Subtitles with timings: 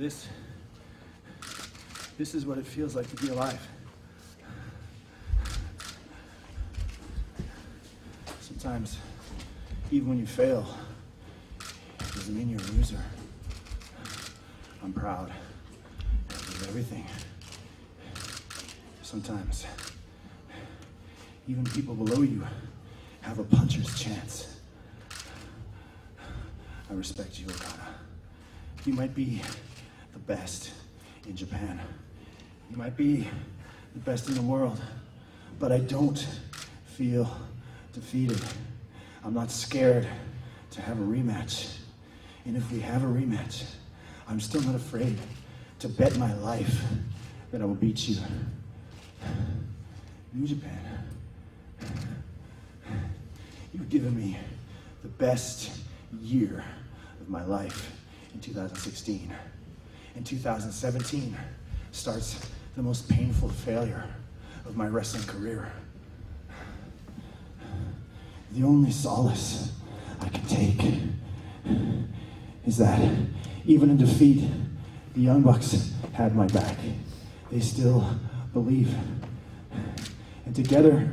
[0.00, 0.26] this,
[2.16, 3.60] this is what it feels like to be alive.
[8.40, 8.96] Sometimes,
[9.90, 10.66] even when you fail,
[11.60, 13.02] it doesn't mean you're a loser.
[14.82, 15.30] I'm proud
[16.30, 17.04] of everything.
[19.02, 19.66] Sometimes,
[21.46, 22.42] even people below you
[23.20, 24.56] have a puncher's chance.
[26.90, 27.96] I respect you, Okada.
[28.86, 29.42] You might be
[30.12, 30.72] the best
[31.26, 31.80] in Japan.
[32.70, 33.28] You might be
[33.94, 34.80] the best in the world.
[35.58, 36.26] But I don't
[36.84, 37.30] feel
[37.92, 38.40] defeated.
[39.24, 40.06] I'm not scared
[40.70, 41.76] to have a rematch.
[42.44, 43.64] And if we have a rematch,
[44.28, 45.18] I'm still not afraid
[45.80, 46.82] to bet my life
[47.50, 48.16] that I will beat you.
[50.32, 50.78] New Japan.
[53.72, 54.38] You've given me
[55.02, 55.70] the best
[56.20, 56.64] year
[57.20, 57.92] of my life
[58.34, 59.32] in 2016.
[60.16, 61.36] In 2017
[61.92, 62.40] starts
[62.76, 64.04] the most painful failure
[64.66, 65.70] of my wrestling career.
[68.52, 69.72] The only solace
[70.20, 71.00] I can take
[72.66, 73.00] is that
[73.64, 74.48] even in defeat,
[75.14, 76.76] the Young Bucks had my back.
[77.50, 78.04] They still
[78.52, 78.94] believe.
[80.46, 81.08] And together,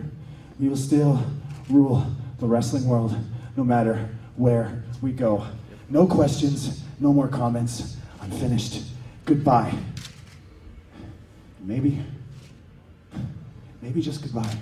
[0.59, 1.23] we will still
[1.69, 2.05] rule
[2.39, 3.15] the wrestling world
[3.55, 5.45] no matter where we go.
[5.89, 7.97] No questions, no more comments.
[8.29, 8.81] I'm finished.
[9.25, 9.73] Goodbye.
[11.61, 12.03] Maybe,
[13.81, 14.55] maybe just goodbye.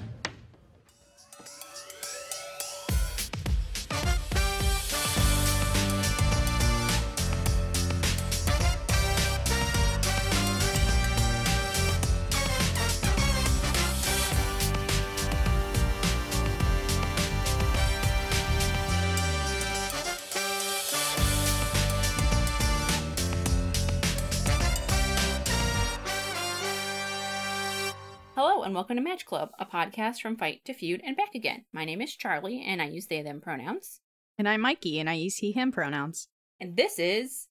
[28.76, 31.64] Welcome to Match Club, a podcast from Fight to Feud and back again.
[31.72, 34.02] My name is Charlie and I use they them pronouns.
[34.38, 36.28] And I'm Mikey, and I use he, him pronouns.
[36.60, 37.48] And this is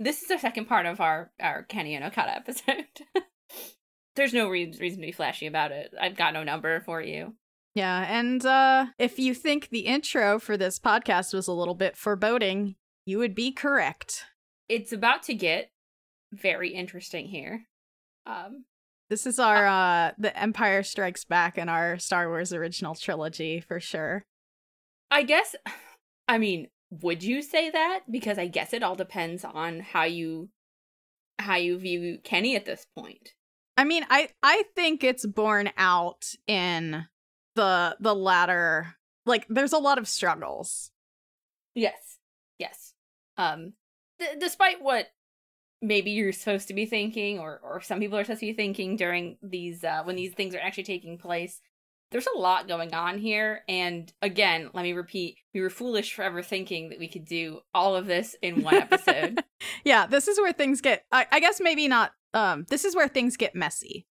[0.00, 2.86] this is the second part of our our Kenny and Okada episode.
[4.16, 5.94] There's no re- reason to be flashy about it.
[6.00, 7.34] I've got no number for you.
[7.76, 11.96] Yeah, and uh, if you think the intro for this podcast was a little bit
[11.96, 12.74] foreboding,
[13.06, 14.24] you would be correct.
[14.68, 15.70] It's about to get
[16.32, 17.68] very interesting here.
[18.26, 18.64] Um,
[19.10, 23.80] This is our uh, the Empire Strikes Back in our Star Wars original trilogy for
[23.80, 24.24] sure.
[25.10, 25.56] I guess,
[26.28, 28.00] I mean, would you say that?
[28.10, 30.50] Because I guess it all depends on how you
[31.38, 33.34] how you view Kenny at this point.
[33.76, 37.06] I mean, I I think it's borne out in
[37.54, 38.94] the the latter.
[39.24, 40.90] Like, there's a lot of struggles.
[41.74, 42.18] Yes,
[42.58, 42.94] yes.
[43.36, 43.74] Um,
[44.18, 45.06] d- despite what
[45.80, 48.96] maybe you're supposed to be thinking, or or some people are supposed to be thinking
[48.96, 51.60] during these uh, when these things are actually taking place,
[52.10, 53.62] there's a lot going on here.
[53.68, 57.60] And again, let me repeat: we were foolish for ever thinking that we could do
[57.74, 59.42] all of this in one episode.
[59.84, 61.04] yeah, this is where things get.
[61.12, 62.12] I, I guess maybe not.
[62.34, 64.06] Um, this is where things get messy.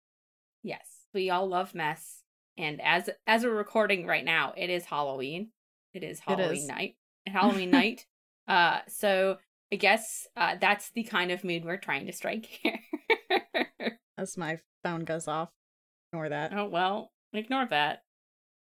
[0.63, 2.23] yes, we all love mess,
[2.57, 5.51] and as as we're recording right now, it is Halloween.
[5.93, 6.69] It is Halloween is.
[6.69, 6.97] night.
[7.27, 8.07] Halloween night.
[8.47, 9.39] Uh, so
[9.73, 12.79] I guess uh, that's the kind of mood we're trying to strike here.
[14.19, 15.51] As my phone goes off.
[16.13, 16.53] Ignore that.
[16.55, 18.03] oh well, ignore that.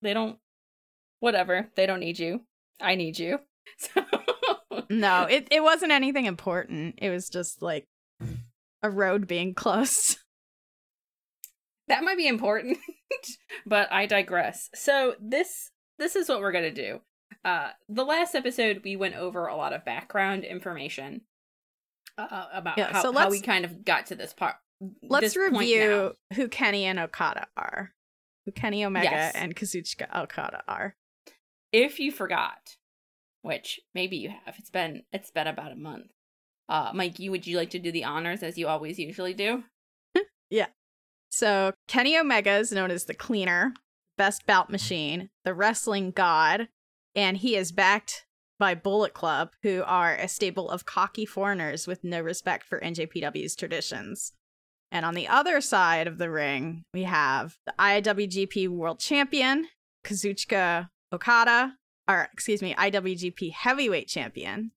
[0.02, 0.38] They don't.
[1.20, 1.68] Whatever.
[1.74, 2.42] They don't need you.
[2.80, 3.38] I need you.
[3.78, 4.02] So
[4.90, 6.96] No, it, it wasn't anything important.
[6.98, 7.86] It was just like
[8.82, 10.18] a road being closed.
[11.88, 12.78] that might be important,
[13.66, 14.68] but I digress.
[14.74, 17.00] So this this is what we're gonna do.
[17.44, 21.22] Uh, the last episode we went over a lot of background information
[22.18, 24.56] uh, about Yeah, how, so how we kind of got to this part.
[25.02, 27.92] Let's this review who Kenny and Okada are.
[28.46, 29.34] Who Kenny Omega Yes.
[29.34, 30.96] and Kazuchika Okada are.
[31.72, 32.76] if you forgot,
[33.42, 36.10] which maybe you have, it's been it's been about a month.
[36.68, 39.64] Uh, Mikey, would you like to do the honors as you always usually do?
[40.50, 40.66] Yeah.
[41.30, 43.72] So Kenny Omega is known as the cleaner,
[44.18, 46.68] best bout machine, the wrestling god,
[47.14, 48.24] and he is backed
[48.58, 53.56] by Bullet Club, who are a stable of cocky foreigners with no respect for NJPW's
[53.56, 54.32] traditions.
[54.92, 59.68] And on the other side of the ring, we have the IWGP World Champion,
[60.04, 61.74] Kazuchika Okada,
[62.08, 64.72] or excuse me, IWGP Heavyweight Champion.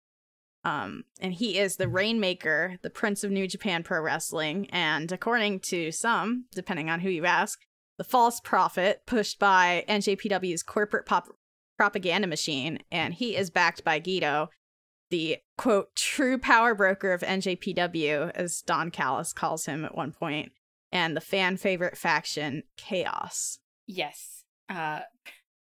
[0.64, 5.60] Um, and he is the Rainmaker, the Prince of New Japan Pro Wrestling, and according
[5.62, 7.60] to some, depending on who you ask,
[7.98, 11.36] the false prophet pushed by NJPW's corporate pop-
[11.78, 14.48] propaganda machine, and he is backed by Gedo,
[15.10, 20.52] the quote true power broker of NJPW, as Don Callis calls him at one point,
[20.92, 23.60] and the fan favorite faction Chaos.
[23.86, 24.44] Yes.
[24.70, 25.02] Uh,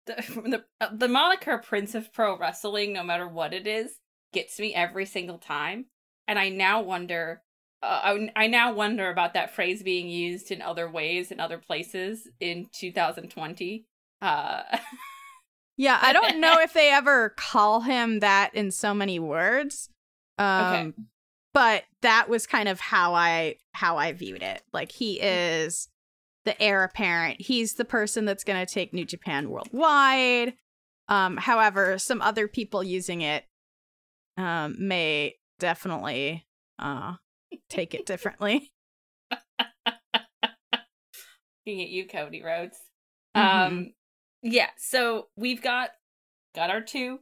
[0.05, 0.15] the
[0.49, 3.99] the, uh, the moniker Prince of Pro Wrestling, no matter what it is,
[4.33, 5.85] gets me every single time,
[6.27, 7.41] and I now wonder.
[7.81, 11.57] Uh, I, I now wonder about that phrase being used in other ways in other
[11.57, 13.85] places in 2020.
[14.21, 14.63] Uh,
[15.79, 19.89] Yeah, I don't know if they ever call him that in so many words.
[20.37, 20.93] Um Okay.
[21.53, 24.61] but that was kind of how I how I viewed it.
[24.73, 25.87] Like he is
[26.45, 27.41] the heir apparent.
[27.41, 30.53] He's the person that's going to take New Japan worldwide.
[31.07, 33.45] Um however, some other people using it
[34.37, 36.45] um may definitely
[36.77, 37.15] uh
[37.69, 38.71] take it differently.
[41.65, 42.77] looking at you, Cody Rhodes.
[43.35, 43.67] Mhm.
[43.67, 43.93] Um,
[44.41, 44.69] yeah.
[44.77, 45.91] So we've got
[46.55, 47.19] got our two,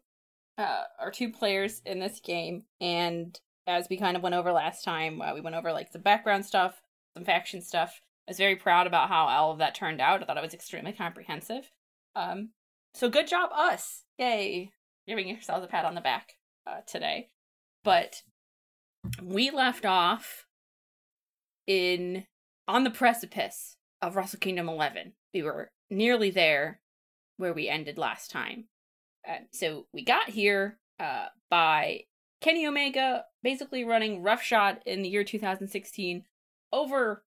[0.57, 4.83] uh, our two players in this game, and as we kind of went over last
[4.83, 6.81] time, uh, we went over like some background stuff,
[7.15, 8.01] some faction stuff.
[8.27, 10.21] I was very proud about how all of that turned out.
[10.21, 11.71] I thought it was extremely comprehensive.
[12.15, 12.49] Um,
[12.93, 14.03] so good job, us!
[14.17, 14.71] Yay!
[15.07, 16.33] Giving yourselves a pat on the back
[16.65, 17.29] uh, today.
[17.83, 18.23] But
[19.23, 20.45] we left off
[21.65, 22.25] in
[22.67, 25.13] on the precipice of Wrestle Kingdom 11.
[25.33, 26.81] We were nearly there
[27.37, 28.65] where we ended last time.
[29.27, 32.01] Uh, so we got here uh, by
[32.41, 36.23] Kenny Omega basically running roughshod in the year 2016
[36.71, 37.23] over,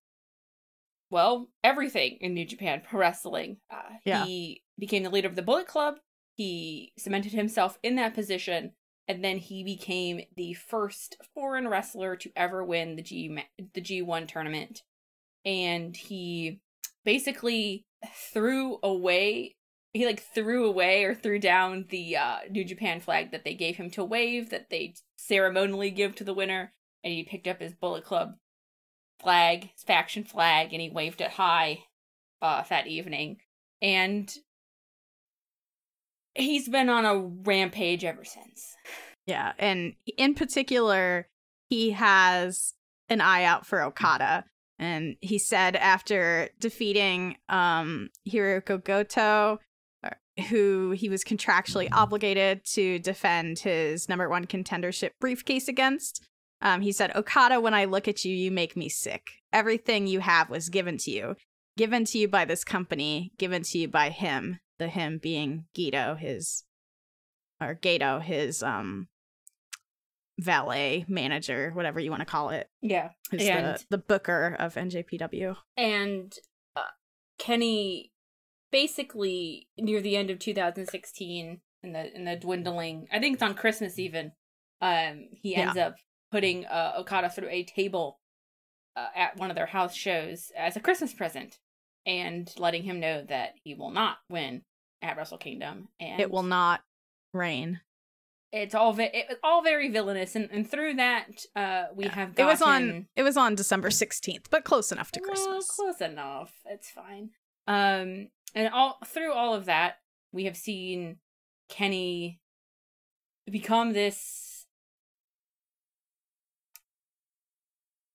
[1.11, 3.59] well, everything in New Japan Pro Wrestling.
[3.71, 4.25] Uh, Yeah.
[4.25, 5.97] He became the leader of the Bullet Club.
[6.35, 8.73] He cemented himself in that position,
[9.07, 13.37] and then he became the first foreign wrestler to ever win the G
[13.75, 14.83] the G1 tournament.
[15.45, 16.61] And he
[17.05, 17.85] basically
[18.33, 19.57] threw away
[19.93, 23.77] he like threw away or threw down the uh New Japan flag that they gave
[23.77, 26.73] him to wave that they ceremonially give to the winner
[27.03, 28.35] and he picked up his Bullet Club
[29.21, 31.81] flag, his faction flag and he waved it high
[32.43, 33.39] uh that evening
[33.83, 34.35] and
[36.35, 38.77] he's been on a rampage ever since.
[39.27, 41.29] Yeah, and in particular,
[41.69, 42.75] he has
[43.09, 44.45] an eye out for Okada.
[44.79, 49.59] And he said after defeating um, Hirooki Goto,
[50.41, 56.27] who he was contractually obligated to defend his number one contendership briefcase against,
[56.63, 59.31] um, he said, Okada, when I look at you, you make me sick.
[59.53, 61.37] Everything you have was given to you.
[61.77, 64.59] Given to you by this company, given to you by him.
[64.79, 66.65] The him being Gedo, his
[67.61, 69.09] or Gedo, his um
[70.39, 73.11] valet manager, whatever you want to call it, Yeah.
[73.31, 75.57] And- the, the booker of NJPW.
[75.77, 76.33] and
[76.77, 76.83] uh,
[77.39, 78.11] Kenny
[78.73, 83.55] basically near the end of 2016 in the in the dwindling I think it's on
[83.55, 84.33] Christmas even
[84.81, 85.97] um he ends up
[86.31, 88.21] putting uh, Okada through a table
[88.97, 91.59] uh, at one of their house shows as a Christmas present
[92.07, 94.63] and letting him know that he will not win
[95.03, 96.83] at Wrestle Kingdom and It will not
[97.35, 97.81] rain.
[98.53, 102.15] it's all ve- was all very villainous and, and through that uh we Yeah.
[102.15, 105.67] have It was on it was on December 16th, but close enough to Christmas.
[105.71, 106.53] close enough.
[106.65, 107.31] It's fine.
[107.67, 109.97] Um, and all through all of that,
[110.33, 111.17] we have seen
[111.69, 112.41] Kenny
[113.51, 114.67] become this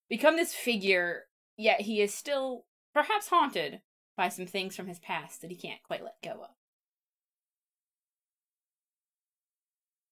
[0.10, 1.24] become this figure.
[1.58, 3.82] Yet he is still perhaps haunted
[4.18, 6.50] by some things from his past that he can't quite let go of.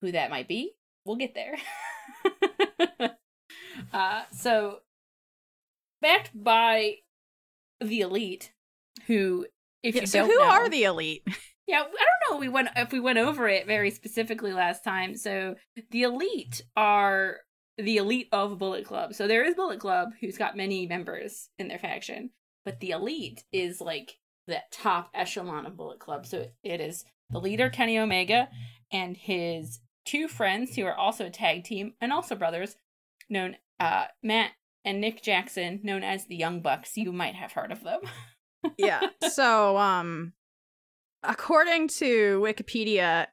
[0.02, 0.74] Who that might be,
[1.06, 1.56] we'll get there.
[3.94, 4.80] uh, so
[6.02, 6.96] backed by
[7.80, 8.52] the elite
[9.08, 9.46] who
[9.82, 11.24] if Yeah, you so don't who know, are the elite?
[11.68, 15.16] yeah i don't know we went if we went over it very specifically last time
[15.16, 15.56] so
[15.92, 17.38] the elite are
[17.80, 19.16] the elite of bullet club.
[19.16, 22.30] So there is bullet club who's got many members in their faction
[22.66, 24.12] but the elite is like
[24.46, 26.26] the top echelon of bullet club.
[26.28, 28.48] So it is the leader kenny omega
[28.92, 32.76] and his two friends who are also a tag team and also brothers
[33.30, 34.52] known uh matt
[34.86, 36.96] and nick jackson known as the young bucks.
[36.96, 38.02] You might have heard of them
[38.77, 39.01] yeah.
[39.32, 40.34] So, um,
[41.24, 43.27] according to Wikipedia,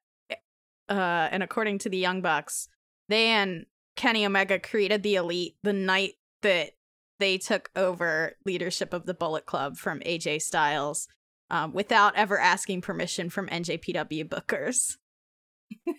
[0.89, 2.69] uh, and according to the Young Bucks,
[3.09, 6.71] they and Kenny Omega created the Elite the night that
[7.19, 11.07] they took over leadership of the Bullet Club from AJ Styles,
[11.51, 14.97] um, without ever asking permission from NJPW bookers.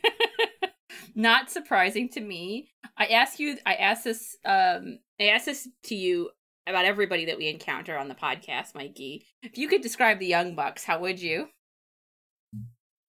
[1.16, 2.72] not surprising to me.
[2.98, 6.30] I ask you I ask this um I ask this to you
[6.68, 9.26] about everybody that we encounter on the podcast, Mikey.
[9.44, 11.48] If you could describe the Young Bucks, how would you?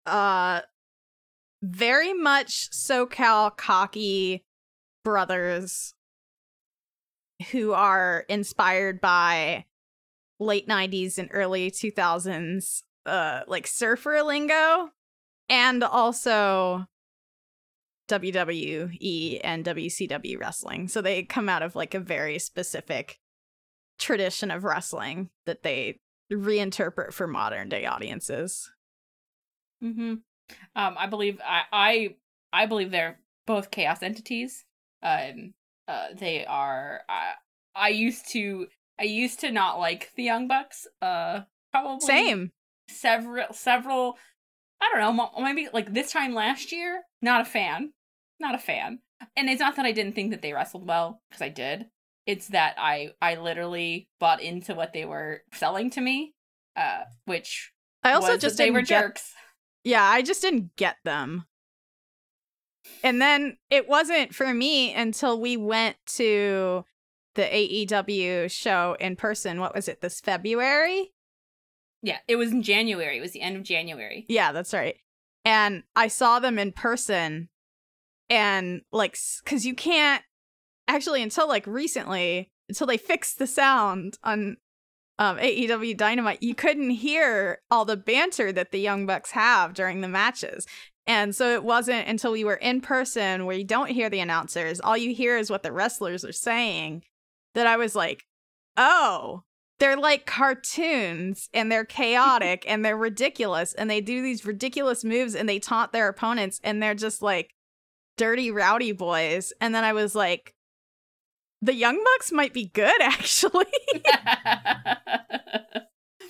[0.06, 0.60] Uh,
[1.62, 4.44] very much SoCal cocky
[5.04, 5.94] brothers
[7.50, 9.64] who are inspired by
[10.38, 14.90] late 90s and early 2000s uh like surfer lingo
[15.48, 16.86] and also
[18.08, 20.88] WWE and WCW wrestling.
[20.88, 23.18] So they come out of like a very specific
[24.02, 26.00] tradition of wrestling that they
[26.32, 28.70] reinterpret for modern day audiences.
[29.82, 30.14] Mm-hmm.
[30.76, 32.16] Um, I believe I, I
[32.52, 34.64] I believe they're both chaos entities.
[35.02, 35.54] Um,
[35.88, 37.00] uh, they are.
[37.08, 37.32] I,
[37.74, 38.66] I used to
[38.98, 40.86] I used to not like the Young Bucks.
[41.00, 41.40] Uh,
[41.72, 42.52] probably Same.
[42.88, 44.18] several several.
[44.80, 45.30] I don't know.
[45.42, 47.02] Maybe like this time last year.
[47.20, 47.92] Not a fan.
[48.40, 48.98] Not a fan.
[49.36, 51.86] And it's not that I didn't think that they wrestled well because I did.
[52.26, 56.34] It's that I I literally bought into what they were selling to me,
[56.76, 59.32] uh, which I also just they were get- jerks.
[59.84, 61.46] Yeah, I just didn't get them.
[63.02, 66.84] And then it wasn't for me until we went to
[67.34, 69.60] the AEW show in person.
[69.60, 71.12] What was it, this February?
[72.02, 73.18] Yeah, it was in January.
[73.18, 74.24] It was the end of January.
[74.28, 74.96] Yeah, that's right.
[75.44, 77.48] And I saw them in person
[78.30, 80.22] and like cuz you can't
[80.88, 84.56] actually until like recently until they fixed the sound on
[85.18, 90.00] um AEW Dynamite, you couldn't hear all the banter that the Young Bucks have during
[90.00, 90.66] the matches.
[91.06, 94.80] And so it wasn't until we were in person where you don't hear the announcers,
[94.80, 97.02] all you hear is what the wrestlers are saying,
[97.54, 98.24] that I was like,
[98.76, 99.42] "Oh,
[99.82, 105.34] they're like cartoons and they're chaotic and they're ridiculous and they do these ridiculous moves
[105.34, 107.50] and they taunt their opponents and they're just like
[108.16, 110.54] dirty rowdy boys and then i was like
[111.62, 113.64] the young bucks might be good actually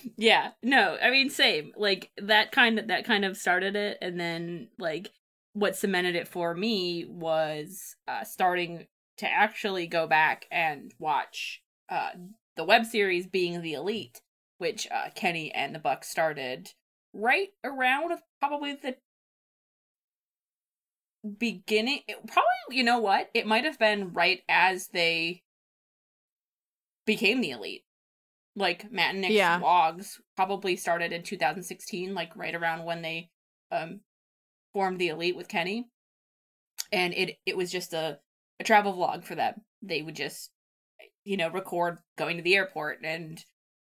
[0.17, 1.73] yeah, no, I mean same.
[1.77, 5.11] Like that kind of that kind of started it and then like
[5.53, 8.87] what cemented it for me was uh starting
[9.19, 12.11] to actually go back and watch uh
[12.57, 14.21] the web series being the elite,
[14.59, 16.71] which uh Kenny and the Bucks started
[17.13, 18.97] right around probably the
[21.39, 23.29] beginning probably you know what?
[23.35, 25.43] It might have been right as they
[27.07, 27.85] became the elite.
[28.55, 29.61] Like matt and nick's Yeah.
[29.61, 33.31] vlogs probably started in 2016 like right around when they
[33.71, 34.01] um
[34.73, 35.89] formed the elite with kenny.
[36.91, 38.19] And it it was just a
[38.61, 39.63] a travel vlog for them.
[39.81, 40.51] They would just
[41.25, 43.43] you know record going to the airport and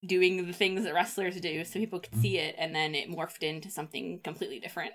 [0.05, 3.43] doing the things that wrestlers do so people could see it and then it morphed
[3.43, 4.93] into something completely different.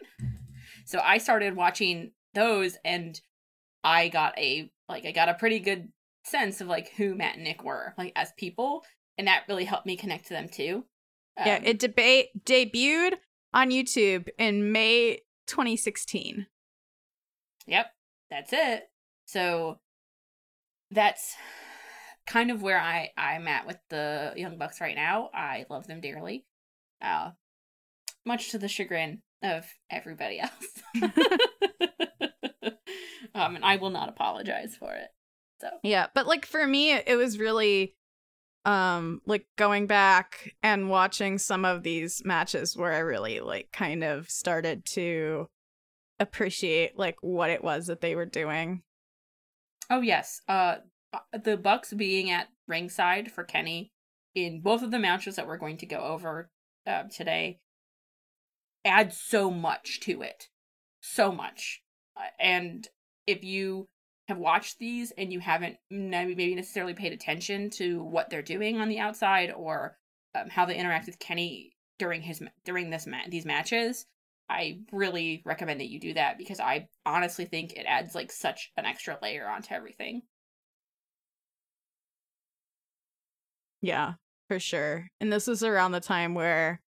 [0.86, 3.20] So i started watching those and
[3.84, 5.90] i got a like i got a pretty good
[6.24, 8.84] sense of like who matt and nick were like as people
[9.18, 10.84] and that really helped me connect to them too
[11.46, 13.14] yeah Um, it deba- debuted
[13.54, 16.48] on youtube in may 2016
[17.70, 17.88] Yep,
[18.30, 18.84] that's it.
[19.26, 19.80] So
[20.90, 21.36] that's
[22.26, 25.30] kind of where I I'm at with the Young Bucks right now.
[25.34, 26.46] I love them dearly,
[27.02, 27.32] uh,
[28.26, 30.52] much to the chagrin of everybody else.
[33.38, 35.10] um, and I will not apologize for it.
[35.62, 37.96] So Yeah, but like for me it was really
[38.66, 44.04] um like going back and watching some of these matches where I really like kind
[44.04, 45.48] of started to
[46.20, 48.84] appreciate like what it was that they were doing.
[49.90, 50.78] Oh yes, uh,
[51.32, 53.92] the Bucks being at ringside for Kenny
[54.36, 56.50] in both of the matches that we're going to go over
[56.86, 57.60] uh, today
[58.84, 60.50] adds so much to it,
[61.02, 61.84] so much.
[62.16, 62.88] Uh, and
[63.28, 63.88] if you
[64.28, 68.90] have watched these and you haven't maybe necessarily paid attention to what they're doing on
[68.90, 69.98] the outside or
[70.36, 74.06] um, how they interact with Kenny during his during this ma- these matches,
[74.50, 78.72] I really recommend that you do that because I honestly think it adds like such
[78.78, 80.22] an extra layer onto everything.
[83.82, 84.14] Yeah,
[84.48, 85.08] for sure.
[85.20, 86.82] And this is around the time where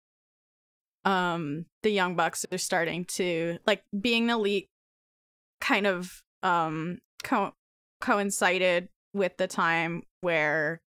[1.04, 4.68] um the young bucks are starting to like being elite
[5.60, 7.54] kind of um co-
[8.00, 10.80] coincided with the time where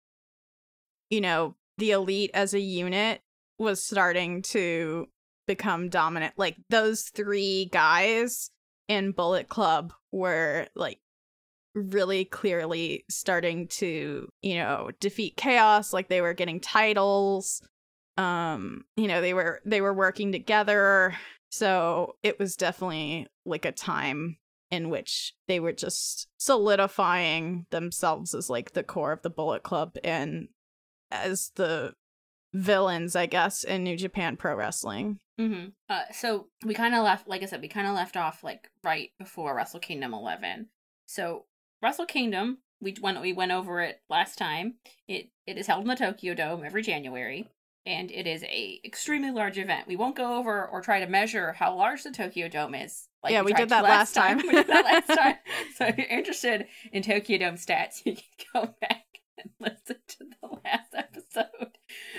[1.11, 3.21] you know the elite as a unit
[3.59, 5.07] was starting to
[5.47, 6.35] become dominant.
[6.37, 8.51] Like those three guys
[8.89, 11.01] in bullet club were like
[11.75, 15.93] really clearly starting to you know defeat chaos.
[15.93, 17.63] Like they were getting titles.
[18.17, 21.17] Um you know they were they were working together.
[21.51, 24.37] So it was definitely like a time
[24.71, 29.97] in which they were just solidifying themselves as like the core of the bullet club
[30.05, 30.49] and
[31.11, 31.93] as the
[32.53, 35.69] villains i guess in new japan pro wrestling Mm-hmm.
[35.89, 38.71] Uh, so we kind of left, like I said, we kind of left off like
[38.85, 40.69] right before Wrestle Kingdom 11.
[41.07, 41.47] So
[41.83, 44.75] Wrestle Kingdom, we went we went over it last time.
[45.09, 47.49] It it is held in the Tokyo Dome every January,
[47.87, 49.89] and it is a extremely large event.
[49.89, 53.09] We won't go over or try to measure how large the Tokyo Dome is.
[53.23, 54.39] Like yeah, we, we did that last time.
[54.39, 55.37] we did that last time.
[55.77, 59.05] So if you're interested in Tokyo Dome stats, you can go back
[59.39, 61.79] and listen to the last episode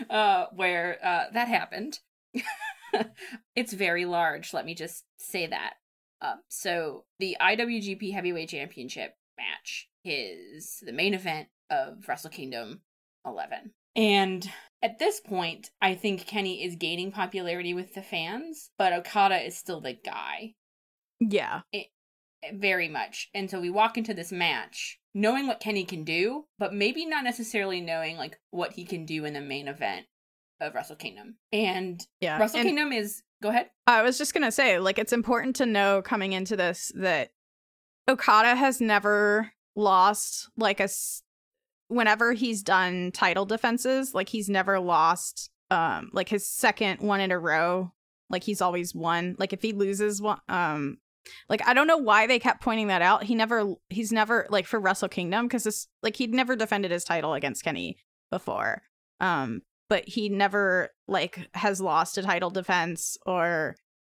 [0.10, 2.00] uh, where uh, that happened.
[3.56, 4.54] it's very large.
[4.54, 5.74] Let me just say that.
[6.22, 12.82] Um, so the IWGP Heavyweight Championship match is the main event of Wrestle Kingdom
[13.26, 13.72] 11.
[13.96, 14.50] And
[14.82, 19.58] at this point, I think Kenny is gaining popularity with the fans, but Okada is
[19.58, 20.56] still the guy.
[21.22, 21.62] Yeah.
[21.72, 21.88] It,
[22.54, 23.30] very much.
[23.34, 27.24] And so we walk into this match knowing what Kenny can do, but maybe not
[27.24, 30.06] necessarily knowing like what he can do in the main event
[30.60, 31.36] of Wrestle Kingdom.
[31.52, 33.70] And yeah, Wrestle and Kingdom is go ahead.
[33.88, 37.32] I was just gonna say, like, it's important to know coming into this that
[38.08, 40.90] Okada has never lost like a
[41.88, 47.32] whenever he's done title defenses, like he's never lost um like his second one in
[47.32, 47.92] a row.
[48.30, 49.36] Like he's always won.
[49.38, 50.98] Like if he loses one um
[51.50, 53.24] like I don't know why they kept pointing that out.
[53.24, 57.04] He never he's never like for Wrestle Kingdom because this like he'd never defended his
[57.04, 57.98] title against Kenny
[58.30, 58.82] before.
[59.20, 59.62] Um
[59.92, 63.76] but he never like has lost a title defense or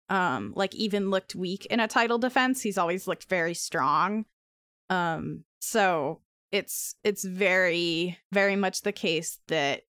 [0.09, 4.25] um like even looked weak in a title defense he's always looked very strong
[4.91, 9.81] um so it's it's very very much the case that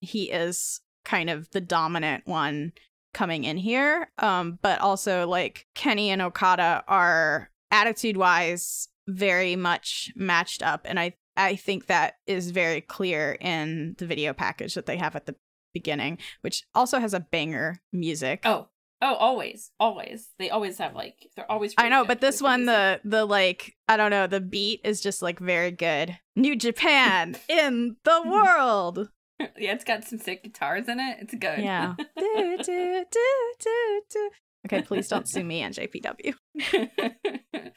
[0.00, 2.72] he is kind of the dominant one
[3.12, 10.12] coming in here um but also like Kenny and Okada are attitude wise very much
[10.16, 14.86] matched up and I I think that is very clear in the video package that
[14.86, 15.34] they have at the
[15.72, 18.42] beginning, which also has a banger music.
[18.44, 18.68] Oh,
[19.00, 20.30] oh, always, always.
[20.38, 21.74] They always have like they're always.
[21.78, 25.22] I know, but this one, the the like I don't know, the beat is just
[25.22, 26.18] like very good.
[26.36, 29.10] New Japan in the world.
[29.58, 31.18] yeah, it's got some sick guitars in it.
[31.20, 31.58] It's good.
[31.58, 31.94] Yeah.
[32.16, 34.30] do, do, do, do, do.
[34.66, 36.34] Okay, please don't sue me and JPW.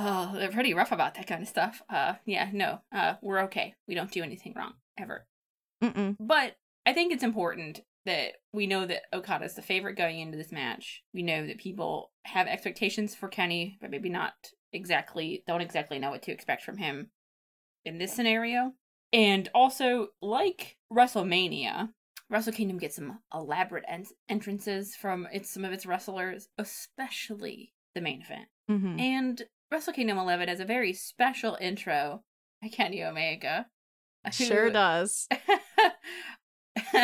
[0.00, 1.82] oh, they're pretty rough about that kind of stuff.
[1.88, 3.74] Uh, yeah, no, uh, we're okay.
[3.86, 5.26] We don't do anything wrong ever.
[5.82, 6.16] Mm-mm.
[6.18, 10.36] But I think it's important that we know that Okada is the favorite going into
[10.36, 11.02] this match.
[11.14, 14.34] We know that people have expectations for Kenny, but maybe not
[14.72, 17.10] exactly don't exactly know what to expect from him
[17.84, 18.72] in this scenario.
[19.14, 21.90] And also, like WrestleMania,
[22.28, 28.00] Wrestle Kingdom gets some elaborate en- entrances from its some of its wrestlers, especially the
[28.00, 28.48] main event.
[28.68, 28.98] Mm-hmm.
[28.98, 32.24] And Wrestle Kingdom 11 has a very special intro
[32.60, 33.66] by Kenny Omega.
[34.24, 35.28] Who, sure does.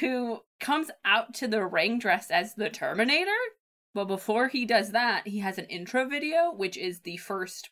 [0.00, 3.30] who comes out to the ring dressed as the Terminator.
[3.94, 7.70] But before he does that, he has an intro video, which is the first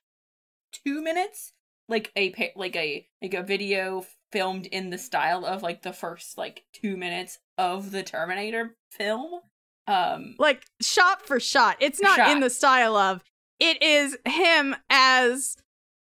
[0.72, 1.53] two minutes,
[1.88, 6.37] like a like a like a video filmed in the style of like the first
[6.37, 9.40] like two minutes of the Terminator film.
[9.87, 11.77] Um, like shot for shot.
[11.81, 12.31] It's not shot.
[12.31, 13.22] in the style of.
[13.59, 15.57] It is him as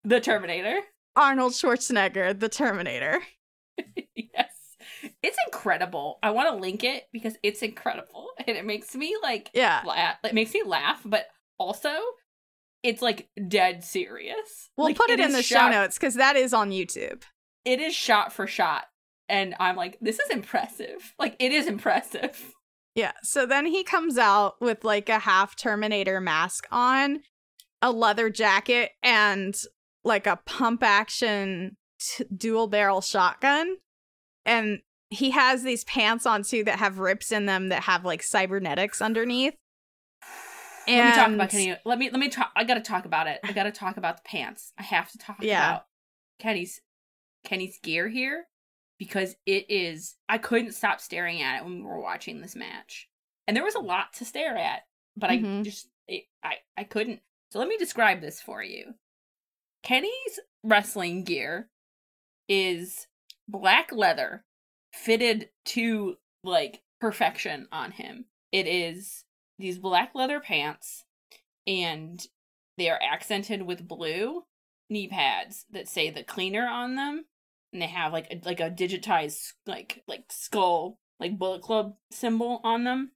[0.05, 0.81] the Terminator.
[1.17, 3.21] Arnold Schwarzenegger, the Terminator.
[4.15, 4.55] yes.
[5.23, 6.19] It's incredible.
[6.23, 10.19] I want to link it because it's incredible and it makes me like yeah, laugh.
[10.25, 11.27] It makes me laugh, but
[11.59, 11.91] also
[12.83, 14.71] it's like dead serious.
[14.77, 17.23] We'll like, put it, it in the shot- show notes because that is on YouTube.
[17.65, 18.85] It is shot for shot,
[19.29, 21.15] and I'm like, this is impressive.
[21.19, 22.55] Like it is impressive.
[22.97, 23.13] Yeah.
[23.23, 27.21] So then he comes out with like a half Terminator mask on,
[27.81, 29.55] a leather jacket, and
[30.05, 33.77] like a pump action t- dual barrel shotgun
[34.45, 38.23] and he has these pants on too that have rips in them that have like
[38.23, 39.55] cybernetics underneath.
[40.91, 41.77] And let me talk about Kenny.
[41.85, 42.51] Let me let me talk.
[42.57, 43.41] I gotta talk about it.
[43.45, 44.73] I gotta talk about the pants.
[44.79, 45.71] I have to talk yeah.
[45.71, 45.87] about
[46.39, 46.81] Kenny's
[47.45, 48.47] Kenny's gear here
[48.99, 50.17] because it is.
[50.29, 53.09] I couldn't stop staring at it when we were watching this match,
[53.47, 54.83] and there was a lot to stare at,
[55.17, 55.61] but mm-hmm.
[55.61, 57.21] I just it, I I couldn't.
[57.53, 58.95] So let me describe this for you.
[59.83, 61.69] Kenny's wrestling gear
[62.49, 63.07] is
[63.49, 64.45] black leather
[64.93, 68.27] fitted to like perfection on him.
[68.53, 69.25] It is
[69.61, 71.05] these black leather pants
[71.67, 72.27] and
[72.77, 74.43] they are accented with blue
[74.89, 77.25] knee pads that say the cleaner on them.
[77.73, 82.61] And they have like a, like a digitized like like skull like bullet club symbol
[82.65, 83.13] on them.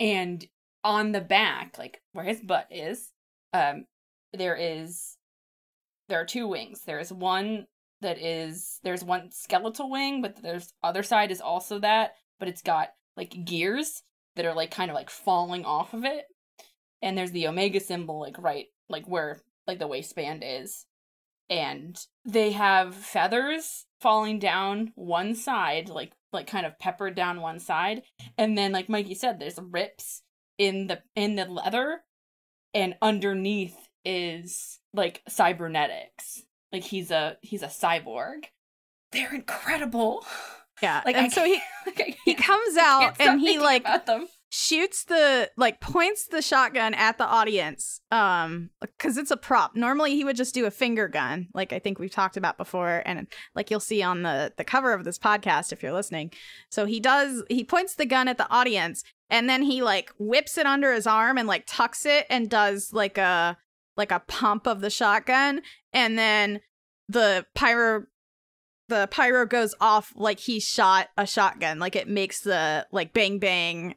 [0.00, 0.44] And
[0.82, 3.10] on the back like where his butt is
[3.52, 3.84] um
[4.32, 5.16] there is
[6.08, 6.82] there are two wings.
[6.84, 7.66] There is one
[8.00, 12.62] that is there's one skeletal wing, but there's other side is also that, but it's
[12.62, 14.02] got like gears
[14.36, 16.24] that are like kind of like falling off of it.
[17.02, 20.86] And there's the Omega symbol like right like where like the waistband is.
[21.48, 27.58] And they have feathers falling down one side, like like kind of peppered down one
[27.58, 28.02] side.
[28.38, 30.22] And then like Mikey said, there's rips
[30.58, 32.02] in the in the leather
[32.74, 36.42] and underneath is like cybernetics.
[36.72, 38.44] Like he's a he's a cyborg.
[39.12, 40.24] They're incredible.
[40.82, 41.02] Yeah.
[41.04, 41.60] Like and I so he
[41.94, 43.84] can't- he comes out and he like
[44.52, 50.16] shoots the like points the shotgun at the audience um because it's a prop normally
[50.16, 53.28] he would just do a finger gun like i think we've talked about before and
[53.54, 56.32] like you'll see on the the cover of this podcast if you're listening
[56.68, 60.58] so he does he points the gun at the audience and then he like whips
[60.58, 63.56] it under his arm and like tucks it and does like a
[63.96, 65.60] like a pump of the shotgun
[65.92, 66.60] and then
[67.08, 68.02] the pyro
[68.90, 73.38] the pyro goes off like he shot a shotgun like it makes the like bang
[73.38, 73.94] bang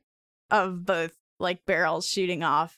[0.49, 2.77] of both like barrels shooting off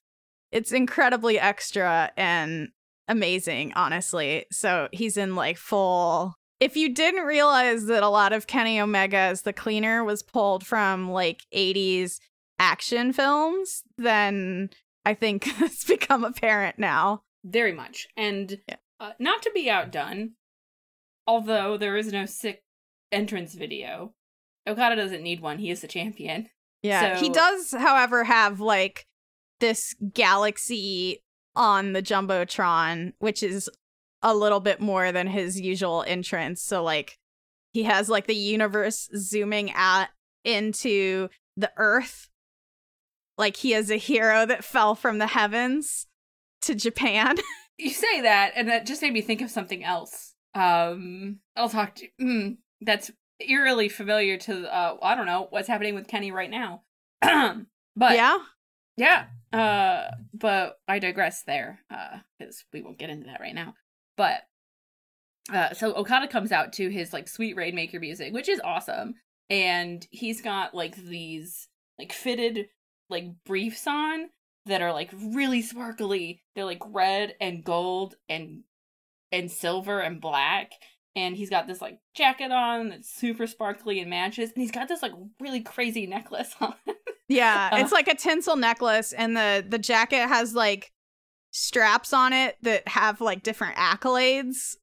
[0.52, 2.70] it's incredibly extra and
[3.08, 8.48] amazing honestly so he's in like full if you didn't realize that a lot of
[8.48, 12.18] kenny omega as the cleaner was pulled from like 80s
[12.58, 14.70] action films then
[15.06, 18.08] i think it's become apparent now Very much.
[18.18, 18.78] And Yeah.
[19.00, 20.32] uh, not to be outdone,
[21.28, 22.64] although there is no sick
[23.12, 24.14] entrance video,
[24.68, 25.60] Okada doesn't need one.
[25.60, 26.50] He is the champion.
[26.82, 27.18] Yeah.
[27.18, 29.08] he does, however, have like
[29.60, 31.24] this galaxy
[31.56, 33.70] on the Jumbotron, which is
[34.22, 36.62] a little bit more than his usual entrance.
[36.62, 37.18] So like
[37.74, 40.08] he has like the universe zooming out
[40.44, 42.30] into the earth.
[43.38, 46.08] Like he is a hero that fell from the heavens
[46.62, 47.38] to Japan.
[47.78, 50.34] You say that, and that just made me think of something else.
[50.56, 52.08] Um, I'll talk to.
[52.20, 54.74] Mm, that's eerily familiar to.
[54.74, 56.82] Uh, I don't know what's happening with Kenny right now.
[57.22, 58.38] but yeah.
[58.98, 59.26] Yeah.
[59.52, 61.80] Uh but I digress there.
[61.90, 63.76] Uh cuz we won't get into that right now.
[64.18, 64.44] But
[65.52, 69.16] uh so Okada comes out to his like sweet rainmaker music, which is awesome.
[69.50, 71.68] And he's got like these
[72.00, 72.70] like fitted
[73.10, 74.30] like briefs on
[74.66, 76.42] that are like really sparkly.
[76.56, 78.64] They're like red and gold and
[79.36, 80.72] and silver and black.
[81.16, 84.52] And he's got this like jacket on that's super sparkly and matches.
[84.52, 86.76] And he's got this like really crazy necklace on.
[87.28, 90.92] Yeah, Uh, it's like a tinsel necklace, and the the jacket has like
[91.52, 94.76] straps on it that have like different accolades,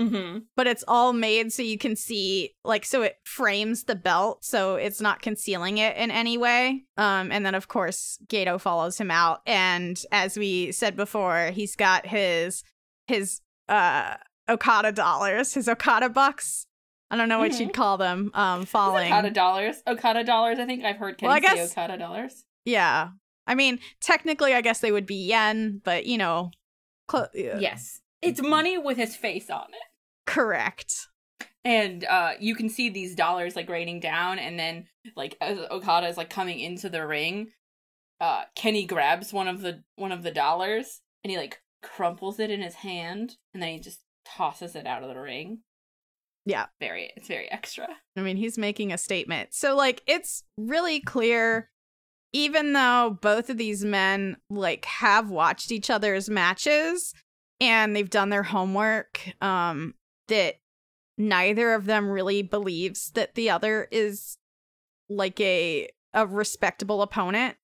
[0.00, 0.38] mm-hmm.
[0.56, 4.76] but it's all made so you can see like so it frames the belt, so
[4.76, 6.84] it's not concealing it in any way.
[6.96, 11.76] Um, and then of course Gedo follows him out, and as we said before, he's
[11.76, 12.64] got his
[13.06, 14.16] his uh
[14.48, 16.66] Okada dollars, his Okada bucks.
[17.10, 17.60] I don't know what Mhm.
[17.60, 18.30] you'd call them.
[18.34, 19.06] Um, falling.
[19.12, 19.82] Okada dollars.
[19.86, 20.58] Okada dollars.
[20.58, 22.44] I think I've heard Kenny Well, guess- Okada dollars.
[22.64, 23.10] Yeah.
[23.46, 26.50] I mean, technically, I guess they would be yen, but you know,
[27.10, 27.58] cl- yeah.
[27.58, 28.00] Yes.
[28.22, 29.82] It's money with his face on it.
[30.26, 31.08] correct.
[31.64, 36.06] And uh you can see these dollars like raining down and then like as Okada
[36.08, 37.52] is like coming into the ring,
[38.20, 42.50] uh Kenny grabs one of the one of the dollars and he like crumples it
[42.50, 45.60] in his hand and then he just tosses it out of the ring.
[46.46, 46.66] Yeah.
[46.80, 47.88] Very it's very extra.
[48.16, 49.54] I mean, he's making a statement.
[49.54, 51.70] So, like, it's really clear,
[52.32, 57.14] even though both of these men, like, have watched each other's matches
[57.60, 59.94] and they've done their homework, um,
[60.28, 60.56] that
[61.16, 64.36] neither of them really believes that the other is
[65.08, 67.56] like a a respectable opponent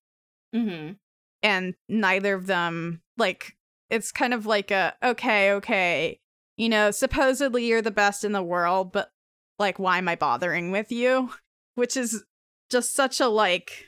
[0.53, 0.97] Mhm.
[1.41, 3.55] and neither of them like
[3.91, 6.19] it's kind of like a okay okay
[6.57, 9.11] you know supposedly you're the best in the world but
[9.59, 11.31] like why am i bothering with you?
[11.75, 12.23] Which is
[12.69, 13.85] just such a like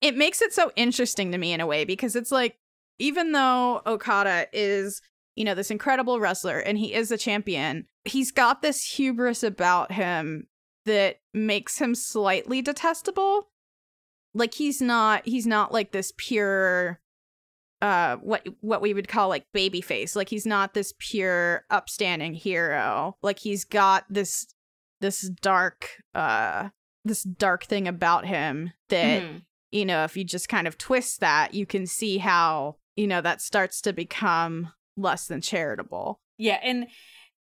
[0.00, 2.56] it makes it so interesting to me in a way because it's like
[2.98, 5.00] even though okada is
[5.34, 9.92] you know this incredible wrestler and he is a champion he's got this hubris about
[9.92, 10.46] him
[10.84, 13.48] that makes him slightly detestable.
[14.34, 17.00] Like he's not he's not like this pure
[17.84, 20.16] uh what what we would call like baby face.
[20.16, 23.16] Like he's not this pure upstanding hero.
[23.22, 24.46] Like he's got this
[25.00, 26.70] this dark uh
[27.04, 29.42] this dark thing about him that Mhm.
[29.70, 33.20] you know if you just kind of twist that you can see how you know
[33.20, 36.20] that starts to become less than charitable.
[36.38, 36.86] Yeah, and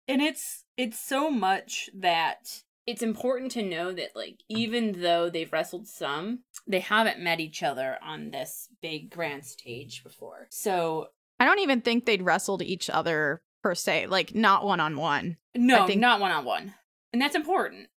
[0.08, 5.52] and it's it's so much that it's important to know that like even though they've
[5.52, 10.46] wrestled some, they haven't met each other on this big grand stage before.
[10.50, 11.08] So
[11.40, 15.36] i don't even think they'd wrestled each other per se like not one on one
[15.56, 16.74] no, think- not one on one,
[17.12, 17.88] and that's important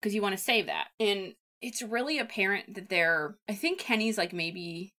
[0.00, 0.88] because you want to save that.
[0.98, 4.94] And it's really apparent that they're I think Kenny's like maybe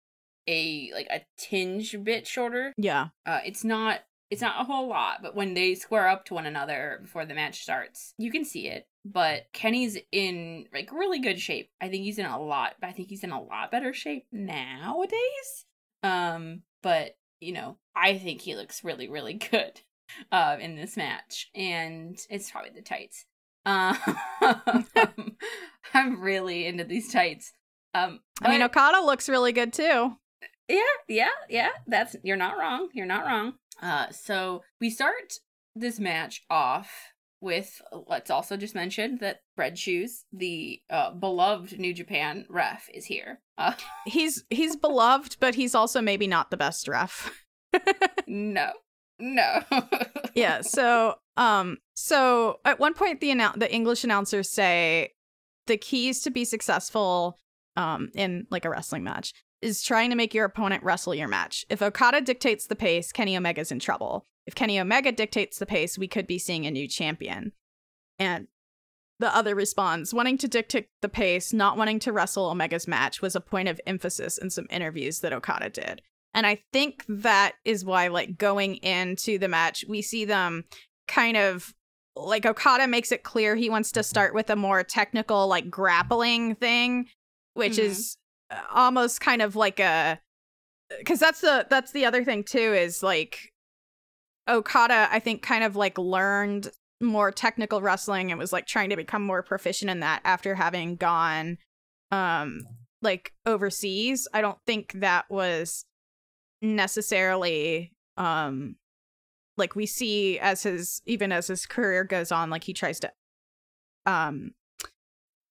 [0.47, 2.73] a like a tinge bit shorter.
[2.77, 3.09] Yeah.
[3.27, 6.47] Uh it's not it's not a whole lot, but when they square up to one
[6.47, 8.87] another before the match starts, you can see it.
[9.11, 11.71] But Kenny's in like really good shape.
[11.81, 15.65] I think he's in a lot I think he's in a lot better shape nowadays.
[16.03, 19.81] Um, but you know, I think he looks really, really good
[20.33, 21.51] uh in this match.
[21.55, 23.25] And it's probably the tights.
[23.67, 23.99] Um,
[25.95, 27.53] I'm really into these tights.
[27.95, 30.17] Um, I mean, Okada looks really good too.
[30.69, 31.71] yeah, yeah, yeah.
[31.87, 32.89] That's you're not wrong.
[32.93, 33.55] You're not wrong.
[33.83, 35.35] Uh, so we start
[35.75, 41.95] this match off with let's also just mention that Red Shoes, the uh, beloved New
[41.95, 43.41] Japan ref, is here.
[43.57, 43.73] Uh,
[44.07, 47.31] He's he's beloved, but he's also maybe not the best ref.
[48.27, 48.73] no,
[49.19, 49.61] no.
[50.35, 55.13] yeah so um so at one point the annou- the english announcers say
[55.67, 57.37] the keys to be successful
[57.77, 61.65] um in like a wrestling match is trying to make your opponent wrestle your match
[61.69, 65.97] if okada dictates the pace kenny omega's in trouble if kenny omega dictates the pace
[65.97, 67.53] we could be seeing a new champion
[68.19, 68.49] and
[69.21, 73.37] the other responds wanting to dictate the pace not wanting to wrestle omega's match was
[73.37, 76.03] a point of emphasis in some interviews that okada did
[76.35, 80.65] and I think that is why, like, going into the match, we see them
[81.09, 81.75] kind of
[82.15, 86.55] like Okada makes it clear he wants to start with a more technical, like, grappling
[86.55, 87.07] thing,
[87.55, 87.79] which Mhm.
[87.79, 88.19] is
[88.51, 90.21] uh, almost kind of like a
[90.99, 93.53] because that's the that's the other thing too is like
[94.49, 98.97] Okada I think kind of like learned more technical wrestling and was like trying to
[98.97, 101.59] become more proficient in that after having gone
[102.11, 102.63] um
[103.03, 104.27] like overseas.
[104.33, 105.85] I don't think that was
[106.63, 108.77] necessarily um
[109.57, 113.13] like we see as his even as his career goes on like he tries to
[114.07, 114.53] um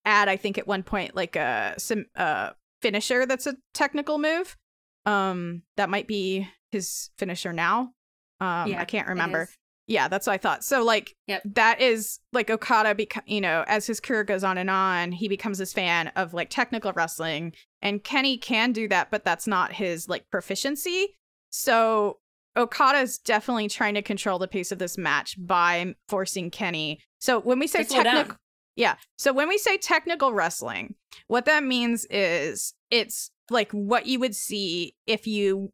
[0.05, 2.49] add i think at one point like a some uh
[2.81, 4.57] finisher that's a technical move
[5.05, 7.91] um that might be his finisher now
[8.39, 9.49] um Yeah, i can't remember.
[9.87, 10.63] yeah that's what i thought.
[10.63, 11.41] So like Yep.
[11.55, 15.27] that is like okada beco- you know as his career goes on and on he
[15.27, 19.73] becomes this fan of like technical wrestling and kenny can do that but that's not
[19.73, 21.15] his like proficiency.
[21.51, 22.19] So
[22.55, 26.99] okada's definitely trying to control the pace of this match by forcing kenny.
[27.19, 28.15] So when we say To slow down.
[28.15, 28.37] technical
[28.75, 28.95] yeah.
[29.17, 30.95] So when we say technical wrestling
[31.27, 35.71] what that means is it's like what you would see if you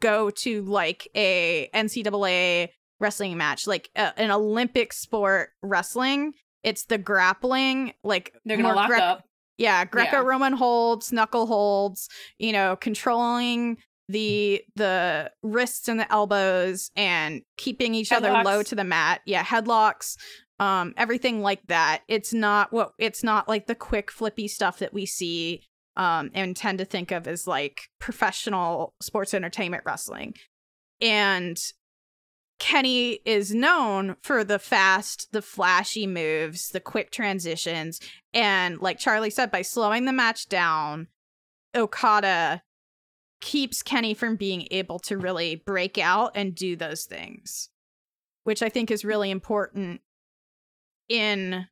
[0.00, 2.68] go to like a ncaa
[3.00, 6.32] wrestling match like uh, an olympic sport wrestling
[6.64, 9.24] it's the grappling like They're gonna lock grec- up.
[9.56, 17.42] yeah, Greco-Roman holds, knuckle holds, you know, controlling the the wrists and the elbows and
[17.56, 19.20] keeping each other low to the mat.
[19.24, 20.16] Yeah, headlocks,
[20.58, 22.02] um everything like that.
[22.08, 25.62] It's not what it's not like the quick flippy stuff that we see
[25.98, 30.34] um and tend to think of as like professional sports entertainment wrestling.
[31.00, 31.58] And
[32.58, 38.00] Kenny is known for the fast, the flashy moves, the quick transitions,
[38.32, 41.08] and like Charlie said, by slowing the match down,
[41.76, 42.62] Okada
[43.40, 47.68] keeps Kenny from being able to really break out and do those things,
[48.42, 50.00] which I think is really important
[51.08, 51.66] in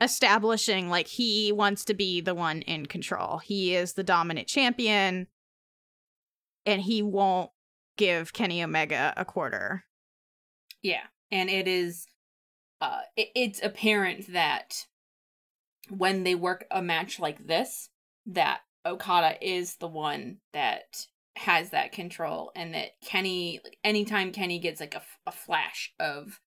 [0.00, 3.38] establishing like he wants to be the one in control.
[3.38, 5.28] He is the dominant champion
[6.66, 7.50] and he won't
[7.96, 9.84] give Kenny Omega a quarter.
[10.82, 12.06] Yeah, and it is.
[12.80, 14.86] Uh, it, it's apparent that
[15.88, 17.88] when they work a match like this,
[18.26, 24.80] that Okada is the one that has that control, and that Kenny, anytime Kenny gets
[24.80, 26.40] like a, a flash of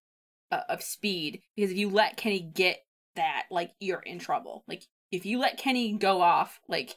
[0.51, 2.79] uh, of speed, because if you let Kenny get
[3.17, 4.63] that, like you're in trouble.
[4.67, 6.95] Like if you let Kenny go off, like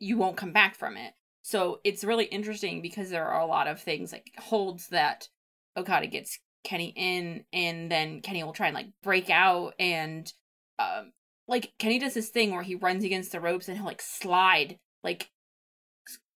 [0.00, 1.12] you won't come back from it.
[1.42, 5.28] So it's really interesting because there are a lot of things like holds that
[5.76, 10.30] Okada gets Kenny in, and then Kenny will try and like break out, and
[10.78, 11.12] um,
[11.48, 14.78] like Kenny does this thing where he runs against the ropes and he'll like slide
[15.02, 15.30] like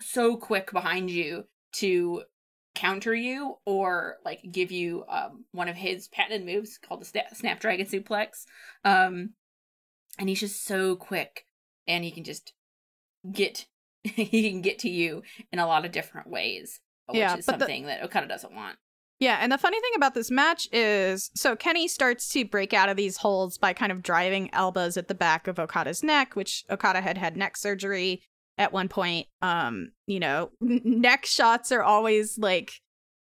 [0.00, 2.22] so quick behind you to
[2.74, 7.34] counter you or like give you um one of his patented moves called the Sna-
[7.34, 8.44] Snapdragon Suplex.
[8.84, 9.30] Um,
[10.18, 11.46] and he's just so quick,
[11.86, 12.52] and he can just
[13.32, 13.66] get
[14.04, 17.58] he can get to you in a lot of different ways, which Yeah, is but
[17.58, 18.76] the- something that Okada doesn't want.
[19.20, 22.88] Yeah, and the funny thing about this match is so Kenny starts to break out
[22.88, 26.64] of these holds by kind of driving elbows at the back of Okada's neck, which
[26.68, 28.22] Okada had had neck surgery
[28.58, 29.26] at one point.
[29.42, 32.72] Um, you know, n- neck shots are always like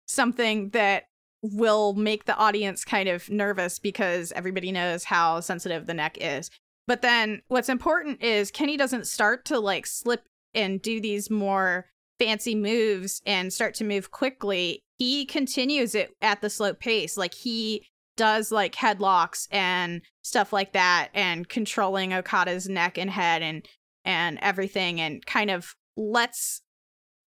[0.06, 1.04] something that
[1.42, 6.50] will make the audience kind of nervous because everybody knows how sensitive the neck is.
[6.88, 10.22] but then what's important is Kenny doesn't start to like slip
[10.54, 11.86] and do these more
[12.18, 14.80] fancy moves and start to move quickly.
[14.96, 17.16] He continues it at the slow pace.
[17.18, 17.86] Like he
[18.16, 23.64] does like headlocks and stuff like that and controlling Okada's neck and head and
[24.08, 26.62] and everything and kind of lets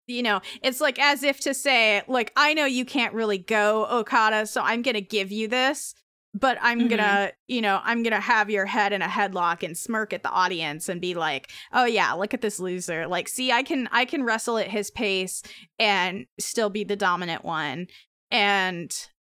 [0.07, 3.87] you know, it's like as if to say, like, I know you can't really go,
[3.89, 5.95] Okada, so I'm gonna give you this,
[6.35, 6.91] but I'm Mhm.
[6.91, 10.31] gonna, you know, I'm gonna have your head in a headlock and smirk at the
[10.31, 13.07] audience and be like, oh yeah, look at this loser.
[13.07, 15.43] Like, see, I can I can wrestle at his pace
[15.79, 17.87] and still be the dominant one.
[18.33, 18.91] And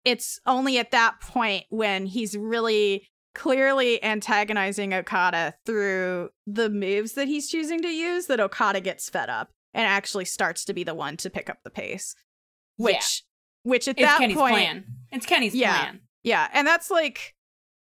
[0.05, 7.27] it's only at that point when he's really clearly antagonizing Okada through the moves that
[7.27, 10.93] he's choosing to use that Okada gets fed up and actually starts to be the
[10.93, 12.15] one to pick up the pace.
[12.77, 13.23] Which
[13.63, 14.85] which at It's that Kenny's point plan.
[15.11, 15.77] It's Kenny's Yeah.
[15.77, 15.99] plan.
[16.23, 17.35] yeah, and that's like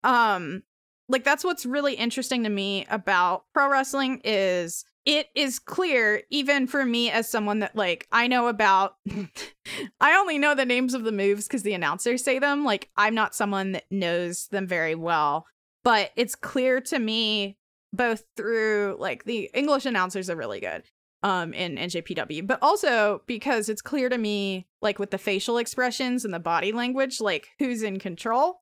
[0.02, 0.62] um
[1.08, 6.66] like that's what's really interesting to me about pro wrestling is it is clear even
[6.66, 8.96] for me as someone that like I know about
[10.00, 13.14] I only know the names of the moves cuz the announcers say them like I'm
[13.14, 15.46] not someone that knows them very well
[15.84, 17.56] but it's clear to me
[17.92, 20.82] both through like the English announcers are really good
[21.22, 26.24] um in NJPW but also because it's clear to me like with the facial expressions
[26.24, 28.60] and the body language like who's in control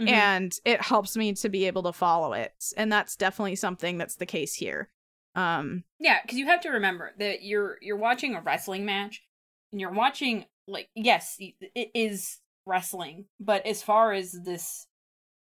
[0.00, 0.08] Mhm.
[0.08, 4.16] and it helps me to be able to follow it and that's definitely something that's
[4.16, 4.88] the case here
[5.34, 9.22] um Yeah, because you have to remember that you're you're watching a wrestling match,
[9.70, 14.86] and you're watching like yes, it is wrestling, but as far as this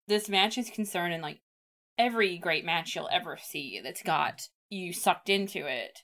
[0.07, 1.39] this match is concerned, and like
[1.97, 5.99] every great match you'll ever see that's got you sucked into it,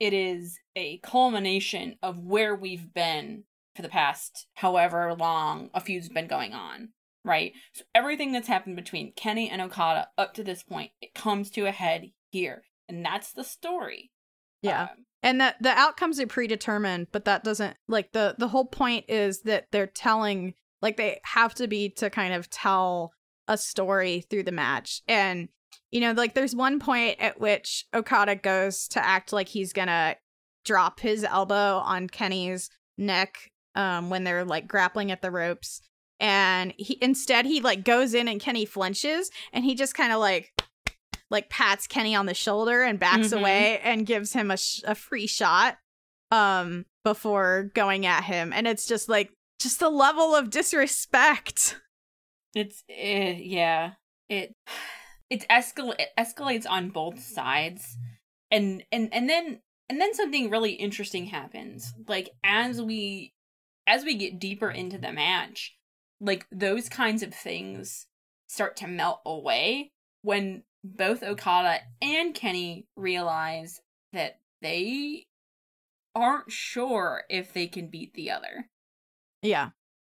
[0.00, 6.08] it is a culmination of where we've been for the past however long a feud's
[6.08, 6.90] been going on.
[7.24, 7.52] Right?
[7.74, 11.66] So everything that's happened between Kenny and Okada up to this point, it comes to
[11.66, 12.62] a head here.
[12.88, 14.10] And that's the story.
[14.62, 14.84] yeah.
[14.84, 14.88] Um,
[15.22, 19.42] and that the outcomes are predetermined but that doesn't like the the whole point is
[19.42, 23.12] that they're telling like they have to be to kind of tell
[23.48, 25.02] a story through the match.
[25.08, 25.48] And
[25.90, 30.16] you know like there's one point at which okada goes to act like he's gonna
[30.64, 35.80] drop his elbow on kenny's neck um when they're like grappling at the ropes.
[36.20, 40.20] And he instead he like goes in and kenny flinches and he just kind of
[40.20, 40.52] like
[41.30, 43.40] like pats Kenny on the shoulder and backs Mhm.
[43.40, 45.78] away and gives him a sh- a free shot
[46.30, 51.76] um before going at him and it's just like just the level of disrespect
[52.54, 53.92] it's eh, yeah.
[54.28, 54.52] It
[55.30, 57.96] it escal- it escalates on both sides.
[58.50, 61.92] And and and then and then something really interesting happens.
[62.08, 63.34] Like as we
[63.86, 65.76] as we get deeper into the match,
[66.20, 68.06] like those kinds of things
[68.48, 73.80] start to melt away when both Okada and Kenny realize
[74.12, 75.26] that they
[76.14, 78.68] aren't sure if they can beat the other.
[79.42, 79.70] yeah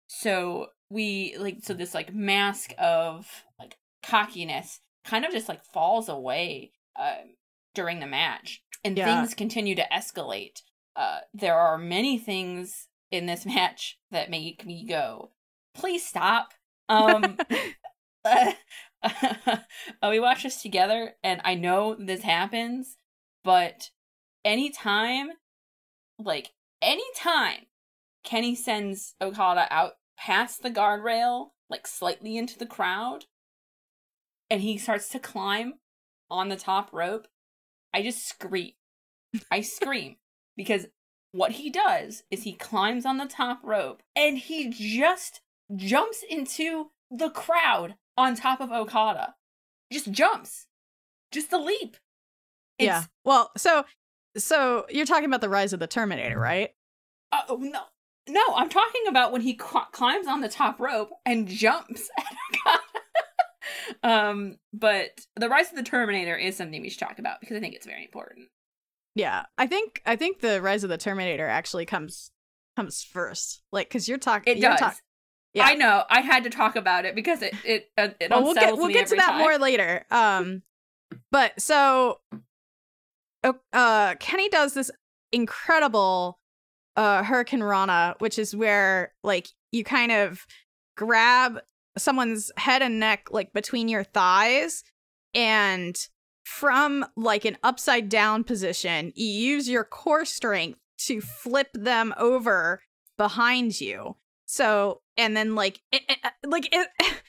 [0.09, 3.27] So we like so this like mask of
[3.59, 7.35] like cockiness kind of just like falls away um
[7.75, 9.20] during the match and Yeah.
[9.20, 10.62] things continue to escalate.
[10.96, 15.31] Uh there are many things in this match that make me go,
[15.75, 16.55] please stop.
[16.88, 17.38] Um
[18.25, 18.53] uh,
[20.03, 22.97] Uh, we watched this together and I know this happens,
[23.45, 23.91] but
[24.45, 25.31] anytime
[26.19, 26.51] like
[26.83, 27.67] anytime
[28.25, 33.25] Kenny sends Okada out past the guardrail, like slightly into the crowd,
[34.51, 35.75] and he starts to climb
[36.31, 37.27] on the top rope,
[37.95, 38.73] I just scream.
[39.51, 40.17] I scream
[40.57, 40.87] because
[41.33, 45.41] what he does is he climbs on the top rope and he just
[45.77, 49.35] jumps into the crowd on top of Okada.
[49.93, 50.67] Just jumps.
[51.33, 51.97] Just a leap.
[52.79, 53.85] It's, yeah well so
[54.39, 56.71] so you're talking about the rise of the terminator right
[57.33, 57.81] Uh, oh, no.
[58.29, 62.25] No, I'm talking about when he cl- climbs on the top rope and jumps at
[62.67, 62.83] Okada.
[64.03, 67.61] um, but the rise of the Terminator is something we should talk about because I
[67.61, 68.49] think it's very important.
[69.17, 72.31] yeah i think i think the rise of the terminator actually comes
[72.77, 75.01] comes first like because you're talking It does.
[75.55, 75.64] Yeah.
[75.64, 76.05] I know.
[76.09, 78.88] I had to talk about it because it it uh, it well, we'll get we'll
[78.88, 79.38] get to that time.
[79.38, 80.07] more later.
[80.11, 80.62] Um,
[81.32, 82.20] but so,
[83.42, 84.90] uh, uh, Kenny does this
[85.32, 86.38] incredible
[86.96, 90.46] uh Hurricanrana, which is where like you kind of
[90.96, 91.61] grab
[91.98, 94.84] someone's head and neck like between your thighs,
[95.34, 95.96] and
[96.44, 102.82] from like an upside down position, you use your core strength to flip them over
[103.16, 104.16] behind you.
[104.46, 106.89] So, and then like, it, it- like it.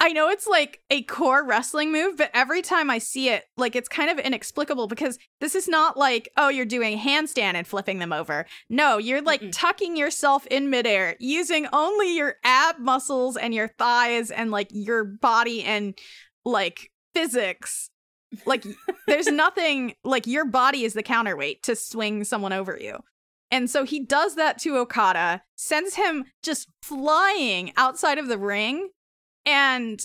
[0.00, 3.74] I know it's like a core wrestling move, but every time I see it, like
[3.74, 8.00] it's kind of inexplicable because this is not like, oh, you're doing handstand and flipping
[8.00, 8.44] them over.
[8.68, 9.52] No, you're like Mm-mm.
[9.52, 15.04] tucking yourself in midair using only your ab muscles and your thighs and like your
[15.04, 15.96] body and
[16.44, 17.88] like physics.
[18.44, 18.64] Like
[19.06, 22.98] there's nothing like your body is the counterweight to swing someone over you.
[23.54, 28.88] And so he does that to Okada, sends him just flying outside of the ring
[29.46, 30.04] and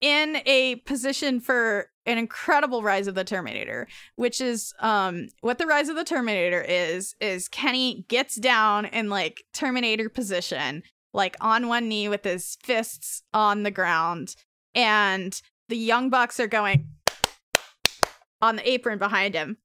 [0.00, 5.66] in a position for an incredible rise of the terminator which is um what the
[5.66, 10.82] rise of the terminator is is kenny gets down in like terminator position
[11.14, 14.36] like on one knee with his fists on the ground
[14.74, 16.86] and the young bucks are going
[18.42, 19.56] on the apron behind him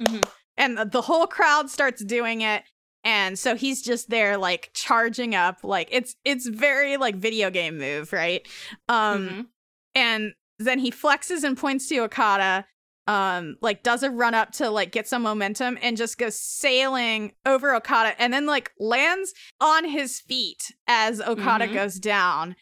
[0.00, 0.24] Mhm.
[0.58, 2.64] And the- whole crowd starts doing it
[3.04, 7.78] and so he's just there like charging up like it's it's very like video game
[7.78, 8.46] move right
[8.88, 9.46] um Mhm.
[9.94, 12.66] and then he flexes and points to okada
[13.06, 17.32] um like does a run up to like get some momentum and just goes sailing
[17.46, 21.74] over okada and then like lands on his feet as okada Mhm.
[21.74, 22.56] goes down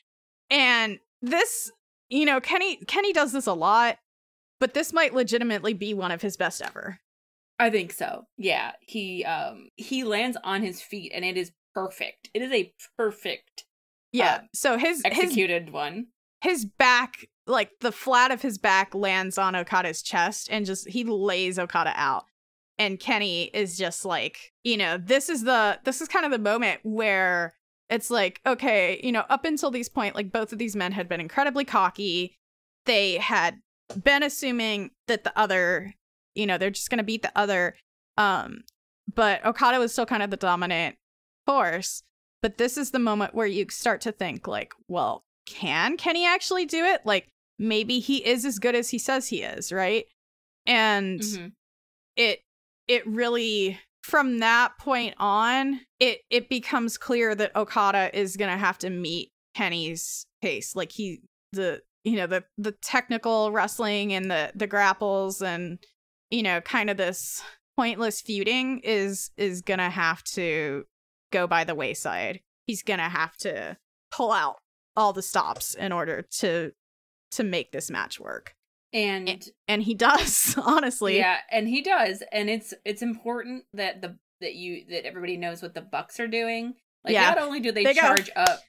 [0.51, 1.73] and this
[2.11, 3.99] you know kenny kenny does this a lot
[4.61, 7.01] but this might legitimately be one of his best ever
[7.59, 8.27] I think so.
[8.37, 12.31] Yeah, he um he lands on his feet and it is perfect.
[12.35, 13.65] It is a perfect
[14.13, 16.07] yeah Uh, so his his executed one.
[16.43, 21.03] his back like the flat of his back lands on okada's chest and just he
[21.05, 22.25] lays okada out
[22.79, 26.39] and kenny is just like you know this is the this is kind of the
[26.39, 27.53] moment where
[27.91, 31.09] it's like okay you know up until this point like both of these men had
[31.09, 32.37] been incredibly cocky
[32.87, 33.57] they had
[34.03, 35.93] been assuming that the other
[36.37, 37.75] you know they're just going to beat the other
[38.19, 38.59] um
[39.15, 40.97] but okada was still kind of the dominant
[41.47, 42.03] force
[42.43, 46.67] but this is the moment where you start to think like well can kenny actually
[46.67, 47.01] do it?
[47.05, 47.29] Like
[47.59, 50.05] maybe he is as good as he says he is right?
[50.67, 51.53] And Mhm.
[52.17, 52.41] it
[52.89, 58.79] it really from that point on it it becomes clear that okada is gonna have
[58.79, 60.75] to meet kenny's pace.
[60.75, 61.21] Like he
[61.53, 65.79] the you know the the technical wrestling and the the grapples and
[66.31, 67.43] you know kind of this
[67.77, 70.85] pointless feuding is is gonna have to
[71.33, 73.77] go by the wayside he's gonna have to
[74.11, 74.57] pull out
[74.97, 76.73] all the stops in order to
[77.31, 78.55] to make this match work
[78.93, 84.17] And and he does honestly yeah, and he does, and it's it's important that the
[84.41, 86.75] that you that everybody knows what the Bucks are doing.
[87.05, 87.29] Like Yeah.
[87.31, 88.61] not only do they, They go- charge up,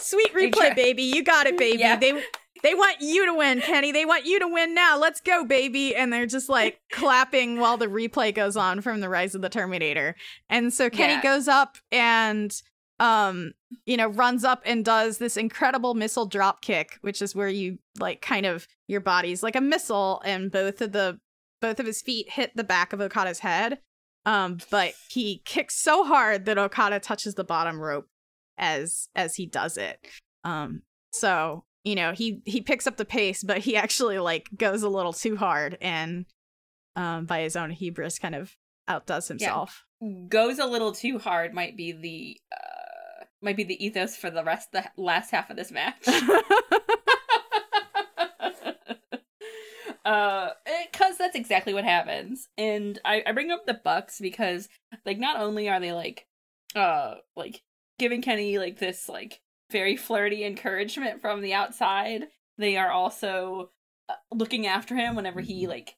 [0.00, 1.02] Sweet replay, baby.
[1.02, 1.78] You got it, baby.
[1.78, 1.96] Yeah.
[1.96, 2.22] They
[2.62, 3.92] they want you to win, Kenny.
[3.92, 4.98] They want you to win now.
[4.98, 5.94] Let's go, baby.
[5.94, 9.48] And they're just like clapping while the replay goes on from the Rise of the
[9.50, 10.16] Terminator.
[10.48, 11.22] And so Kenny Yeah.
[11.22, 12.52] goes up and
[12.98, 13.52] um
[13.84, 17.76] you know runs up and does this incredible missile drop kick which is where you
[17.98, 21.20] like kind of your body's like a missile and both of the
[21.60, 23.80] both of his feet hit the back of okada's head
[24.24, 28.06] um but he kicks so hard that okada touches the bottom rope
[28.58, 29.98] as as he does it
[30.44, 30.82] um
[31.12, 34.88] so you know he he picks up the pace but he actually like goes a
[34.88, 36.26] little too hard and
[36.94, 38.56] um by his own hubris kind of
[38.88, 39.86] outdoes himself
[40.28, 41.54] goes a little too hard.
[41.54, 45.56] Might be the uh might be the ethos for the rest the last half of
[45.56, 46.06] this match.
[50.04, 50.50] uh
[50.84, 54.68] because that's exactly what happens and I, I bring up the bucks because
[55.04, 56.26] like not only are they like
[56.76, 57.62] uh like
[57.98, 59.40] giving kenny like this like
[59.70, 62.24] very flirty encouragement from the outside.
[62.58, 63.70] They are also
[64.08, 65.96] uh, looking after him whenever he like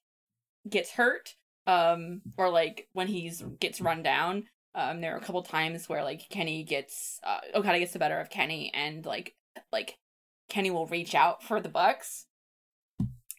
[0.69, 1.35] gets hurt
[1.67, 4.45] um or like when he's gets run down.
[4.75, 8.21] Um there are a couple times where like kenny gets uh okada gets the better
[8.21, 9.35] of kenny and like
[9.73, 9.99] like
[10.49, 12.27] kenny will reach out for the bucks.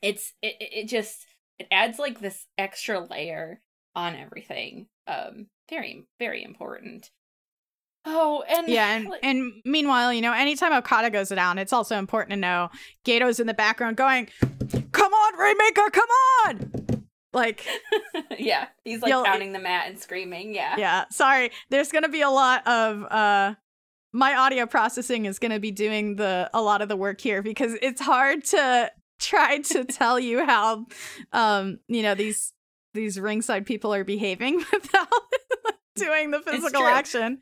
[0.01, 1.25] It's it, it it just
[1.57, 3.61] it adds like this extra layer
[3.95, 4.87] on everything.
[5.07, 7.09] Um very very important
[8.05, 11.97] oh and yeah and, like- and meanwhile you know anytime okada goes down it's also
[11.97, 12.69] important to know
[13.05, 14.29] Gedo's in the background going
[14.91, 16.09] come on rainmaker come
[16.45, 17.05] on!
[17.33, 17.65] Like
[18.39, 20.75] yeah he's like pounding the mat and screaming yeah.
[20.77, 23.55] Yeah sorry there's gonna be a lot of uh
[24.11, 27.75] my audio processing is gonna be doing the a lot of the work here because
[27.81, 30.87] it's hard to try to tell you how
[31.31, 32.53] um you know these
[32.95, 35.07] these ringside people are behaving without
[35.95, 37.41] doing the physical action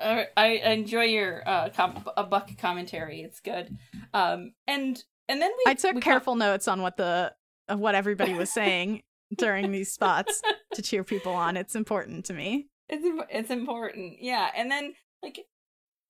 [0.00, 3.20] Uh, I enjoy your uh com- a buck commentary.
[3.22, 3.76] It's good.
[4.12, 7.32] Um and and then we I took we careful notes on what the
[7.68, 9.02] of what everybody was saying
[9.38, 10.42] during these spots
[10.74, 11.56] to cheer people on.
[11.56, 12.66] It's important to me.
[12.88, 14.16] it's it's important.
[14.20, 15.40] Yeah, and then like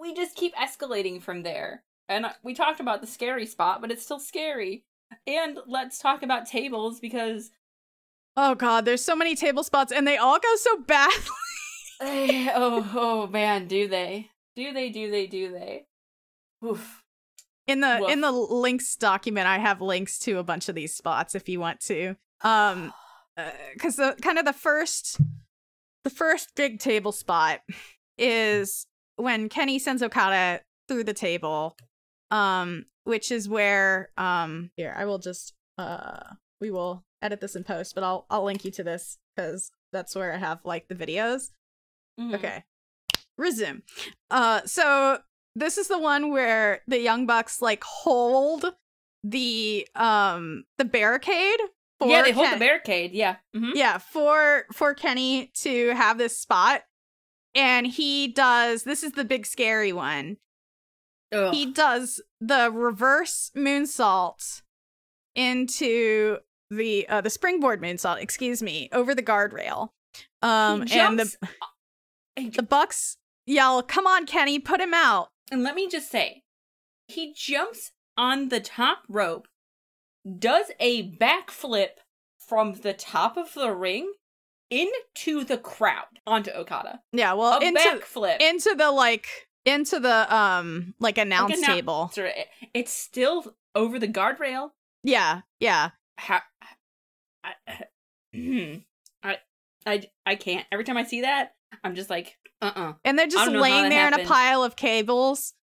[0.00, 1.84] we just keep escalating from there.
[2.08, 4.84] And we talked about the scary spot, but it's still scary.
[5.26, 7.50] And let's talk about tables because
[8.36, 11.16] Oh god, there's so many table spots and they all go so badly.
[12.56, 14.30] Oh oh man, do they?
[14.56, 14.90] Do they?
[14.90, 15.26] Do they?
[15.26, 15.86] Do they?
[16.64, 17.02] Oof.
[17.66, 18.10] in the Woof.
[18.10, 21.60] in the links document i have links to a bunch of these spots if you
[21.60, 22.92] want to um
[23.74, 25.20] because the kind of the first
[26.04, 27.60] the first big table spot
[28.18, 28.86] is
[29.16, 31.76] when kenny sends okada through the table
[32.30, 36.20] um which is where um here i will just uh
[36.60, 40.14] we will edit this in post but i'll i'll link you to this because that's
[40.14, 41.50] where i have like the videos
[42.20, 42.34] Mhm.
[42.34, 42.64] Okay.
[43.36, 43.82] Resume.
[44.30, 45.18] Uh so
[45.56, 48.64] this is the one where the young bucks like hold
[49.22, 51.60] the um the barricade
[51.98, 53.12] for Yeah, they hold the barricade.
[53.12, 53.36] Yeah.
[53.54, 56.82] hmm Yeah, for for Kenny to have this spot.
[57.54, 60.36] And he does this is the big scary one.
[61.52, 64.62] He does the reverse moonsault
[65.34, 66.38] into
[66.70, 69.90] the uh the springboard moonsault, excuse me, over the guardrail.
[70.42, 71.48] Um and the
[72.36, 73.16] the Bucks
[73.46, 76.42] yell, "Come on, Kenny, put him out!" And let me just say,
[77.08, 79.48] he jumps on the top rope,
[80.38, 81.98] does a backflip
[82.38, 84.12] from the top of the ring
[84.70, 87.00] into the crowd onto Okada.
[87.12, 88.40] Yeah, well, a into backflip.
[88.40, 92.12] into the like into the um like announce annou- table.
[92.72, 94.70] It's still over the guardrail.
[95.02, 95.90] Yeah, yeah.
[96.18, 96.40] How?
[97.42, 97.52] I.
[99.22, 99.38] I,
[99.86, 100.66] I, I can't.
[100.72, 103.62] Every time I see that, I'm just like, uh, uh And they're just don't know
[103.62, 105.54] how laying there in a pile of cables.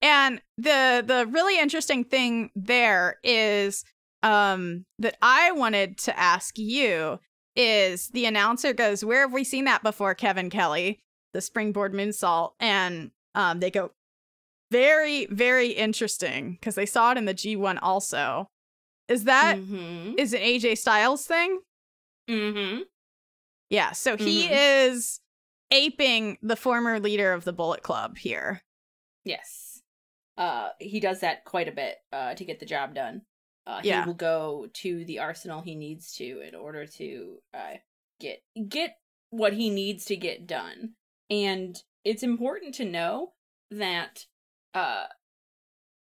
[0.00, 3.84] And the the really interesting thing there is
[4.22, 7.18] um that I wanted to ask you
[7.56, 11.00] is the announcer goes, "Where have we seen that before, Kevin Kelly?"
[11.34, 13.90] The springboard moonsault, and um they go,
[14.70, 18.46] "Very, very interesting," because they saw it in the G1 also.
[19.08, 20.14] Is that Mm-hmm.
[20.18, 21.60] is an AJ Styles thing?
[22.28, 22.82] Mm-hmm.
[23.70, 24.48] Yeah, so he Mhm.
[24.52, 25.20] is
[25.70, 28.62] aping the former leader of the Bullet Club here.
[29.24, 29.82] Yes.
[30.36, 33.22] Uh, he does that quite a bit uh, to get the job done.
[33.66, 34.02] Uh, Yeah.
[34.02, 37.74] He will go to the arsenal he needs to in order to uh,
[38.20, 38.96] get get
[39.30, 40.94] what he needs to get done.
[41.28, 43.32] And it's important to know
[43.70, 44.24] that
[44.74, 45.06] uh,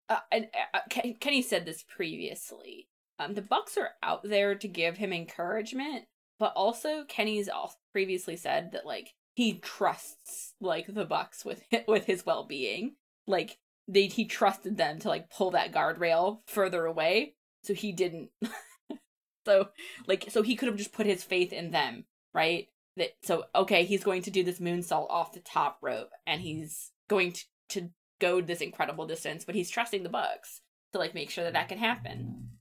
[0.10, 0.80] uh, uh,
[1.20, 2.88] Kenny said this previously.
[3.18, 6.06] Um, the Bucks are out there to give him encouragement,
[6.38, 7.50] but also Kenny's
[7.92, 12.96] previously said that like he trusts like the Bucks with with his well being.
[13.28, 13.58] Like
[13.88, 18.30] they he trusted them to like pull that guardrail further away, so he didn't.
[19.46, 19.70] so
[20.08, 22.70] like so he could have just put his faith in them, right?
[22.98, 26.92] That so okay, he's going to do this moonsault off the top rope, and he's
[27.10, 30.62] going to to go this incredible distance, but he's trusting the Bucks
[30.94, 32.52] to like make sure that that can happen.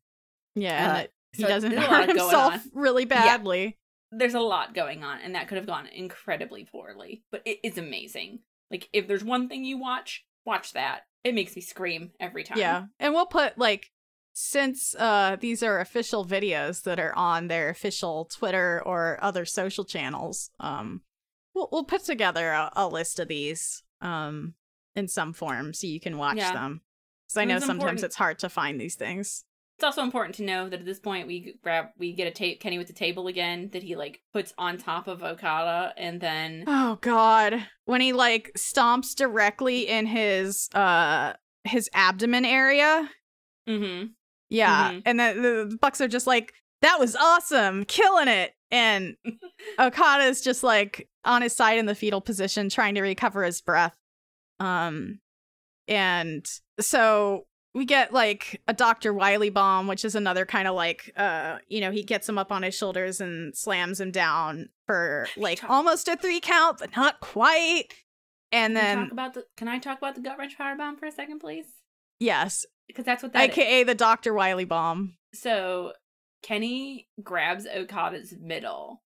[0.57, 3.79] Yeah, Uh, and he so doesn't there's a lot hurt himself really badly.
[4.19, 7.79] There's a lot going on, and that could have gone incredibly poorly, but it is
[7.79, 8.41] amazing.
[8.71, 11.03] Like if there's one thing you watch, watch that.
[11.23, 12.59] It makes me scream every time.
[12.59, 12.85] Yeah.
[12.99, 13.91] And we'll put like
[14.33, 19.85] since uh these are official videos that are on their official Twitter or other social
[19.85, 21.03] channels, um
[21.55, 24.55] we'll we'll put together a, a list of these um
[24.97, 26.53] in some form so you can watch Yeah.
[26.53, 26.81] them.
[27.29, 29.45] Cuz I know sometimes important- it's hard to find these things.
[29.77, 32.61] It's also important to know that at this point we grab we get a tape
[32.61, 36.65] Kenny with the table again that he like puts on top of Okada and then
[36.67, 41.33] Oh god, when he like stomps directly in his uh
[41.65, 43.11] his abdomen area.
[43.69, 44.07] mm-hmm.
[44.51, 45.03] Yeah, Mhm.
[45.07, 46.53] and the, the Bucks are just like,
[46.83, 49.17] "That was awesome, killing it." And
[49.79, 53.97] Okada's just like on his side in the fetal position, trying to recover his breath.
[54.61, 55.21] Um,
[55.89, 56.47] and
[56.79, 61.59] so we get like a Doctor Wily bomb, which is another kind of like, uh,
[61.69, 65.69] you know, he gets him up on his shoulders and slams him down for like
[65.69, 67.87] almost a three count, but not quite.
[68.53, 70.97] And Can then talk about the can I talk about the gut wrench power bomb
[70.97, 71.67] for a second, please?
[72.21, 73.59] yes, Because that's what that is.
[73.59, 75.17] aka the Doctor Wily bomb.
[75.35, 75.93] So
[76.43, 79.03] Kenny grabs Okada's middle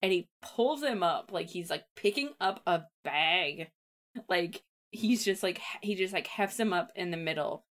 [0.00, 3.68] and he pulls him up like he's like picking up a bag.
[4.28, 7.64] Like he's just like he just like hefts him up in the middle.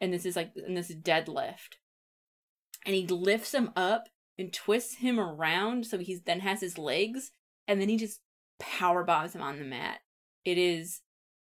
[0.00, 1.76] And this is like and this is deadlift.
[2.86, 7.32] And he lifts him up and twists him around so he then has his legs
[7.66, 8.20] and then he just
[8.58, 9.98] power bombs him on the mat.
[10.44, 11.00] It is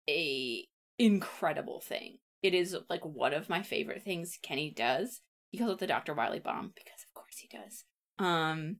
[0.09, 0.65] a
[0.99, 2.17] incredible thing.
[2.43, 5.21] It is like one of my favorite things Kenny does.
[5.51, 6.13] He calls it the Dr.
[6.13, 7.83] Wily bomb because of course he does.
[8.19, 8.77] Um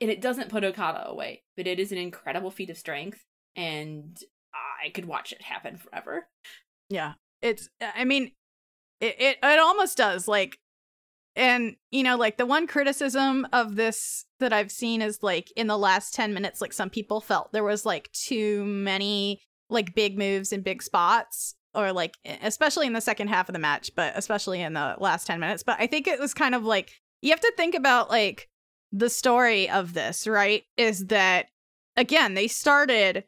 [0.00, 3.24] and it doesn't put Okada away, but it is an incredible feat of strength
[3.56, 4.18] and
[4.84, 6.28] I could watch it happen forever.
[6.90, 7.14] Yeah.
[7.44, 8.32] It's uh, I mean
[9.00, 10.58] it, it it almost does like
[11.36, 15.66] and you know like the one criticism of this that I've seen is like in
[15.66, 19.40] the last 10 minutes like some people felt there was like too many
[19.70, 23.58] like big moves in big spots or like especially in the second half of the
[23.58, 25.62] match but especially in the last 10 minutes.
[25.62, 28.48] But I think it was kind of like you have to think about like
[28.92, 31.46] the story of this right is that
[31.96, 33.24] again they started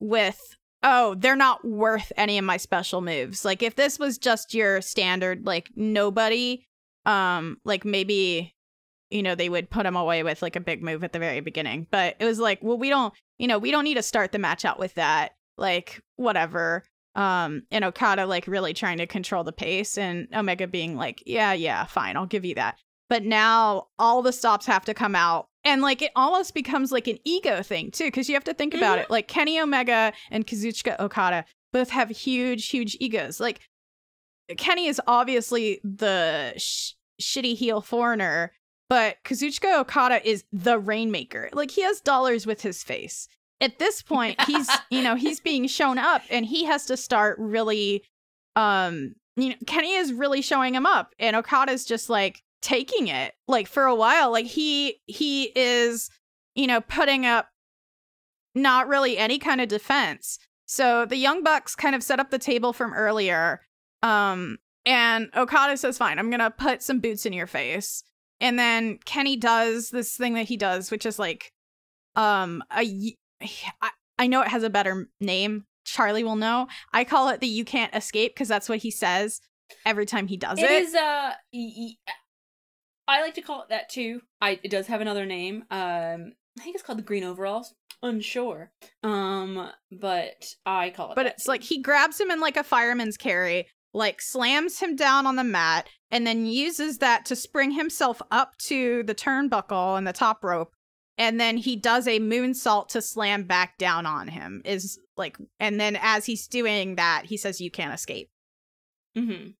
[0.00, 3.44] with oh, they're not worth any of my special moves.
[3.44, 6.66] Like if this was just your standard like nobody
[7.06, 8.54] um like maybe
[9.10, 11.40] you know they would put him away with like a big move at the very
[11.40, 11.86] beginning.
[11.90, 14.38] But it was like, well, we don't, you know, we don't need to start the
[14.38, 15.32] match out with that.
[15.56, 16.84] Like whatever.
[17.14, 21.54] Um and Okada like really trying to control the pace and Omega being like, yeah,
[21.54, 22.76] yeah, fine, I'll give you that.
[23.08, 27.06] But now all the stops have to come out and like it almost becomes like
[27.08, 29.02] an ego thing too because you have to think about Mhm.
[29.02, 33.40] it like kenny omega and kazuchika okada both have huge huge egos.
[33.40, 33.60] Like
[34.58, 38.52] kenny is obviously the sh- shitty heel foreigner
[38.90, 41.48] but kazuchika okada is the rainmaker.
[41.52, 43.26] Like he has dollars with his face.
[43.60, 47.36] At this point he's you know he's being shown up and he has to start
[47.38, 48.04] really
[48.56, 53.34] um you know kenny is really showing him up and okada's just like taking it
[53.46, 56.08] like for a while like he he is
[56.54, 57.48] you know putting up
[58.54, 60.38] not really any kind of defense.
[60.66, 63.60] So the young bucks kind of set up the table from earlier
[64.02, 68.02] um and okada says fine i'm gonna put some boots in your face.
[68.40, 71.52] And then kenny does this thing that he does which is like
[72.16, 73.14] um a
[73.82, 76.66] I, I know it has a better name charlie will know.
[76.94, 79.42] I call it the you can't escape because that's what he says
[79.84, 80.82] every time he does it, It.
[80.82, 81.32] is uh
[83.06, 84.20] I like to call it that too.
[84.40, 85.64] I it does have another name.
[85.70, 87.74] Um I think it's called the green overalls.
[88.02, 88.70] Unsure.
[89.02, 91.50] Um but I call it but it's too.
[91.50, 95.44] like he grabs him in like a fireman's carry like slams him down on the
[95.44, 100.42] mat and then uses that to spring himself up to the turnbuckle and the top
[100.42, 100.72] rope
[101.16, 105.78] and then he does a moonsault to slam back down on him is like and
[105.78, 108.28] then as he's doing that he says you can't escape
[109.16, 109.54] Mhm.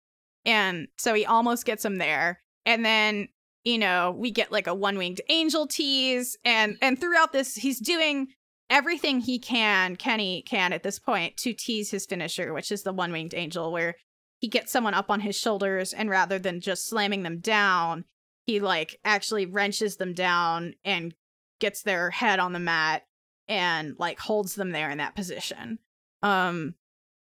[0.45, 3.28] and so he almost gets him there and then
[3.65, 8.29] you know we get like a one-winged angel tease and and throughout this he's doing
[8.71, 12.93] everything he can kenny can at this point to tease his finisher which is the
[12.93, 13.95] one-winged angel where
[14.41, 18.05] he gets someone up on his shoulders and rather than just slamming them down
[18.47, 21.15] he like actually wrenches them down and
[21.61, 23.03] gets their head on the mat
[23.49, 25.79] and like holds them there in that position.
[26.23, 26.75] Um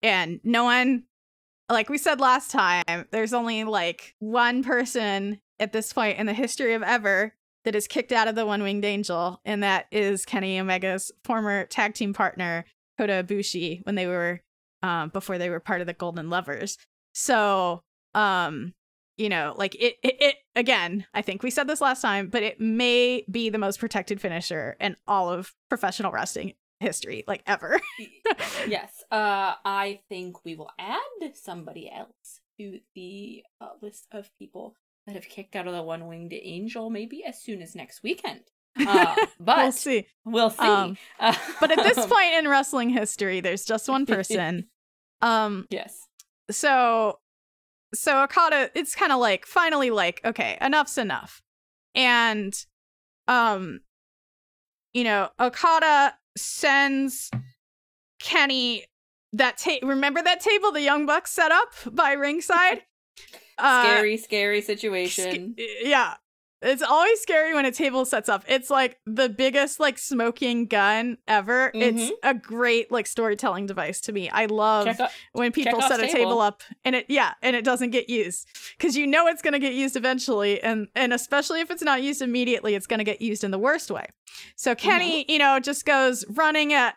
[0.01, 1.03] and no one
[1.69, 6.33] like we said last time, there's only like one person at this point in the
[6.33, 7.33] history of ever
[7.63, 11.65] that is kicked out of the One Winged Angel, and that is Kenny Omega's former
[11.65, 12.65] tag team partner,
[12.97, 14.41] Kota Ibushi, when they were
[14.83, 16.77] um before they were part of the Golden Lovers.
[17.13, 17.81] So,
[18.13, 18.73] um,
[19.17, 22.43] you know, like it, it, it again, I think we said this last time, but
[22.43, 27.79] it may be the most protected finisher in all of professional wrestling history, like ever.
[28.67, 29.03] yes.
[29.11, 30.99] Uh I think we will add
[31.33, 34.75] somebody else to the uh, list of people
[35.05, 38.41] that have kicked out of the one winged angel maybe as soon as next weekend.
[38.77, 40.05] Uh, but we'll see.
[40.25, 40.65] We'll see.
[40.65, 40.97] Um,
[41.61, 44.65] But at this point in wrestling history, there's just one person.
[45.21, 46.07] Um, yes.
[46.51, 47.19] so
[47.95, 51.41] so Okada, it's kind of like finally like, okay, enough's enough.
[51.95, 52.53] And
[53.29, 53.79] um,
[54.93, 57.31] you know, Okada sends
[58.19, 58.85] Kenny
[59.33, 62.83] that ta- remember that table the Young Bucks set up by ringside?
[63.57, 65.55] Uh, Scary, scary sc- situation.
[65.81, 66.15] yeah.
[66.61, 68.43] It's always scary when a table sets up.
[68.47, 71.69] It's like the biggest like smoking gun ever.
[71.75, 72.11] It's Mhm.
[72.23, 74.29] a great like storytelling device to me.
[74.29, 76.13] I love Check when people set a table.
[76.17, 78.47] table up and it yeah, and it doesn't get used
[78.79, 82.01] cuz you know it's going to get used eventually and and especially if it's not
[82.01, 84.07] used immediately, it's going to get used in the worst way.
[84.55, 85.31] So Kenny, Mm-hmm.
[85.31, 86.95] you know, just goes running at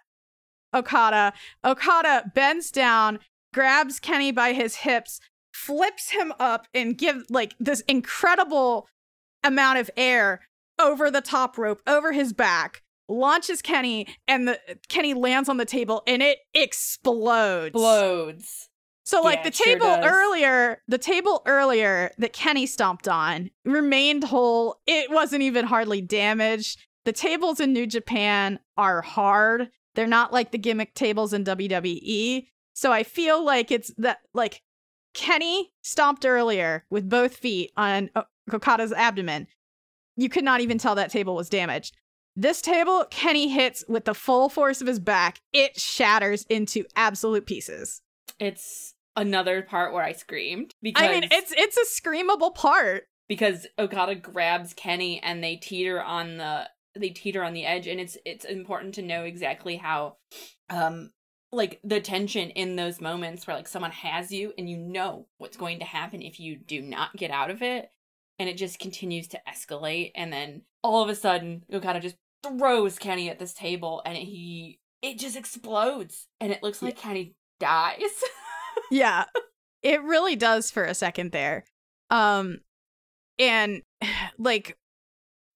[0.72, 1.32] Okada.
[1.64, 3.18] Okada bends down,
[3.52, 5.20] grabs Kenny by his hips,
[5.68, 8.88] flips him up and give like this incredible
[9.44, 10.40] amount of air
[10.80, 14.58] over the top rope, over his back, launches Kenny, and the
[14.88, 17.74] Kenny lands on the table and it explodes.
[17.74, 18.70] Explodes.
[19.04, 23.50] So like Yeah, the it sure table earlier, the table earlier that Kenny stomped on
[23.66, 24.80] remained whole.
[24.86, 26.80] It wasn't even hardly damaged.
[27.04, 29.68] The tables in New Japan are hard.
[29.94, 32.46] They're not like the gimmick tables in WWE.
[32.74, 34.62] So I feel like it's that like
[35.18, 39.48] Kenny stomped earlier with both feet on O- Okada's abdomen.
[40.16, 41.96] You could not even tell that table was damaged.
[42.36, 45.40] This table, Kenny hits with the full force of his back.
[45.52, 48.00] It shatters into absolute pieces.
[48.38, 53.08] It's another part where I screamed because I mean, it's it's a screamable part.
[53.28, 57.98] because Okada grabs Kenny and they teeter on the they teeter on the edge and
[58.00, 60.16] it's it's important to know exactly how
[60.70, 61.10] um
[61.50, 65.56] like the tension in those moments where like someone has you and you know what's
[65.56, 67.90] going to happen if you do not get out of it
[68.38, 72.98] and it just continues to escalate and then all of a sudden Okada just throws
[72.98, 78.00] Kenny at this table and he it just explodes and it looks like Kenny dies.
[78.90, 79.24] yeah.
[79.82, 81.64] It really does for a second there.
[82.10, 82.58] Um
[83.38, 83.82] and
[84.38, 84.76] like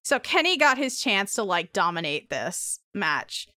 [0.03, 3.47] so kenny got his chance to like dominate this match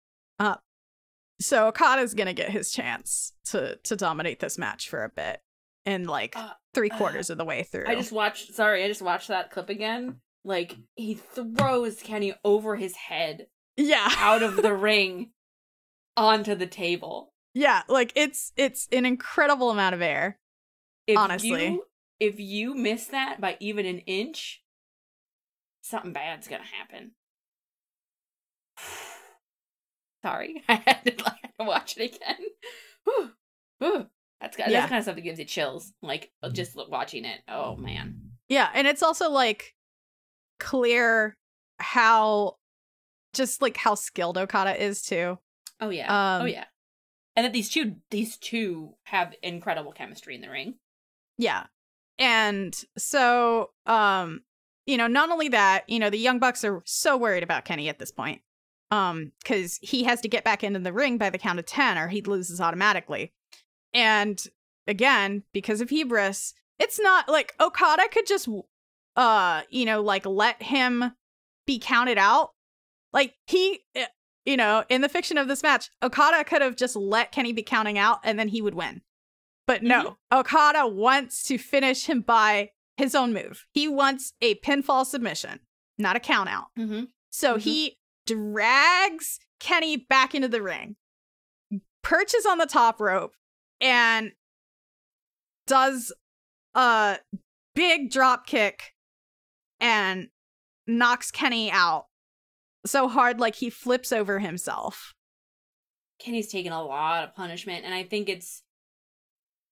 [1.40, 5.40] so okada's gonna get his chance to to dominate this match for a bit
[5.84, 8.54] and like Uh, three quarters of the way through I just watched.
[8.54, 10.20] Sorry, I just watched that clip again.
[10.44, 15.30] Like he throws Kenny over his head yeah out of the ring
[16.16, 17.32] onto the table.
[17.54, 20.38] yeah like it's it's an incredible amount of air
[21.06, 21.66] If Honestly.
[21.66, 21.84] you,
[22.18, 24.62] if you miss that by even an inch,
[25.82, 27.12] something bad's gonna happen.
[30.26, 32.36] Sorry, I had to, I had to watch it again.
[33.04, 33.30] Whew.
[33.78, 34.06] Whew.
[34.40, 34.80] That's kind Yeah.
[34.80, 35.92] that's kind of stuff that gives you chills.
[36.02, 37.40] Like just watching it.
[37.48, 38.20] Oh man.
[38.48, 39.74] Yeah, and it's also like
[40.58, 41.36] clear
[41.78, 42.56] how
[43.34, 45.38] just like how skilled Okada is too.
[45.80, 46.06] Oh yeah.
[46.10, 46.64] oh Um, yeah.
[47.36, 50.74] And that these two these two have incredible chemistry in the ring.
[51.38, 51.66] Yeah.
[52.18, 54.42] And so um
[54.86, 57.88] you know, not only that, you know, the Young Bucks are so worried about Kenny
[57.88, 58.40] at this point.
[58.90, 61.98] Um cuz he has to get back into the ring by the count of 10
[61.98, 63.32] or he loses automatically.
[63.92, 64.42] And
[64.86, 68.48] again, because of hubris, it's not like Okada could just
[69.16, 71.12] uh, you know, like let him
[71.66, 72.50] be counted out.
[73.12, 74.06] Like he eh,
[74.44, 77.62] you know, in the fiction of this match, Okada could have just let Kenny be
[77.62, 79.00] counting out and then he would win.
[79.66, 83.66] But no, Okada wants to finish him by his own move.
[83.72, 85.58] He wants a pinfall submission,
[85.98, 86.66] not a count out.
[86.78, 87.04] Mm-hmm.
[87.30, 87.60] So Mhm.
[87.62, 90.96] he drags Kenny back into the ring,
[92.02, 93.34] perches on the top rope,
[93.80, 94.32] and
[95.66, 96.12] does
[96.74, 97.18] a
[97.74, 98.94] big drop kick
[99.80, 100.28] and
[100.86, 102.06] knocks Kenny out
[102.84, 105.14] so hard like he flips over himself.
[106.18, 108.62] Kenny's taken a lot of punishment, and I think it's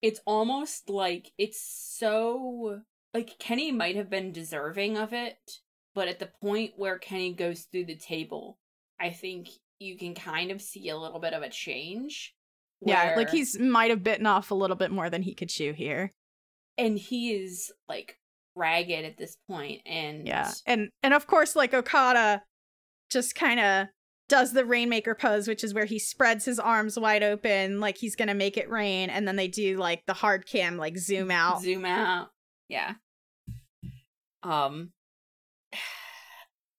[0.03, 2.81] it's almost like it's so
[3.15, 5.61] like Kenny might have been deserving of it,
[5.95, 8.59] but at the point where Kenny goes through the table,
[9.01, 12.35] I think you can kind of see a little bit of a change.
[12.81, 15.73] Yeah, like he's might have bitten off a little bit more than he could chew
[15.73, 16.13] here.
[16.77, 18.19] and he is like
[18.57, 20.53] ragged at this point, and Yeah.
[20.67, 22.43] And and of course like Okada
[23.11, 23.87] just kind of
[24.29, 28.17] does the rainmaker pose which is where he spreads his arms wide open like he's
[28.17, 31.31] going to make it rain and then they do like the hard cam like zoom
[31.31, 31.61] out.
[31.61, 32.31] zoom out
[32.69, 32.95] yeah
[34.43, 34.91] um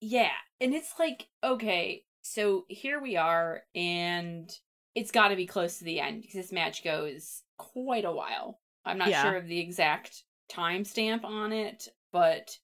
[0.02, 0.32] yeah
[0.62, 4.50] and it's like okay so here we are and
[4.96, 8.60] it's got to be close to the end because this match goes quite a while
[8.86, 9.24] i'm not Yeah.
[9.24, 12.58] sure of the exact timestamp on it but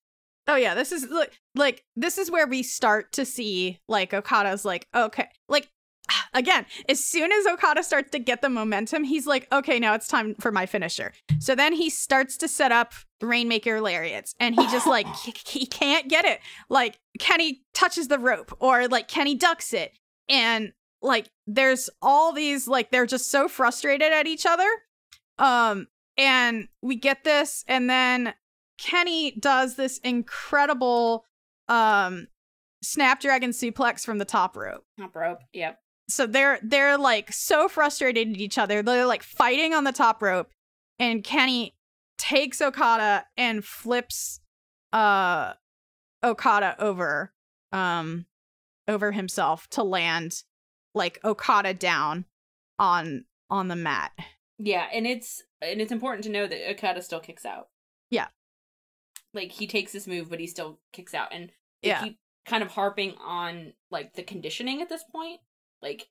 [0.47, 4.65] Oh yeah, this is like like this is where we start to see like Okada's
[4.65, 5.69] like okay, like
[6.34, 10.07] again, as soon as Okada starts to get the momentum, he's like okay, now it's
[10.07, 11.14] time for my finisher.
[11.39, 15.66] So then he starts to set up Rainmaker lariats and he just like he, he
[15.66, 16.39] can't get it.
[16.70, 19.93] Like Kenny touches the rope or like Kenny ducks it
[20.30, 24.68] and like there's all these like they're just so frustrated at each other.
[25.38, 25.88] Um
[26.18, 28.34] and we get this and then
[28.78, 31.26] Kenny does this incredible
[31.68, 32.28] um
[32.84, 34.84] snapdragon suplex from the top rope.
[34.99, 35.80] top rope yep
[36.14, 38.82] So they're they're like so frustrated at each other.
[38.84, 40.49] They're like fighting on the top rope
[40.99, 41.76] and Kenny
[42.18, 44.39] takes Okada and flips
[44.93, 45.53] uh
[46.24, 47.34] Okada over
[47.72, 48.26] um
[48.88, 50.43] over himself to land
[50.93, 52.26] like Okada down
[52.78, 54.12] on on the mat.
[54.59, 57.68] yeah and it's and it's important to know that okada still kicks out
[58.09, 58.28] Yeah.
[59.34, 61.51] like he takes this move but he still kicks out and
[61.82, 62.03] they Yeah.
[62.03, 65.39] keep kind of harping on like the conditioning at this point
[65.82, 66.07] like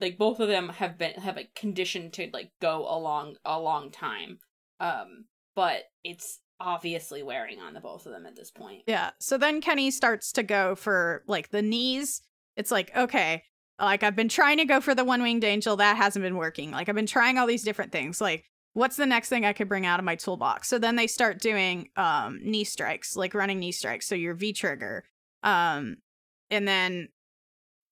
[0.00, 3.58] like both of them have been have like conditioned to like go a long a
[3.58, 4.38] long time
[4.80, 5.24] um
[5.54, 9.10] but it's obviously wearing on the both of them at this point Yeah.
[9.18, 12.22] So then Kenny starts to go for like the knees.
[12.56, 13.44] It's like, okay,
[13.78, 15.76] like I've been trying to go for the one winged angel.
[15.76, 16.70] That hasn't been working.
[16.70, 18.20] Like I've been trying all these different things.
[18.20, 18.44] Like,
[18.74, 20.68] what's the next thing I could bring out of my toolbox?
[20.68, 24.06] So then they start doing um knee strikes, like running knee strikes.
[24.06, 25.04] So your V trigger.
[25.42, 25.96] Um,
[26.50, 27.08] and then,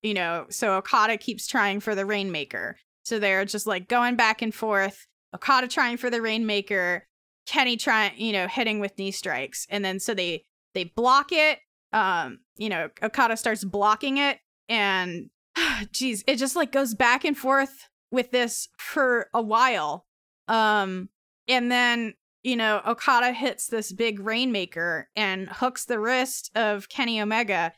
[0.03, 2.77] you know, so Okada keeps trying for the Rainmaker.
[3.05, 5.07] So they're just like going back and forth.
[5.35, 7.07] Okada trying for the Rainmaker,
[7.47, 9.67] Kenny trying, you know, hitting with knee strikes.
[9.71, 10.45] And then so they
[10.75, 11.59] they block it.
[11.93, 14.39] Um, you know, Okada starts blocking it
[14.69, 15.31] and
[15.93, 20.07] geez, it just like goes back and forth with this for a while.
[20.47, 21.09] Um,
[21.47, 27.21] and then you know, Okada hits this big Rainmaker and hooks the wrist of Kenny
[27.21, 27.73] Omega,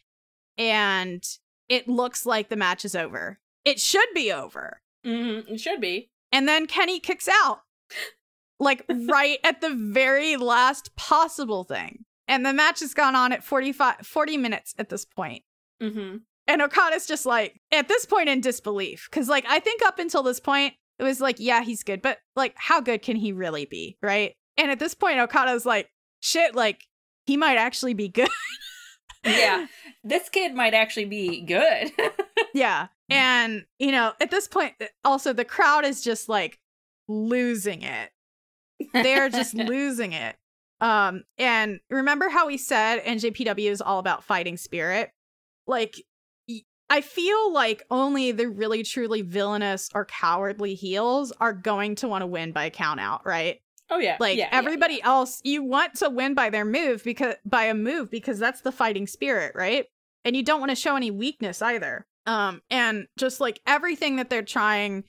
[0.58, 1.24] and
[1.70, 3.38] it looks like the match is over.
[3.64, 4.82] It should be over.
[5.06, 5.54] Mm-hmm.
[5.54, 6.10] It should be.
[6.32, 7.60] And then Kenny kicks out,
[8.60, 12.04] like right at the very last possible thing.
[12.28, 15.42] And the match has gone on at 45, 40 minutes at this point.
[15.82, 16.18] Mm-hmm.
[16.46, 19.08] And Okada's just like, at this point in disbelief.
[19.10, 22.18] Cause like, I think up until this point, it was like, yeah, he's good, but
[22.36, 23.96] like, how good can he really be?
[24.02, 24.34] Right.
[24.56, 25.88] And at this point, Okada's like,
[26.20, 26.82] shit, like,
[27.26, 28.28] he might actually be good.
[29.24, 29.66] yeah.
[30.02, 31.92] This kid might actually be good.
[32.54, 32.88] yeah.
[33.08, 36.58] And, you know, at this point, uh, also the crowd is just like
[37.08, 38.10] losing it.
[38.92, 40.36] They're just losing it.
[40.80, 45.10] Um, and remember how we said NJPW is all about fighting spirit?
[45.66, 46.02] Like,
[46.88, 52.22] I feel like only the really truly villainous or cowardly heels are going to want
[52.22, 53.60] to win by a count out, right?
[53.90, 54.16] Oh yeah.
[54.20, 55.08] Like yeah, everybody yeah, yeah.
[55.08, 58.72] else, you want to win by their move because by a move because that's the
[58.72, 59.86] fighting spirit, right?
[60.24, 62.06] And you don't want to show any weakness either.
[62.26, 65.04] Um and just like everything that they're trying,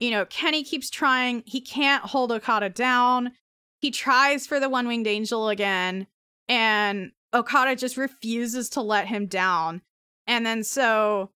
[0.00, 1.42] you know, Kenny keeps trying.
[1.46, 3.32] He can't hold Okada down.
[3.80, 6.06] He tries for the one-winged angel again
[6.48, 9.82] and Okada just refuses to let him down.
[10.26, 11.30] And then so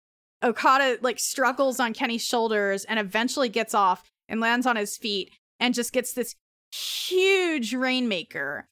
[0.44, 5.32] Okada like struggles on Kenny's shoulders and eventually gets off and lands on his feet
[5.60, 6.36] and just gets this
[6.76, 8.68] huge rainmaker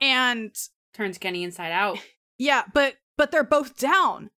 [0.00, 0.54] and
[0.94, 1.98] turns Kenny inside out.
[2.38, 4.30] Yeah, but but they're both down.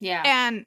[0.00, 0.22] Yeah.
[0.26, 0.66] And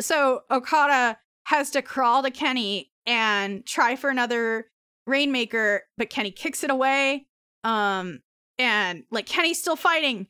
[0.00, 4.66] so Okada has to crawl to Kenny and try for another
[5.08, 7.26] rainmaker, but Kenny kicks it away.
[7.64, 8.20] Um
[8.56, 10.28] and like Kenny's still fighting,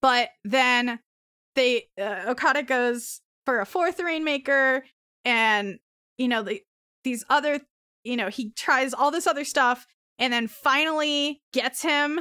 [0.00, 1.00] but then
[1.56, 4.84] they uh, Okada goes for a fourth rainmaker
[5.26, 5.78] and
[6.16, 6.62] you know the
[7.02, 7.60] these other
[8.02, 9.86] you know he tries all this other stuff
[10.18, 12.20] and then finally gets him.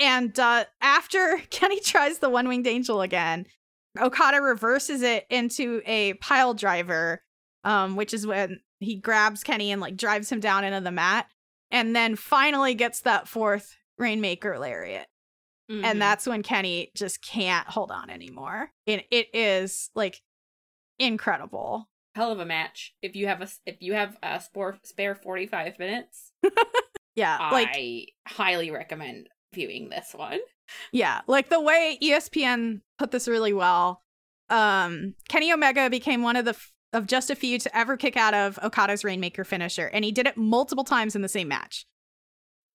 [0.00, 3.46] And uh, after Kenny tries the one winged angel again,
[4.00, 7.22] Okada reverses it into a pile driver,
[7.62, 11.26] um, which is when he grabs Kenny and like drives him down into the mat,
[11.70, 15.06] and then finally gets that fourth Rainmaker lariat.
[15.70, 15.84] Mm-hmm.
[15.84, 18.70] And that's when Kenny just can't hold on anymore.
[18.86, 20.20] And it is like
[20.98, 21.88] incredible.
[22.14, 22.94] Hell of a match.
[23.02, 26.32] If you have a if you have a spare spare 45 minutes,
[27.14, 30.40] yeah, like I highly recommend viewing this one.
[30.92, 34.02] Yeah, like the way ESPN put this really well.
[34.50, 38.16] Um, Kenny Omega became one of the f- of just a few to ever kick
[38.16, 41.86] out of Okada's Rainmaker finisher, and he did it multiple times in the same match.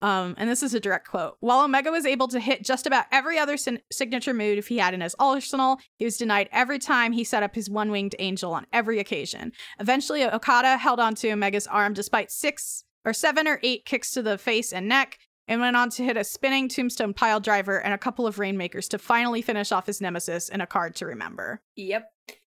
[0.02, 1.36] Um, and this is a direct quote.
[1.42, 4.94] While Omega was able to hit just about every other sin- signature move he had
[4.94, 8.54] in his arsenal, he was denied every time he set up his one winged angel
[8.54, 9.52] on every occasion.
[9.80, 14.38] Eventually, Okada held onto Omega's arm despite six or seven or eight kicks to the
[14.38, 17.98] face and neck, and went on to hit a spinning tombstone pile driver and a
[17.98, 21.62] couple of rainmakers to finally finish off his nemesis in a card to remember.
[21.76, 22.08] Yep.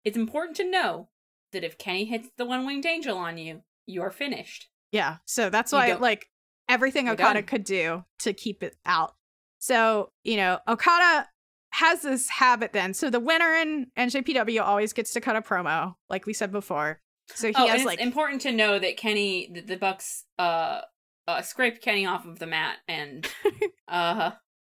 [0.04, 1.08] It's important to know
[1.52, 4.68] that if Kenny hits the one winged angel on you, you're finished.
[4.90, 5.16] Yeah.
[5.24, 6.26] So that's why, like,
[6.68, 7.44] everything you're Okada done.
[7.44, 9.14] could do to keep it out.
[9.58, 11.28] So, you know, Okada
[11.70, 12.92] has this habit then.
[12.92, 17.00] So the winner in NJPW always gets to cut a promo, like we said before.
[17.34, 20.82] So he oh, has it's like important to know that Kenny, the, the Bucks, uh,
[21.26, 23.28] uh, scraped Kenny off of the mat and,
[23.88, 24.32] uh,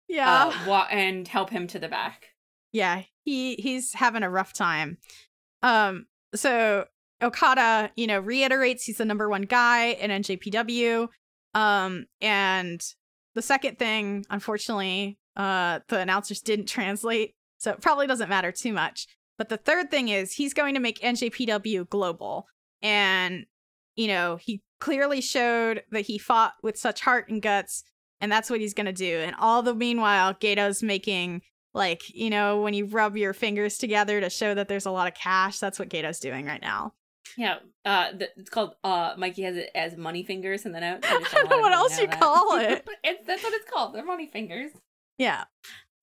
[0.08, 2.26] yeah, uh, wa- and help him to the back.
[2.72, 4.98] Yeah, he he's having a rough time.
[5.62, 6.86] Um, so
[7.22, 11.08] Okada, you know, reiterates he's the number one guy in NJPW.
[11.54, 12.84] Um, and
[13.34, 18.72] the second thing, unfortunately, uh, the announcers didn't translate, so it probably doesn't matter too
[18.72, 19.06] much.
[19.38, 22.46] But the third thing is he's going to make NJPW global.
[22.82, 23.46] And,
[23.96, 27.84] you know, he clearly showed that he fought with such heart and guts,
[28.20, 29.18] and that's what he's going to do.
[29.18, 34.20] And all the meanwhile, Gedo's making, like, you know, when you rub your fingers together
[34.20, 36.92] to show that there's a lot of cash, that's what Gedo's doing right now.
[37.36, 38.74] Yeah, uh, the, it's called.
[38.84, 41.06] Uh, Mikey has it as money fingers in the notes.
[41.08, 42.20] I, don't know what else you that.
[42.20, 42.86] call it.
[43.02, 43.94] it's, that's what it's called.
[43.94, 44.70] They're money fingers.
[45.18, 45.44] Yeah,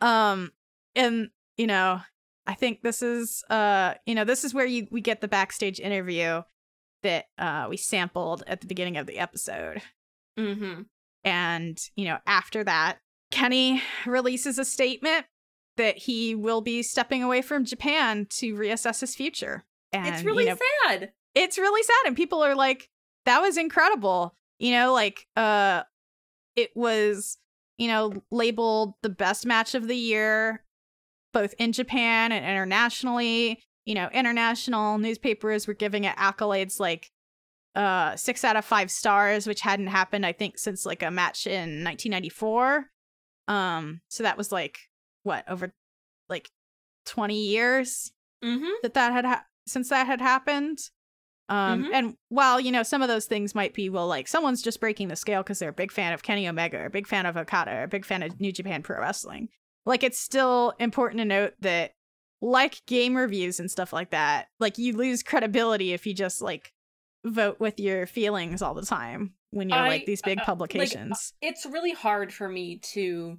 [0.02, 0.52] um,
[0.96, 2.02] and you know,
[2.48, 5.80] I think this is uh you know this is where you we get the backstage
[5.80, 6.42] interview
[7.04, 9.82] that uh we sampled at the beginning of the episode.
[10.38, 10.84] Mm-hmm.
[11.24, 13.00] And you know after that,
[13.32, 15.26] Kenny releases a statement
[15.78, 19.64] that he will be stepping away from Japan to reassess his future.
[19.94, 21.12] And it's really you know, sad.
[21.36, 22.90] It's really sad, and people are like,
[23.26, 25.84] "That was incredible." You know, like uh
[26.56, 27.38] it was,
[27.78, 30.64] you know, labeled the best match of the year
[31.34, 33.62] both in Japan and internationally.
[33.86, 37.10] You know, international newspapers were giving it accolades like
[37.76, 41.48] uh 6 out of 5 stars, which hadn't happened I think since like a match
[41.48, 42.86] in 1994.
[43.48, 44.78] Um so that was like
[45.24, 45.74] what, over
[46.30, 46.50] like
[47.06, 48.12] 20 years
[48.44, 48.70] Mm-hmm.
[48.82, 50.80] that that had ha- since that had happened.
[51.48, 51.90] Um, Mhm.
[51.94, 55.10] and while you know some of those things might be well, like someone's just breaking
[55.10, 57.38] the scale because they're a big fan of Kenny Omega, or a big fan of
[57.38, 59.50] Okada, or a big fan of New Japan Pro Wrestling.
[59.86, 61.94] Like it's still important to note that,
[62.42, 66.74] like game reviews and stuff like that, like you lose credibility if you just like
[67.24, 70.46] vote with your feelings all the time when you're I- like these big uh, like,
[70.48, 71.34] publications.
[71.42, 73.38] It's really hard for me to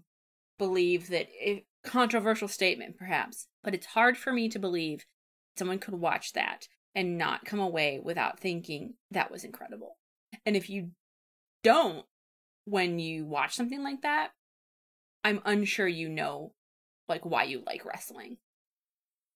[0.59, 5.05] believe that it, controversial statement, perhaps, but it's hard for me to believe
[5.59, 9.97] someone could watch that and not come away without thinking that was incredible.
[10.47, 10.91] And if you
[11.65, 12.05] don't,
[12.65, 14.31] when you watch something like that,
[15.25, 16.53] I'm unsure you know
[17.09, 18.39] like why you like wrestling.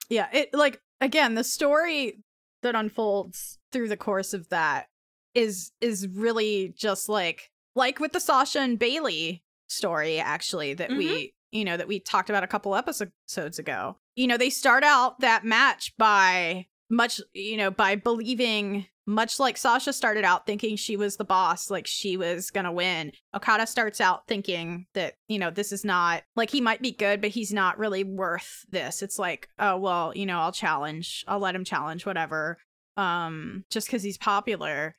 [0.09, 2.23] yeah it like again the story
[2.63, 4.87] that unfolds through the course of that
[5.35, 10.99] is is really just like like with the sasha and bailey story actually that mm-hmm.
[10.99, 14.85] we you know that we talked about a couple episodes ago you know they start
[14.85, 20.77] out that match by much you know by believing much like sasha started out thinking
[20.77, 25.39] she was the boss like she was gonna win okada starts out thinking that you
[25.39, 29.03] know this is not like he might be good but he's not really worth this
[29.03, 32.59] it's like oh well you know i'll challenge i'll let him challenge whatever
[32.97, 34.97] um just because he's popular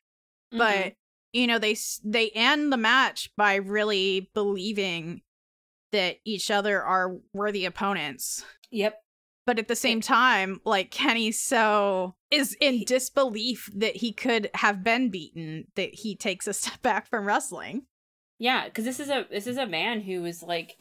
[0.53, 0.57] Mhm.
[0.59, 0.93] but
[1.33, 1.75] you know they
[2.05, 5.21] they end the match by really believing
[5.91, 9.01] that each other are worthy opponents yep.
[9.47, 14.83] But at the same time like kenny so is in disbelief that he could have
[14.83, 17.87] been beaten that he takes a step back from wrestling
[18.39, 20.77] Yeah, because this is a this is a man who is like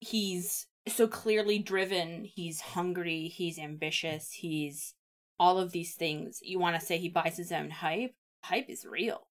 [0.00, 4.94] he's so clearly driven, he's hungry, he's ambitious, he's
[5.38, 6.38] all of these things.
[6.42, 8.14] You want to say he buys his own hype?
[8.44, 9.28] Hype is real.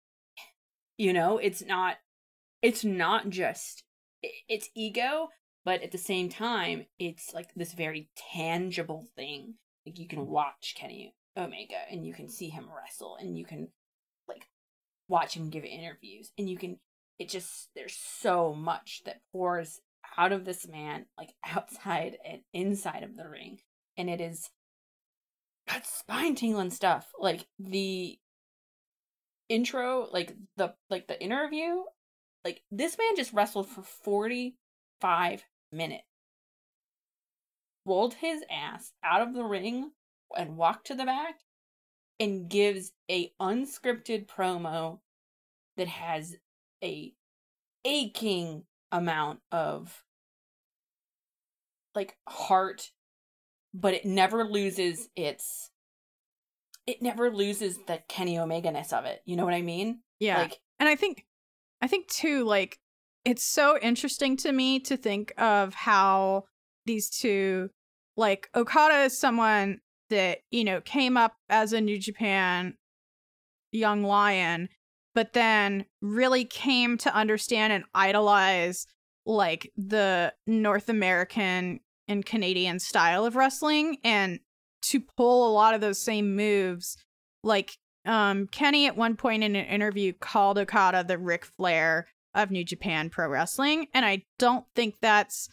[0.97, 1.97] You know, it's not
[2.61, 3.83] it's not just
[4.47, 5.29] it's ego,
[5.65, 9.55] but at the same time, it's like this very tangible thing.
[9.85, 13.69] Like you can watch Kenny Omega and you can see him wrestle and you can
[14.27, 14.47] like
[15.07, 16.79] watch him give interviews and you can
[17.19, 19.81] it just there's so much that pours
[20.17, 23.59] out of this man like outside and inside of the ring
[23.97, 24.49] and it is
[25.67, 28.17] that's spine tingling stuff like the
[29.49, 31.81] intro like the like the interview
[32.43, 35.43] like this man just wrestled for 45
[35.73, 36.03] minutes
[37.85, 39.91] rolled his ass out of the ring
[40.37, 41.35] and walked to the back
[42.19, 44.99] and gives a unscripted promo
[45.75, 46.35] that has
[46.83, 47.13] a
[47.83, 50.03] aching amount of
[51.95, 52.91] like heart
[53.73, 55.71] but it never loses its
[56.85, 59.21] it never loses the Kenny Omega ness of it.
[59.25, 59.99] You know what I mean?
[60.19, 61.25] yeah Like and i think
[61.81, 62.79] i think too like
[63.25, 66.43] it's so interesting to me to think of how
[66.85, 67.69] these two
[68.17, 72.75] like okada is someone that you know came up as a new japan
[73.71, 74.69] young lion
[75.15, 78.85] but then really came to understand and idolize
[79.25, 84.39] like the north american and canadian style of wrestling and
[84.83, 86.97] to pull a lot of those same moves.
[87.43, 92.51] Like um Kenny at one point in an interview called Okada the Ric Flair of
[92.51, 95.49] New Japan Pro Wrestling, and I don't think that's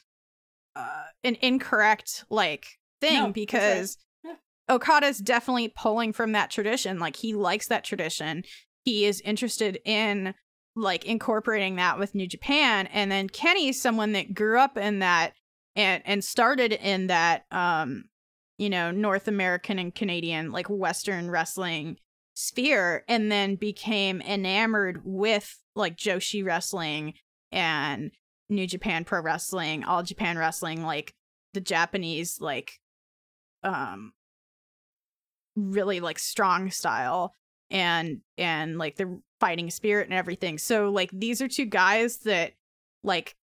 [0.76, 3.34] uh, an incorrect like thing No, that's right.
[3.34, 4.34] because Yeah.
[4.68, 6.98] Okada's definitely pulling from that tradition.
[6.98, 8.44] Like he likes that tradition.
[8.84, 10.34] He is interested in
[10.76, 15.00] like incorporating that with New Japan, and then Kenny is someone that grew up in
[15.00, 15.32] that
[15.76, 18.04] and and started in that um
[18.58, 21.96] you know North American and Canadian like Western wrestling
[22.40, 27.14] sphere and then became enamored with like Joshi wrestling
[27.52, 28.10] and
[28.48, 31.14] New Japan Pro Wrestling, All Japan Wrestling, like
[31.52, 32.78] the Japanese like
[33.62, 34.12] um
[35.56, 37.34] really like strong style
[37.70, 40.58] and and like the fighting spirit and everything.
[40.58, 42.52] So like these are two guys that
[43.02, 43.36] like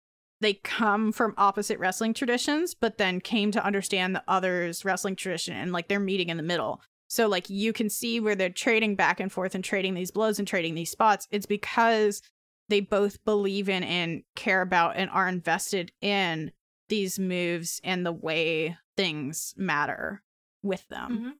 [0.42, 5.56] they come from opposite wrestling traditions but then came to understand the other's wrestling tradition
[5.56, 6.82] and like they're meeting in the middle.
[7.08, 10.40] So like you can see where they're trading back and forth and trading these blows
[10.40, 11.28] and trading these spots.
[11.32, 12.22] It's because
[12.70, 16.52] they both believe in and care about and are invested in
[16.90, 20.24] these moves and the way things matter
[20.64, 21.12] with them.
[21.12, 21.32] Mhm.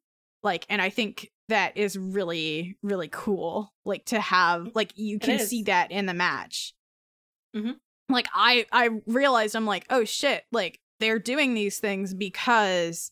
[0.44, 3.74] Like, and I think that is really, really cool.
[3.86, 6.74] Like to have, like, you can see that in the match.
[7.56, 7.80] Mhm.
[8.10, 13.12] Like, I, I realized I'm like, oh shit, like they're doing these things because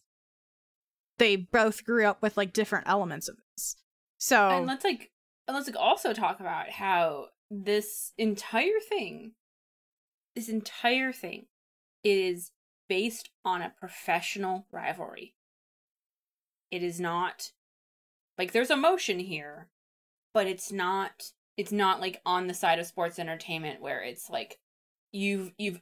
[1.18, 3.76] they both grew up with like different elements of this.
[4.18, 5.11] So, And let's like
[5.47, 9.34] and let's like also talk about how this entire thing,
[10.36, 11.47] this entire thing,
[12.03, 12.51] is
[12.88, 15.36] based on a professional rivalry.
[16.72, 17.51] It is not
[18.38, 19.68] like there's emotion here,
[20.34, 24.59] but it's not it's not like on the side of sports entertainment where it's like
[25.11, 25.82] you've you've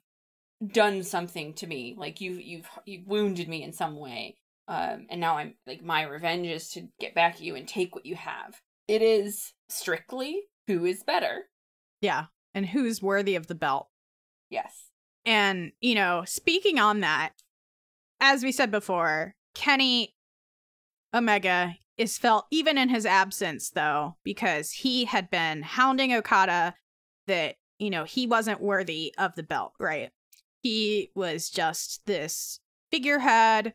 [0.66, 4.38] done something to me, like you've you've you've wounded me in some way.
[4.72, 7.94] Um, and now I'm like my revenge is to get back at you and take
[7.94, 8.62] what you have.
[8.88, 11.44] It is strictly who is better.
[12.00, 12.26] yeah.
[12.54, 13.88] And who's worthy of the belt?
[14.50, 14.88] Yes.
[15.26, 17.32] And, you know, speaking on that,
[18.20, 20.14] as we said before, Kenny
[21.14, 26.76] Omega is felt even in his absence, though, because he had been hounding Okada
[27.28, 30.10] that, you know, he wasn't worthy of the belt, right?
[30.62, 32.60] He was just this
[32.92, 33.74] figurehead.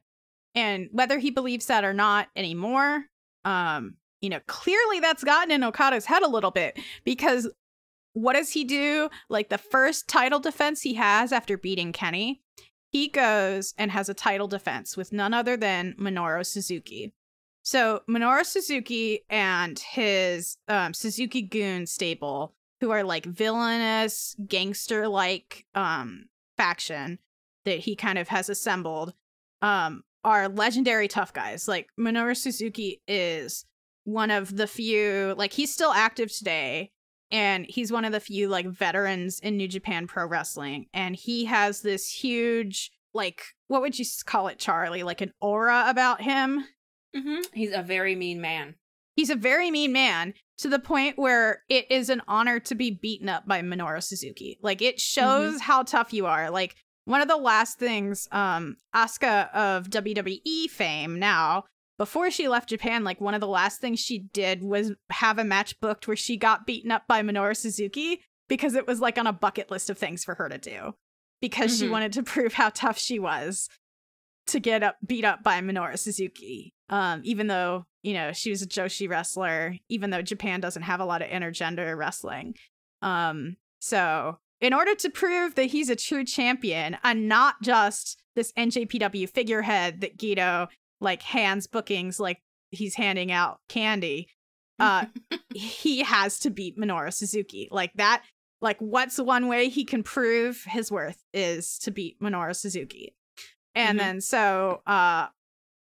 [0.57, 3.05] And whether he believes that or not anymore,
[3.45, 7.49] um, you know, clearly that's gotten in Okada's head a little bit because
[8.15, 9.11] what does he do?
[9.29, 12.41] Like the first title defense he has after beating Kenny,
[12.91, 17.13] he goes and has a title defense with none other than Minoru Suzuki.
[17.63, 26.27] So Minoru Suzuki and his um, Suzuki-gun stable, who are like villainous, gangster-like um,
[26.57, 27.19] faction
[27.67, 29.13] that he kind of has assembled,
[29.61, 31.69] um, are legendary tough guys.
[31.69, 33.65] Like Minoru Suzuki is
[34.05, 36.91] one of the few, like he's still active today
[37.31, 41.47] and he's one of the few like veterans in New Japan Pro Wrestling, and he
[41.47, 45.03] has this huge like what would you call it, Charlie?
[45.05, 46.67] Like an aura about him.
[47.17, 47.43] Mm-hmm.
[47.55, 48.75] He's a very mean man.
[49.15, 52.91] He's a very mean man to the point where it is an honor to be
[52.91, 54.59] beaten up by Minoru Suzuki.
[54.61, 56.51] Like it shows how tough you are.
[56.51, 56.77] Like
[57.07, 61.65] one of the last things um Asuka of WWE fame now
[61.99, 65.45] before she left Japan, like one of the last things she did was have a
[65.45, 69.27] match booked where she got beaten up by Minoru Suzuki because it was like on
[69.27, 70.93] a bucket list of things for her to do
[71.41, 71.91] because she Mhm.
[71.91, 73.69] wanted to prove how tough she was
[74.49, 76.73] to get up beat up by Minoru Suzuki.
[76.89, 81.01] Um, even though, you know, she was a Joshi wrestler, even though Japan doesn't have
[81.01, 82.55] a lot of intergender wrestling.
[83.03, 88.53] Um, so in order to prove that he's a true champion and not just this
[88.53, 90.69] NJPW figurehead that Gedo
[91.01, 92.41] like hands bookings like
[92.71, 94.29] he's handing out candy,
[94.79, 95.07] uh,
[95.55, 97.69] he has to beat Minoru Suzuki.
[97.71, 98.23] Like that,
[98.61, 103.15] like what's one way he can prove his worth is to beat Minoru Suzuki.
[103.75, 104.03] And Mhm.
[104.03, 105.29] then so uh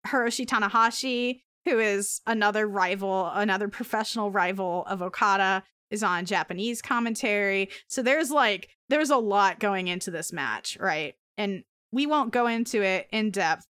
[0.06, 7.70] Hiroshi Tanahashi, who is another rival, another professional rival of Okada, is on Japanese commentary.
[7.88, 11.14] So there's like there's a lot going into this match, right?
[11.36, 13.66] And we won't go into it in depth,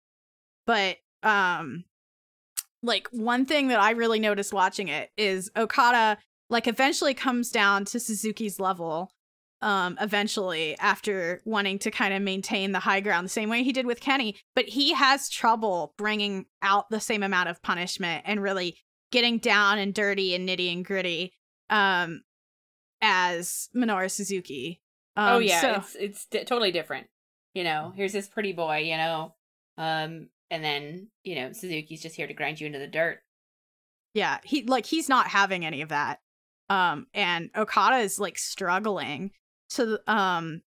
[0.67, 1.85] but um
[2.83, 6.19] like one thing that I really noticed watching it is Okada
[6.51, 9.11] like eventually comes down to Suzuki's level
[9.61, 13.73] um eventually after wanting to kind of maintain the high ground the same way he
[13.73, 18.43] did with Kenny but he has trouble bringing out the same amount of punishment and
[18.43, 18.77] really
[19.13, 21.33] getting down and dirty and nitty and gritty
[21.73, 22.23] um
[23.01, 24.81] as Minoru Suzuki
[25.17, 27.07] um, oh yeah, so- it's it's di- totally different.
[27.55, 28.79] You know, here's this pretty boy.
[28.79, 29.35] You know,
[29.77, 33.19] um, and then you know Suzuki's just here to grind you into the dirt.
[34.15, 36.21] Yeah, he like he's not having any of that.
[36.71, 39.33] Um and Okada is like struggling
[39.71, 40.63] to um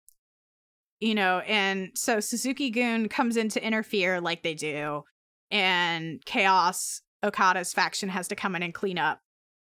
[1.00, 5.04] you know, and so Suzuki-gun comes in to interfere like they do
[5.50, 9.20] and Chaos Okada's faction has to come in and clean up.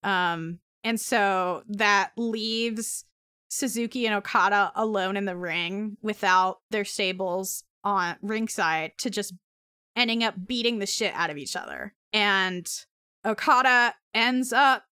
[0.02, 3.04] Um and so that leaves
[3.48, 9.34] Suzuki and Okada alone in the ring without their stables on ringside to just
[9.96, 11.92] ending up beating the shit out of each other.
[12.12, 12.70] And
[13.24, 14.84] Okada ends up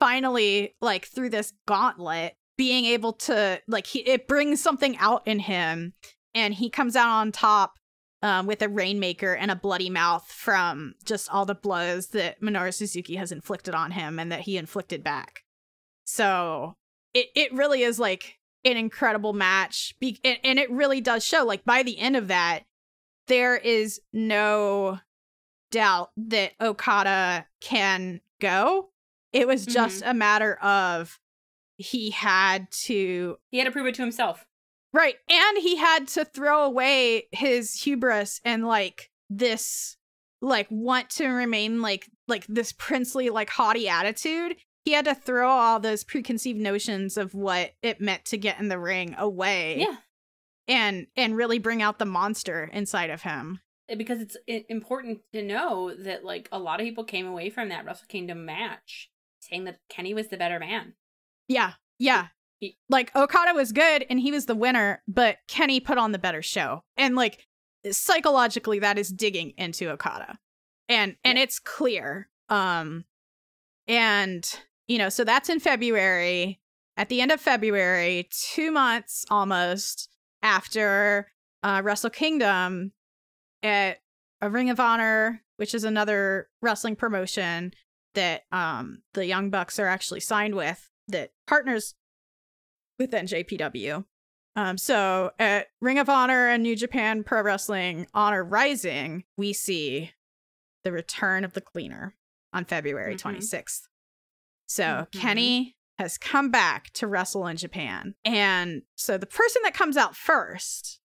[0.00, 5.38] finally like through this gauntlet being able to like he it brings something out in
[5.38, 5.92] him
[6.34, 7.74] and he comes out on top
[8.22, 12.72] um, with a rainmaker and a bloody mouth from just all the blows that Minoru
[12.72, 15.44] Suzuki has inflicted on him and that he inflicted back.
[16.04, 16.76] So
[17.14, 21.44] it it really is like an incredible match, Be- and, and it really does show.
[21.44, 22.60] Like by the end of that,
[23.26, 25.00] there is no
[25.70, 28.90] doubt that Okada can go.
[29.32, 31.18] It was just a matter of
[31.76, 34.46] he had to He had to prove it to himself.
[34.92, 39.96] Right, and he had to throw away his hubris and like this
[40.40, 44.56] like want to remain like like this princely like haughty attitude.
[44.84, 48.68] He had to throw all those preconceived notions of what it meant to get in
[48.68, 49.96] the ring away Yeah,
[50.66, 53.60] and and really bring out the monster inside of him.
[53.88, 54.36] Eh, because it's
[54.68, 58.44] important to know that like a lot of people came away from that Wrestle Kingdom
[58.44, 59.10] match
[59.40, 60.94] saying that Kenny was the better man.
[61.48, 61.72] yeah.
[61.98, 62.28] Yeah
[62.88, 66.42] like okada was good and he was the winner but kenny put on the better
[66.42, 66.82] show.
[66.96, 67.46] And like
[67.90, 70.38] psychologically that is digging into okada.
[70.88, 73.04] And and it's clear um
[73.86, 74.48] and
[74.86, 76.60] you know so that's in february.
[76.96, 80.08] At the end of february two months almost
[80.42, 81.28] after
[81.62, 82.92] uh wrestle kingdom
[83.62, 83.98] at
[84.40, 87.72] a ring of honor which is another wrestling promotion
[88.14, 91.94] that um the young bucks are actually signed with that partners
[93.02, 94.04] with JPW.
[94.56, 100.12] um, so at Ring of Honor and New Japan Pro Wrestling Honor Rising, we see
[100.84, 102.14] the return of the cleaner
[102.52, 103.20] on February Mhm.
[103.20, 103.88] 26th.
[104.68, 105.12] So Mhm.
[105.12, 108.14] Kenny has come back to wrestle in Japan.
[108.24, 111.00] And so the person that comes out first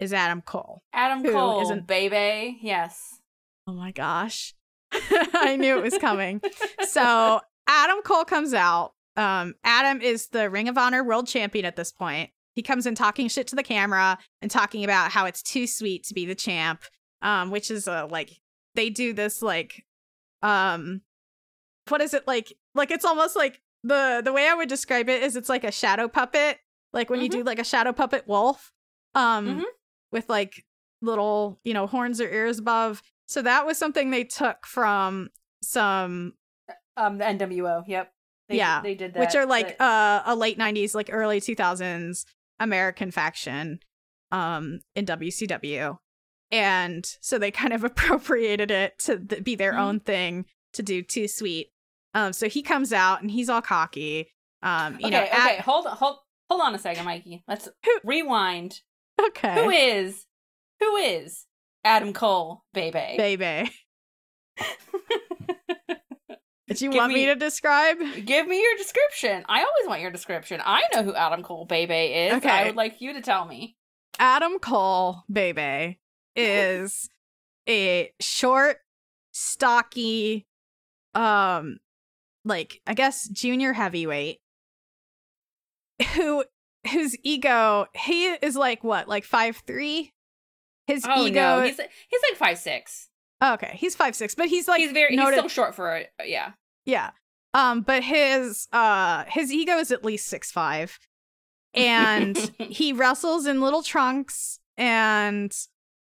[0.00, 0.82] is Adam Cole.
[0.92, 2.58] Adam Cole, isn't- baby.
[2.62, 3.20] Yes.
[3.66, 4.54] Oh my gosh.
[4.92, 6.42] I knew it was coming.
[6.88, 8.94] so Adam Cole comes out.
[9.16, 12.30] Um, Adam is the Ring of Honor World Champion at this point.
[12.54, 16.04] He comes in talking shit to the camera and talking about how it's too sweet
[16.04, 16.82] to be the champ.
[17.22, 18.32] Um, which is a like
[18.74, 19.84] they do this like
[20.42, 21.02] um
[21.88, 25.22] what is it like like it's almost like the the way I would describe it
[25.22, 26.58] is it's like a shadow puppet.
[26.92, 28.72] Like when you do like a shadow puppet wolf.
[29.14, 29.62] Um Mhm.
[30.10, 30.64] with like
[31.00, 33.02] little, you know, horns or ears above.
[33.26, 35.30] So that was something they took from
[35.62, 36.34] some
[36.96, 37.84] Um, the NWO.
[37.86, 38.11] Yep.
[38.52, 39.20] They, Yeah, they did that.
[39.20, 42.24] which are like but- uh, a late 90s like early 2000s
[42.60, 43.80] american faction
[44.30, 45.96] um in wcw
[46.52, 49.78] and so they kind of appropriated it to th- be their Mhm.
[49.80, 51.68] own thing to do too sweet
[52.14, 54.28] um so he comes out and he's all cocky
[54.62, 55.56] um you okay, know okay.
[55.56, 56.18] at- hold hold
[56.48, 57.42] hold on a second, Mikey.
[57.48, 58.80] Let's Who- rewind.
[59.20, 60.26] okay Who is
[60.80, 61.46] who is
[61.84, 63.14] Adam Cole, baby?
[63.16, 63.70] baby
[66.72, 69.44] did you Give want me, me- to describe Give me your description.
[69.48, 70.60] I always want your description.
[70.64, 72.34] I know who Adam Cole, baby is.
[72.34, 72.48] Okay.
[72.50, 73.76] I would like you to tell me.
[74.18, 75.98] Adam Cole, baby,
[76.36, 77.08] is
[77.68, 78.78] a short,
[79.32, 80.46] stocky,
[81.14, 81.78] um,
[82.44, 84.40] like I guess junior heavyweight
[86.14, 86.44] who
[86.90, 90.12] whose ego he is like what like five three.
[90.86, 91.40] His Oh ego.
[91.40, 93.08] no, he's he's like five six.
[93.42, 96.10] okay, he's five six, but he's like he's very noted- he's still short for it.
[96.24, 96.52] Yeah.
[96.84, 97.10] Yeah.
[97.54, 100.98] Um, but his uh his ego is at least six five.
[101.74, 105.54] And he wrestles in little trunks and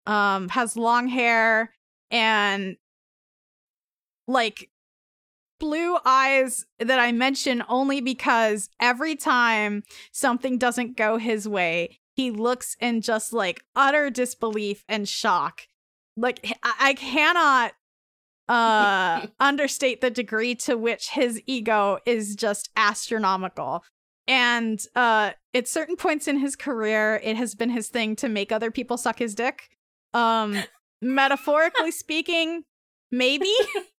[0.07, 1.73] um has long hair
[2.11, 2.77] and
[4.27, 4.71] like
[5.61, 9.83] blue eyes that I mention only because every time
[10.13, 15.63] something doesn't go his way, he looks in just like utter disbelief and shock.
[16.17, 17.73] Like I cannot
[18.49, 23.85] uh understate the degree to which his ego is just astronomical.
[24.27, 28.51] And uh at certain points in his career, it has been his thing to make
[28.53, 29.69] other people suck his dick.
[30.12, 30.62] Um
[31.01, 32.65] metaphorically speaking,
[33.11, 33.53] maybe.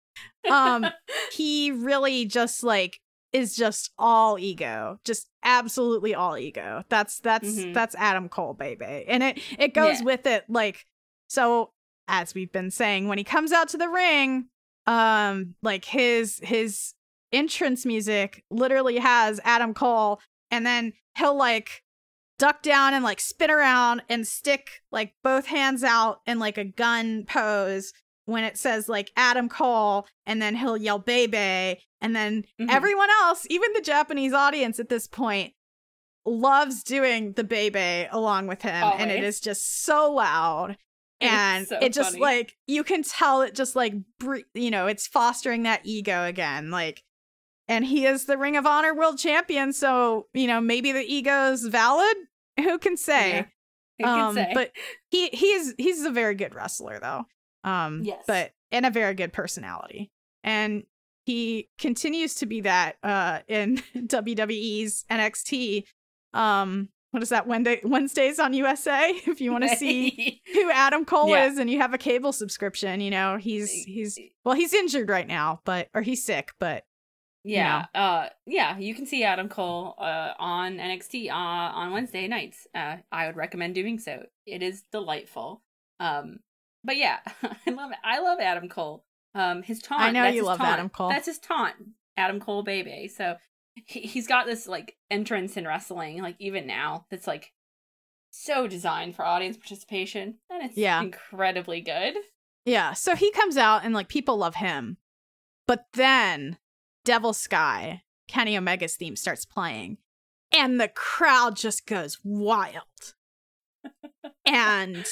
[0.51, 0.85] um
[1.33, 2.99] he really just like
[3.33, 7.73] is just all ego just absolutely all ego that's that's Mhm.
[7.73, 10.05] that's adam cole baby and it it goes Yeah.
[10.05, 10.85] with it like
[11.27, 11.71] so
[12.07, 14.45] as we've been saying when he comes out to the ring
[14.87, 16.93] um like his his
[17.31, 20.19] entrance music literally has adam cole
[20.51, 21.81] and then he'll like
[22.37, 26.65] duck down and like spin around and stick like both hands out in like a
[26.65, 27.93] gun pose
[28.25, 32.69] when it says like Adam Cole and then he'll yell baby and then Mhm.
[32.69, 35.53] everyone else even the Japanese audience at this point
[36.25, 40.75] loves doing the baby along with him and it is just so loud
[41.33, 42.21] and so it just funny.
[42.21, 46.71] like you can tell it just like bre- you know it's fostering that ego again
[46.71, 47.03] like
[47.67, 51.63] and he is the ring of honor world champion so you know maybe the ego's
[51.63, 52.15] valid
[52.59, 53.45] who can say Yeah.
[53.97, 54.51] You can um say.
[54.53, 54.71] but
[55.09, 57.25] he he's he's a very good wrestler though
[57.63, 58.23] um Yes.
[58.27, 60.11] but and a very good personality
[60.43, 60.83] and
[61.25, 65.85] he continues to be that uh in WWE's NXT
[66.33, 71.05] um what is that Wednesday Wednesdays on USA if you want to see who Adam
[71.05, 71.45] Cole Yeah.
[71.47, 75.25] is and you have a cable subscription, you know, he's he's well, he's injured right
[75.27, 76.83] now, but or he's sick, but
[77.45, 82.67] Yeah, uh, yeah, you can see Adam Cole uh, on NXT uh, on Wednesday nights.
[82.75, 84.23] Uh, I would recommend doing so.
[84.45, 85.61] It is delightful.
[86.01, 86.39] Um,
[86.83, 87.97] but yeah, I love it.
[88.03, 89.05] I love Adam Cole.
[89.33, 90.01] Um, his taunt.
[90.01, 90.69] I know you love taunt.
[90.69, 91.09] Adam Cole.
[91.09, 91.75] That's his taunt,
[92.17, 93.07] Adam Cole, baby.
[93.07, 93.35] So
[93.75, 97.51] he, he's got this like entrance in wrestling, like even now, that's like
[98.31, 101.01] so designed for audience participation, and it's Yeah.
[101.01, 102.15] incredibly good.
[102.65, 104.97] Yeah, so he comes out and like people love him.
[105.67, 106.57] But then
[107.03, 109.97] Devil Sky, Kenny Omega's theme starts playing
[110.51, 113.13] and the crowd just goes wild.
[114.45, 115.05] and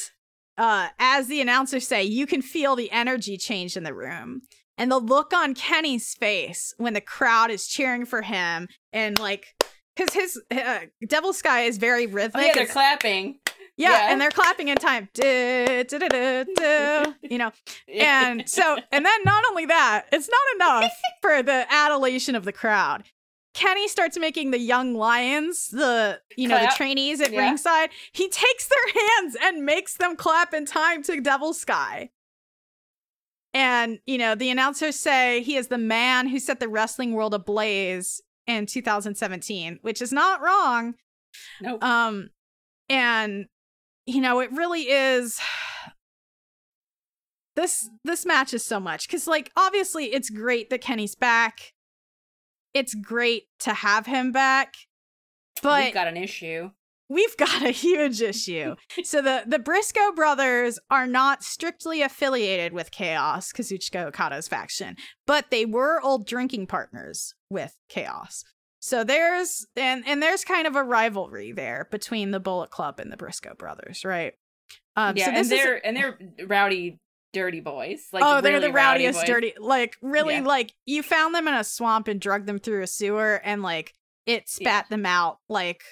[0.58, 4.42] uh as the announcers say, you can feel the energy change in the room.
[4.78, 9.56] And the look on Kenny's face when the crowd is cheering for him and like
[9.96, 12.48] cuz his uh, Devil Sky is very Oh rhythmic.
[12.48, 13.40] yeah, they're clapping.
[13.78, 14.12] yeah, yeah.
[14.12, 15.10] and they're clapping in time.
[15.14, 17.52] Du, du, du, you know,
[17.94, 20.92] and so and then not only that it's not enough
[21.22, 23.04] for the adulation of the crowd
[23.54, 26.72] kenny starts making the young lions the you know Clap.
[26.72, 27.42] the trainees at Yeah.
[27.42, 32.10] ringside he takes their hands and makes them clap in time to devil sky
[33.54, 37.34] and you know the announcers say he is the man who set the wrestling world
[37.34, 40.96] ablaze in 2017 which is not wrong
[41.62, 41.84] nope.
[41.84, 42.30] um
[42.90, 43.46] and
[44.06, 45.40] you know it really is
[47.56, 51.74] this this match is so much cuz like obviously it's great that Kenny's back
[52.74, 54.74] it's great to have him back
[55.62, 56.72] but We've got an issue.
[57.14, 58.76] We've got a huge issue.
[59.04, 64.96] so the the Briscoe brothers are not strictly affiliated with Chaos, Kazuchika Okada's faction,
[65.28, 68.44] but they were old drinking partners with Chaos.
[68.80, 73.12] So there's and and there's kind of a rivalry there between the Bullet Club and
[73.12, 74.34] the Briscoe brothers, right?
[74.96, 77.00] Um, yeah, so and they're and they're rowdy,
[77.32, 78.08] dirty boys.
[78.12, 79.28] Like oh, they're the rowdiest, boys.
[79.28, 79.54] dirty.
[79.60, 80.42] Like really, Yeah.
[80.44, 83.94] like you found them in a swamp and drugged them through a sewer, and like
[84.26, 85.38] it spat them out.
[85.50, 85.84] Like,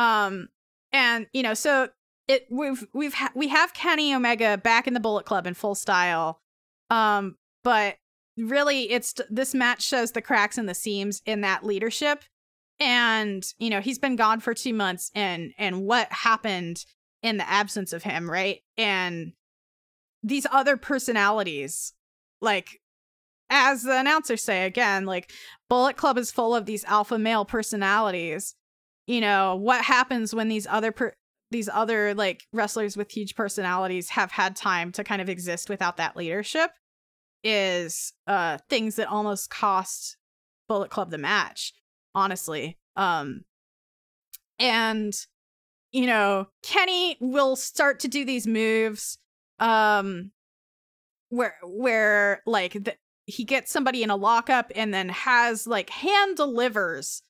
[0.00, 0.48] um,
[0.92, 1.88] and you know, so
[2.26, 5.74] it we've we've ha- we have Kenny Omega back in the Bullet Club in full
[5.74, 6.40] style,
[6.88, 7.96] um, but
[8.38, 12.24] really, it's this match shows the cracks and the seams in that leadership.
[12.78, 16.86] And you know he's been gone for two months, and and what happened
[17.22, 18.60] in the absence of him, right?
[18.78, 19.32] And
[20.22, 21.92] these other personalities
[22.40, 22.80] like
[23.48, 25.32] as the announcers say again like
[25.70, 28.54] bullet club is full of these alpha male personalities
[29.06, 31.14] you know what happens when these other per-
[31.50, 35.96] these other like wrestlers with huge personalities have had time to kind of exist without
[35.96, 36.70] that leadership
[37.42, 40.16] is uh things that almost cost
[40.68, 41.72] bullet club the match
[42.14, 43.42] honestly um
[44.58, 45.26] and
[45.90, 49.18] you know kenny will start to do these moves
[49.58, 50.30] um
[51.30, 52.94] where where like the,
[53.24, 57.22] he gets somebody in a lockup and then has like hand delivers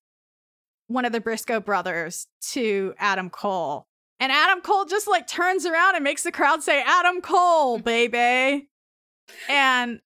[0.90, 3.86] one of the Briscoe brothers to Adam Cole.
[4.18, 8.68] And Adam Cole just like turns around and makes the crowd say Adam Cole, baby.
[9.48, 10.00] and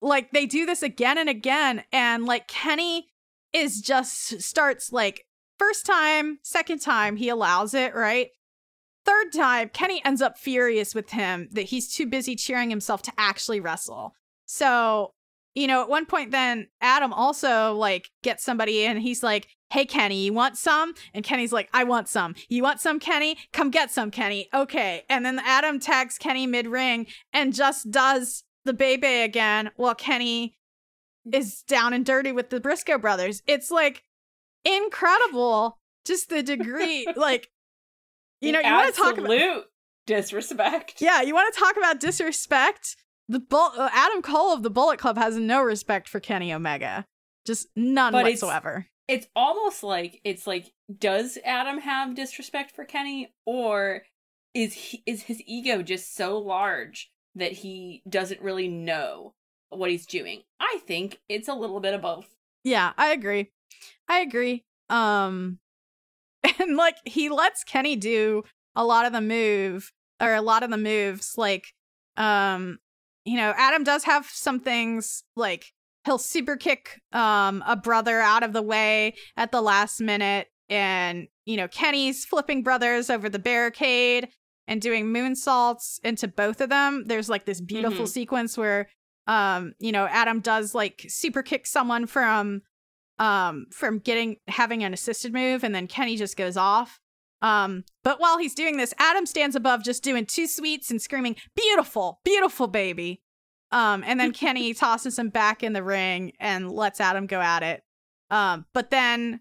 [0.00, 3.08] like they do this again and again and like Kenny
[3.52, 5.26] is just starts like
[5.58, 8.28] first time, second time he allows it, right?
[9.04, 13.12] Third time, Kenny ends up furious with him that he's too busy cheering himself to
[13.18, 14.14] actually wrestle.
[14.46, 15.12] So,
[15.54, 19.84] you know, at one point, then Adam also like gets somebody and he's like, Hey,
[19.84, 20.94] Kenny, you want some?
[21.12, 22.34] And Kenny's like, I want some.
[22.48, 23.36] You want some, Kenny?
[23.52, 24.48] Come get some, Kenny.
[24.54, 25.02] Okay.
[25.08, 30.56] And then Adam tags Kenny mid ring and just does the Bebe again while Kenny
[31.32, 33.42] is down and dirty with the Briscoe brothers.
[33.46, 34.04] It's like
[34.64, 37.48] incredible, just the degree, like,
[38.40, 39.64] you know, The you want to talk about
[40.06, 40.94] disrespect.
[41.00, 42.96] yeah, you want to talk about disrespect?
[43.28, 47.06] The Bull- uh, Adam Cole of the Bullet Club has no respect for Kenny Omega,
[47.44, 48.86] just none But whatsoever.
[49.08, 54.02] It's almost like it's like does Adam have disrespect for Kenny or
[54.54, 59.34] is he, is his ego just so large that he doesn't really know
[59.68, 60.42] what he's doing?
[60.58, 62.26] I think it's a little bit of both.
[62.64, 63.50] Yeah, I agree.
[64.08, 64.64] I agree.
[64.88, 65.58] Um,
[66.58, 70.70] and like he lets Kenny do a lot of the move or a lot of
[70.70, 71.34] the moves.
[71.36, 71.66] Like,
[72.16, 72.78] um,
[73.24, 75.72] you know, Adam does have some things like
[76.06, 81.28] he'll super kick um a brother out of the way at the last minute, and
[81.44, 84.28] you know Kenny's flipping brothers over the barricade
[84.68, 87.04] and doing moonsaults into both of them.
[87.06, 88.08] There's like this beautiful Mhm.
[88.08, 88.88] sequence where
[89.26, 92.62] um you know Adam does like super kick someone from
[93.18, 96.98] um from getting having an assisted move and then Kenny just goes off.
[97.42, 101.36] Um but while he's doing this Adam stands above just doing too sweets and screaming
[101.54, 103.20] beautiful beautiful baby.
[103.72, 107.62] Um and then Kenny tosses him back in the ring and lets Adam go at
[107.62, 107.82] it.
[108.30, 109.40] Um but then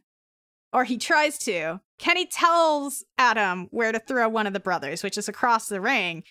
[0.74, 1.80] or he tries to.
[1.98, 6.24] Kenny tells Adam where to throw one of the brothers, which is across the ring.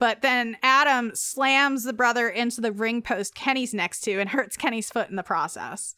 [0.00, 4.56] But then Adam slams the brother into the ring post Kenny's next to and hurts
[4.56, 5.94] Kenny's foot in the process.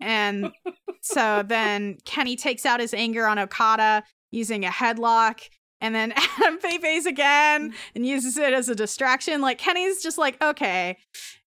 [0.00, 0.52] And
[1.02, 5.48] so then Kenny takes out his anger on Okada using a headlock.
[5.80, 9.40] And then Adam Pepe's again and uses it as a distraction.
[9.40, 10.96] Like Kenny's just like, okay,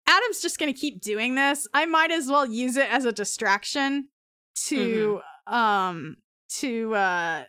[0.07, 1.69] Adam's just gonna keep doing this.
[1.73, 4.09] I might as well use it as a distraction
[4.67, 6.17] to um
[6.49, 7.45] to uh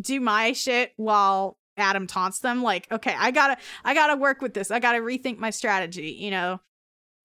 [0.00, 2.62] do my shit while Adam taunts them.
[2.62, 4.70] Like, okay, I gotta I gotta work with this.
[4.70, 6.60] I gotta rethink my strategy, you know.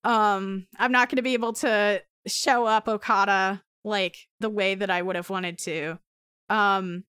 [0.05, 5.01] Um, I'm not gonna be able to show up Okada like the way that I
[5.01, 5.99] would have wanted to.
[6.49, 7.03] Um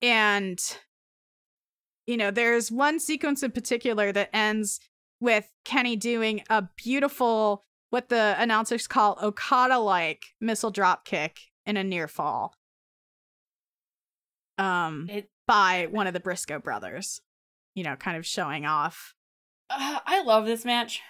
[0.00, 0.58] and
[2.06, 4.80] you know, there's one sequence in particular that ends
[5.20, 11.76] with Kenny doing a beautiful what the announcers call Okada like missile drop kick in
[11.76, 12.54] a near fall.
[14.58, 17.20] Um It- by one of the Briscoe brothers.
[17.74, 19.14] You know, kind of showing off.
[19.70, 21.00] Uh, I love this match.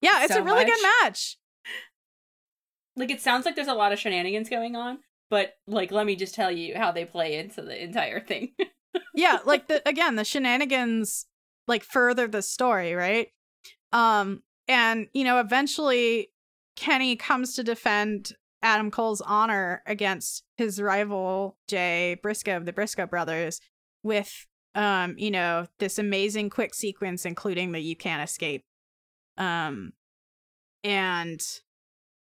[0.00, 0.74] Yeah, it's So a really much.
[0.74, 1.38] good match.
[2.96, 4.98] Like it sounds like there's a lot of shenanigans going on,
[5.30, 8.54] but like let me just tell you how they play into the entire thing.
[9.14, 11.26] yeah, like the again, the shenanigans
[11.66, 13.28] like further the story, right?
[13.92, 16.30] Um and you know, eventually
[16.76, 18.32] Kenny comes to defend
[18.62, 23.60] Adam Cole's honor against his rival Jay Briscoe of the Briscoe brothers
[24.02, 28.64] with um, you know, this amazing quick sequence including the you can't escape.
[29.38, 29.92] Um
[30.84, 31.40] and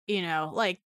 [0.07, 0.81] you know, like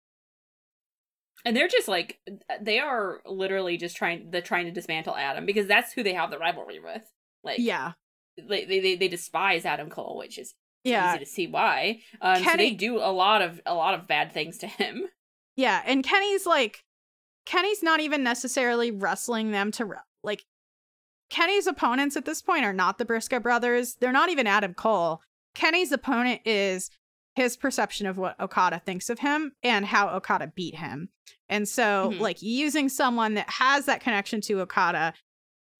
[1.45, 2.19] and they're just like
[2.59, 6.31] they are literally just trying the trying to dismantle Adam because that's who they have
[6.31, 7.03] the rivalry with.
[7.43, 7.93] Like yeah.
[8.37, 11.11] they they they, despise Adam Cole, which is Yeah.
[11.11, 11.99] easy to see why.
[12.21, 15.05] Um, so they do a lot of a lot of bad things to him.
[15.57, 16.83] Yeah, and Kenny's like
[17.45, 20.43] Kenny's not even necessarily wrestling them to re- like
[21.29, 23.95] Kenny's opponents at this point are not the Briscoe brothers.
[24.01, 25.21] They're not even Adam Cole.
[25.53, 26.89] Kenny's opponent is
[27.35, 31.09] his perception of what Okada thinks of him and how Okada beat him.
[31.49, 32.19] And so Mhm.
[32.19, 35.13] like using someone that has that connection to Okada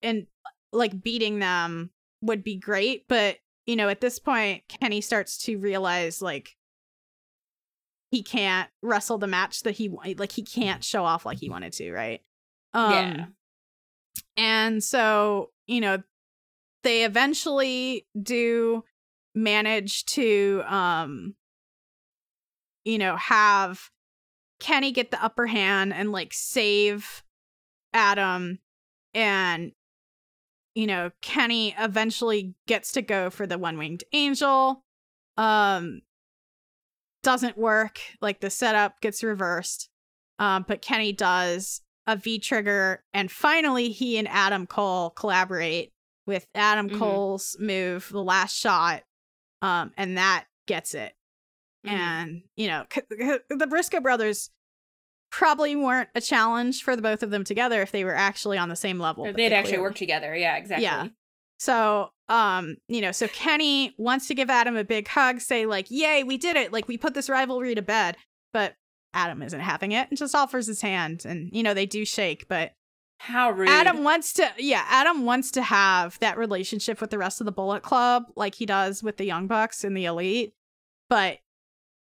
[0.02, 0.28] and
[0.74, 1.92] like beating them
[2.22, 6.56] would be great, but you know, at this point Kenny starts to realize like
[8.12, 11.74] he can't wrestle the match that he like he can't show off like he wanted
[11.74, 12.22] to, right?
[12.74, 13.26] Um yeah.
[14.38, 16.04] and so, you know,
[16.84, 18.84] they eventually do
[19.34, 21.36] manage to um
[22.86, 23.90] you know, have
[24.60, 27.24] Kenny get the upper hand and like save
[27.94, 28.60] Adam
[29.14, 29.74] and
[30.74, 34.84] you know, Kenny eventually gets to go for the one-winged angel.
[35.38, 36.02] Um
[37.24, 38.00] doesn't work.
[38.22, 39.90] Like the setup gets reversed.
[40.38, 45.92] Um, but Kenny does a V trigger, and finally he and Adam Cole collaborate
[46.28, 47.00] with Adam Mhm.
[47.00, 49.04] Cole's move, the last shot,
[49.62, 51.14] um, and that gets it.
[51.86, 51.90] Mhm.
[51.92, 54.50] And you know, c- c- the Briscoe brothers
[55.32, 58.70] probably weren't a challenge for the both of them together if they were actually on
[58.70, 59.26] the same level.
[59.26, 60.36] they'd they actually clearly- work together.
[60.36, 60.84] Yeah, exactly.
[60.84, 61.08] Yeah.
[61.60, 65.88] So, um, you know, so Kenny wants to give Adam a big hug, say like,
[65.90, 66.72] "Yay, we did it!
[66.74, 68.18] Like we put this rivalry to bed."
[68.54, 68.76] But
[69.14, 72.48] Adam isn't having it and just offers his hand, and you know they do shake.
[72.50, 72.74] But
[73.20, 73.70] How rude.
[73.70, 77.52] Adam wants to, yeah, Adam wants to have that relationship with the rest of the
[77.54, 80.54] Bullet Club, like he does with the Young Bucks and the Elite.
[81.10, 81.40] But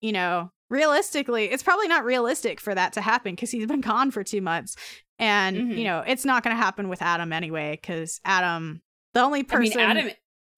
[0.01, 4.11] you know, realistically, it's probably not realistic for that to happen because he's been gone
[4.11, 4.75] for two months,
[5.19, 5.77] and Mhm.
[5.77, 8.81] you know, it's not going to happen with Adam anyway because Adam,
[9.13, 10.09] the only I person, mean, Adam.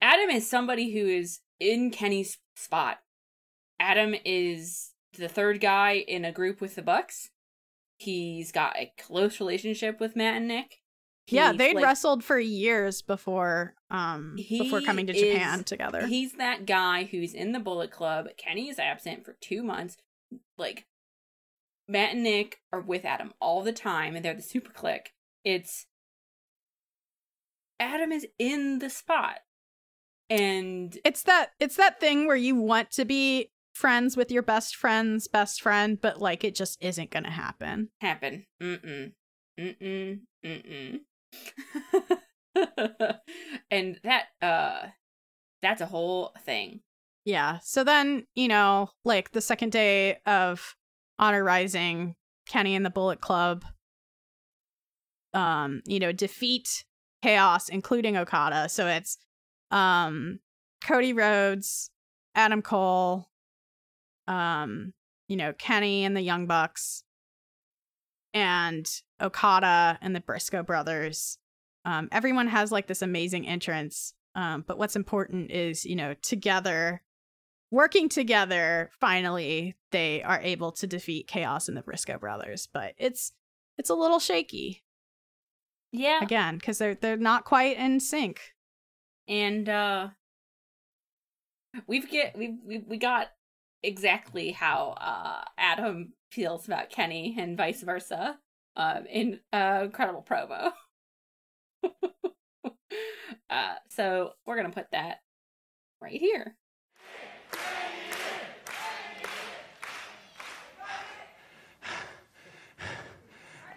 [0.01, 2.99] Adam is somebody who is in Kenny's spot.
[3.79, 7.29] Adam is the third guy in a group with the Bucks.
[7.97, 10.78] He's got a close relationship with Matt and Nick.
[11.31, 16.07] Yeah, they'd like, wrestled for years before, um, before coming to is- Japan together.
[16.07, 18.27] He's that guy who's in the Bullet Club.
[18.37, 19.97] Kenny is absent for two months.
[20.57, 20.85] Like
[21.87, 25.07] Matt and Nick are with Adam all the time, and they're the SuperKliq.
[25.43, 25.85] It's
[27.79, 29.39] Adam is in the spot,
[30.29, 34.75] and it's that it's that thing where you want to be friends with your best
[34.75, 37.89] friend's best friend, but like it just isn't gonna happen.
[38.01, 38.45] happen.
[38.61, 39.13] Mm-mm.
[39.59, 40.19] Mm-mm.
[40.45, 40.99] Mm-mm.
[43.71, 44.87] and that uh
[45.61, 46.81] that's a whole thing.
[47.25, 47.59] Yeah.
[47.61, 50.75] So then, you know, like the second day of
[51.19, 52.15] Honor Rising,
[52.47, 53.65] Kenny and the Bullet Club
[55.33, 56.85] um, you know, defeat
[57.21, 58.69] Chaos, including Okada.
[58.69, 59.17] So it's
[59.71, 60.39] um
[60.83, 61.91] Cody Rhodes,
[62.35, 63.27] Adam Cole,
[64.27, 64.93] um,
[65.27, 67.03] you know, Kenny and the Young Bucks,
[68.33, 68.89] and
[69.21, 71.37] Okada and the Briscoe brothers.
[71.85, 77.01] Um, everyone has like this amazing entrance Um, but what's important is, you know, together,
[77.71, 82.67] working together, finally, they are able to defeat Chaos and the Briscoe brothers.
[82.71, 83.31] But it's
[83.77, 84.83] it's a little shaky
[85.91, 86.19] Yeah.
[86.21, 88.53] again because they're they're not quite in sync.
[89.27, 90.09] and uh
[91.87, 93.29] we've get we we we got
[93.83, 98.37] exactly how uh Adam feels about Kenny and vice versa
[98.75, 100.71] um in uh incredible promo.
[103.49, 105.17] uh so we're going to put that
[106.01, 106.55] right here.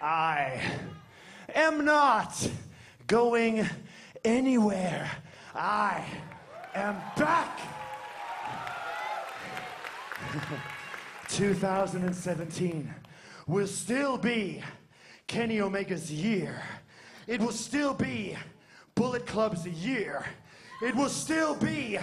[0.00, 0.60] I
[1.54, 2.50] am not
[3.06, 3.68] going
[4.24, 5.08] anywhere.
[5.54, 6.04] I
[6.74, 7.60] am back.
[11.32, 12.94] 2017
[13.46, 14.62] will still be
[15.26, 16.62] Kenny Omega's year.
[17.26, 18.36] It will still be
[18.94, 20.26] Bullet Club's year.
[20.82, 21.98] It will still be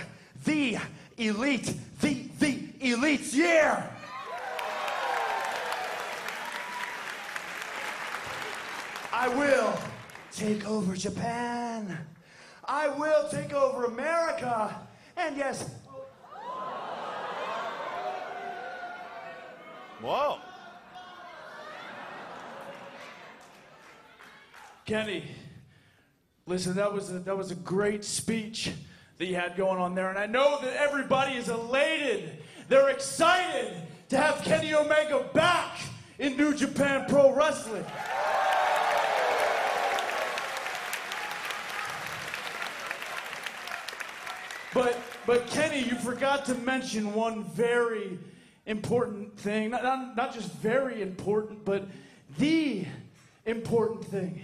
[0.46, 0.78] the
[1.18, 3.88] elite, the, the elite's year.
[9.14, 9.78] I will
[10.32, 12.00] take over Japan.
[12.66, 14.76] I will take over America.
[15.18, 15.70] And yes,
[20.02, 20.38] Whoa.
[24.86, 25.26] Kenny,
[26.46, 28.72] listen, that was a, that was a great speech
[29.18, 32.42] that you had going on there, and I know that everybody is elated.
[32.70, 33.74] They're excited
[34.08, 35.80] to have Kenny Omega back
[36.18, 37.86] in New Japan Pro Wrestling.
[44.74, 48.18] But but Kenny, you forgot to mention one very
[48.65, 49.72] important thing.
[49.72, 51.88] Not, not, not just very important, but
[52.38, 52.86] the
[53.45, 54.41] important thing.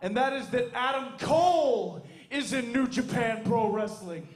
[0.00, 4.28] And that is that Adam Cole is in New Japan Pro Wrestling.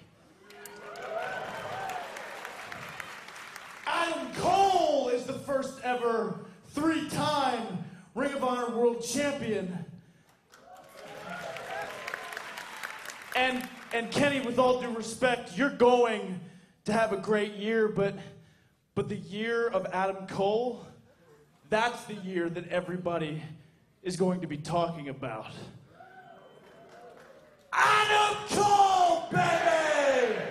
[3.87, 7.85] Adam Cole is the first ever three time
[8.15, 9.85] Ring of Honor World Champion.
[13.35, 16.41] And, and Kenny, with all due respect, you're going
[16.85, 18.15] to have a great year, but,
[18.95, 20.87] but the year of Adam Cole,
[21.71, 23.43] that's the year that everybody
[24.03, 25.53] is going to be talking about.
[27.73, 30.43] Adam Cole, baby!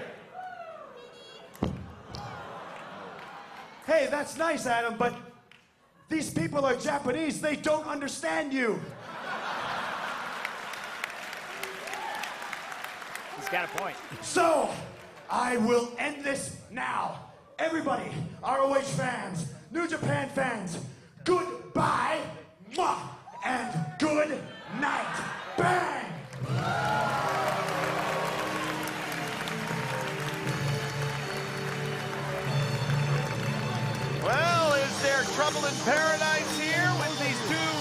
[3.86, 5.14] hey, that's nice, Adam, but
[6.10, 7.40] these people are Japanese.
[7.40, 8.82] They don't understand you.
[13.38, 13.96] He's got a point.
[14.22, 14.70] So,
[15.30, 17.31] I will end this now.
[17.62, 18.10] Everybody,
[18.42, 20.80] ROH fans, New Japan fans,
[21.24, 22.18] goodbye,
[22.74, 22.98] mwah,
[23.46, 24.42] and good
[24.80, 25.24] night.
[25.60, 26.06] Bang!
[34.26, 37.72] Well, is there trouble in paradise here with these two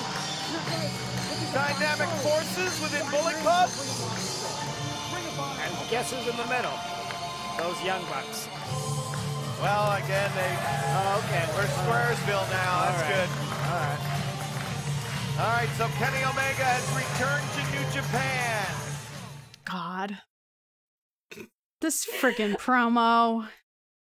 [1.55, 3.70] dynamic forces within Bullet Club?
[5.65, 6.78] And guess who's in the middle?
[7.57, 9.00] Those young bucks.
[9.61, 10.53] Well, again, they
[10.93, 11.45] Oh, okay.
[11.55, 12.73] we're Squaresville now.
[12.85, 13.15] That's All right.
[13.15, 13.28] good.
[13.69, 14.01] All right.
[15.41, 18.66] All right, so Kenny Omega has returned to New Japan.
[19.65, 20.19] God.
[21.81, 23.49] This friggin' promo.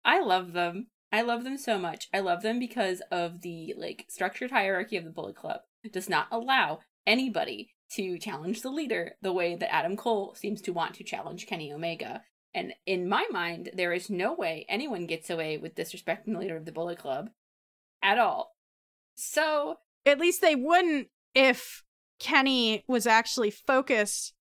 [0.04, 0.88] I love them.
[1.10, 2.08] I love them so much.
[2.12, 5.60] I love them because of the like structured hierarchy of the Bullet Club.
[5.82, 10.60] It does not allow anybody to challenge the leader the way that Adam Cole seems
[10.62, 12.22] to want to challenge Kenny Omega.
[12.54, 16.56] And in my mind, there is no way anyone gets away with disrespecting the leader
[16.56, 17.30] of the Bullet Club
[18.02, 18.54] at all.
[19.16, 21.82] So, At least they wouldn't if
[22.20, 24.34] Kenny was actually focused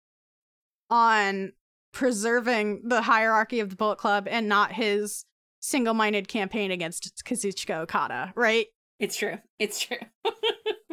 [0.90, 1.53] on
[1.91, 5.26] preserving the hierarchy of the Bullet Club and not his
[5.60, 8.68] single minded campaign against Kazuchika Okada, right?
[8.99, 9.38] it's true.
[9.60, 9.98] It's true.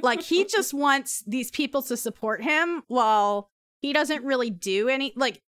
[0.02, 5.12] Like he just wants these people to support him while he doesn't really do any
[5.16, 5.42] like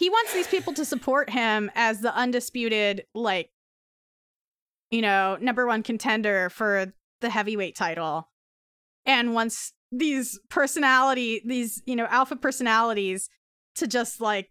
[0.00, 3.50] he wants these people to support him as the undisputed like
[4.90, 8.28] you know, number 1 contender for the heavyweight title.
[9.06, 13.28] And wants these personality these, you know, alpha personalities
[13.76, 14.50] to just like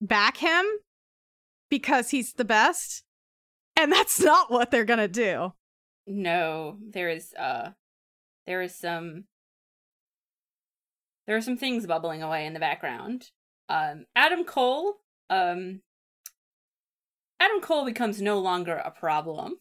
[0.00, 0.64] back him
[1.68, 3.02] because he's the best.
[3.76, 5.52] And that's not what they're to do.
[6.06, 7.70] No, there is uh
[8.46, 9.24] there is some
[11.26, 13.30] there are some things bubbling away in the background.
[13.68, 14.94] Um Adam Cole,
[15.30, 15.80] um
[17.40, 19.56] Adam Cole becomes no longer a problem.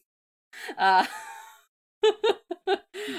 [0.78, 1.06] Uh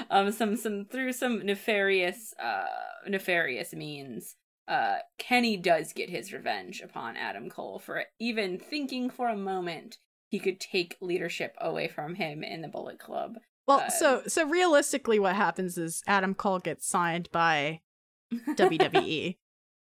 [0.09, 2.65] um some some through some nefarious uh
[3.07, 4.35] nefarious means.
[4.67, 9.97] uh, Kenny does get his revenge upon Adam Cole for even thinking for a moment
[10.29, 13.37] he could take leadership away from him in the Bullet Club.
[13.65, 17.79] Well, Uh, so so realistically, what happens is Adam Cole gets signed by
[18.33, 19.37] WWE,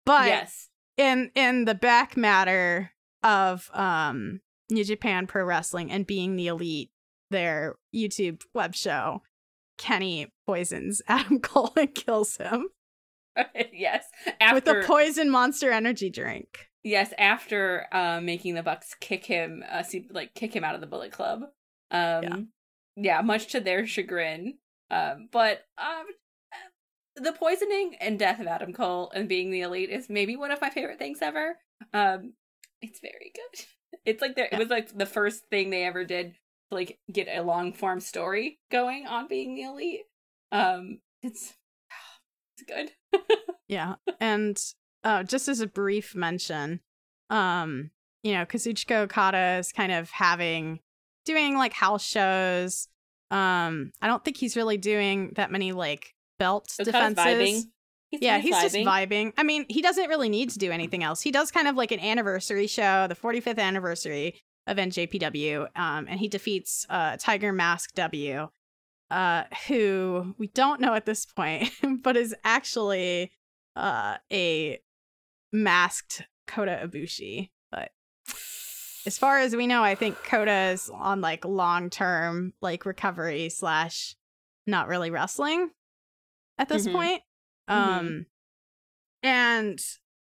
[0.06, 0.68] but yes.
[0.96, 2.92] In in the back matter
[3.22, 4.40] of um
[4.70, 6.90] New Japan Pro Wrestling and being the elite,
[7.30, 9.22] their YouTube web show,
[9.78, 12.68] Kenny poisons Adam Cole and kills him
[13.72, 14.04] yes.
[14.40, 16.68] After with a poison monster energy drink.
[16.82, 20.80] Yes, after uh, making the Bucks kick him, uh, see, like kick him out of
[20.80, 21.42] the Bullet Club.
[21.90, 22.48] Um,
[22.96, 23.20] yeah.
[23.20, 24.54] much to their chagrin.
[24.90, 26.06] Um, but um,
[27.22, 30.60] the poisoning and death of Adam Cole and being the elite is maybe one of
[30.60, 31.58] my favorite things ever.
[31.92, 32.34] Um,
[32.82, 33.64] it's very good.
[34.06, 37.26] It's like there, it was like the first thing they ever did to like get
[37.28, 40.02] a long form story going on being the elite.
[40.52, 41.54] Um, it's
[42.56, 42.92] it's good.
[43.70, 43.94] Yeah.
[44.18, 44.60] And
[45.04, 46.80] uh, just as a brief mention,
[47.30, 47.92] um,
[48.24, 50.80] you know, Kazuchika Okada is kind of having
[51.24, 52.88] doing like house shows.
[53.30, 57.64] Um, I don't think he's really doing that many like belt So kind defenses.
[57.64, 57.70] of.
[58.10, 59.32] He's, Yeah, he's, just vibing.
[59.38, 61.20] I mean, he doesn't really need to do anything else.
[61.20, 64.34] He does kind of like an anniversary show, the 45th anniversary
[64.66, 68.48] of NJPW, um, and he defeats uh, Tiger Mask W,
[69.12, 71.70] uh, who we don't know at this point,
[72.02, 73.30] but is actually
[73.76, 74.80] uh, a
[75.52, 77.50] masked Kota Ibushi.
[77.70, 77.90] But
[79.06, 83.50] as far as we know, I think Kota is on like long term like recovery
[83.50, 84.16] slash
[84.66, 85.70] not really wrestling
[86.60, 86.92] at this Mhm.
[86.92, 87.22] point.
[87.68, 87.74] Mhm.
[87.74, 88.26] Um,
[89.22, 89.78] and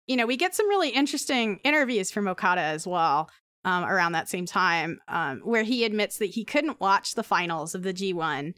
[0.08, 3.28] you know, we get some really interesting interviews from Okada as well.
[3.64, 7.74] Um, around that same time, um, where he admits that he couldn't watch the finals
[7.74, 8.54] of the G1.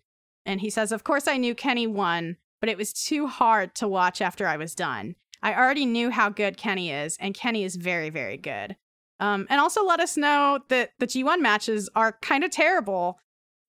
[0.45, 3.88] And he says, Of course, I knew Kenny won, but it was too hard to
[3.88, 5.16] watch after I was done.
[5.41, 8.76] I already knew how good Kenny is, and Kenny is very, very good.
[9.22, 13.18] Um, and also let us know that the G1 matches are kind of terrible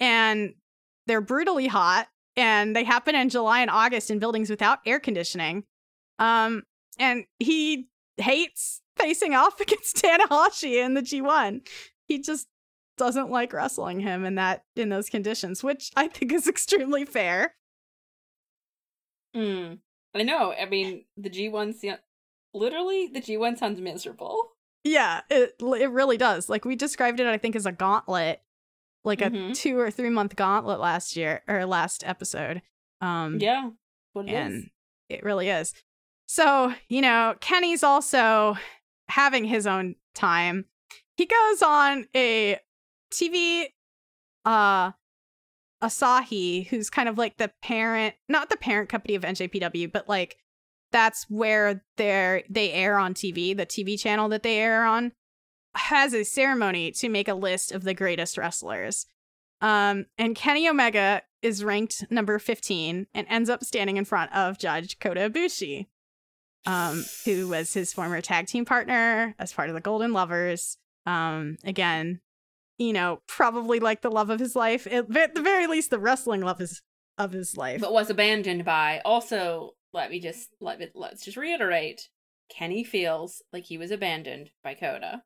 [0.01, 0.55] and
[1.07, 5.65] they're brutally hot and they happen in July and August in buildings without air conditioning.
[6.21, 6.63] Um,
[6.99, 11.67] and he hates facing off against Tanahashi in the G1.
[12.07, 12.47] He just
[12.97, 17.55] doesn't like wrestling him in that in those conditions, which I think is extremely fair.
[19.37, 19.79] Mm.
[20.15, 20.53] I know.
[20.53, 22.01] I mean, the G1 sound-
[22.55, 24.53] literally the G1 sounds miserable.
[24.85, 26.49] Yeah, it it really does.
[26.49, 28.41] Like we described it, I think, as a gauntlet,
[29.09, 29.55] like a Mhm.
[29.55, 32.63] two or three month gauntlet last year or last episode.
[33.01, 33.71] Um, Yeah,
[34.13, 34.37] what it is.
[34.37, 34.71] and
[35.09, 35.75] it really is.
[36.27, 38.57] So you know, Kenny's also
[39.09, 40.67] having his own time.
[41.17, 42.61] He goes on a
[43.11, 43.67] TV,
[44.45, 44.93] uh,
[45.83, 50.37] Asahi, who's kind of like the parent, not the parent company of NJPW, but like
[50.91, 55.13] that's where they're they air on TV, the TV channel that they air on,
[55.75, 59.07] has a ceremony to make a list of the greatest wrestlers.
[59.61, 64.59] Um, and Kenny Omega is ranked number 15 and ends up standing in front of
[64.59, 65.87] Judge Kota Ibushi,
[66.67, 70.79] um, who was his former tag team partner as part of the Golden Lovers.
[71.07, 72.21] Um, again,
[72.79, 76.41] you know, probably like the love of his life, at the very least, the wrestling
[76.41, 76.83] love is
[77.19, 77.81] of his life.
[77.81, 79.01] but was abandoned by.
[79.05, 82.09] Also, let me just let me, let's just reiterate.
[82.49, 85.23] Kenny feels like he was abandoned by Kota,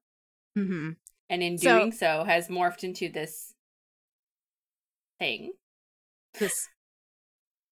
[0.55, 0.91] hmm
[1.31, 3.55] and in doing so, has morphed into this
[5.19, 5.53] thing.
[6.39, 6.69] This,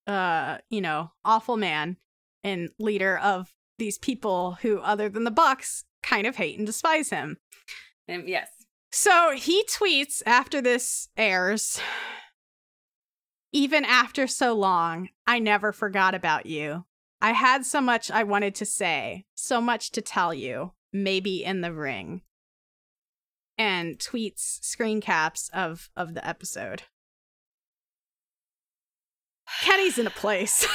[0.07, 1.99] uh, you know, awful man
[2.43, 7.11] and leader of these people who, other than the Bucks, kind of hate and despise
[7.11, 7.37] him.
[8.09, 8.49] And yes,
[8.91, 11.81] So he tweets after this airs.
[13.53, 16.87] Even after so long, I never forgot about you.
[17.21, 21.61] I had so much I wanted to say, so much to tell you, maybe in
[21.61, 22.23] the ring.
[23.61, 26.85] And tweets screen caps of of the episode.
[29.61, 30.67] Kenny's in a place.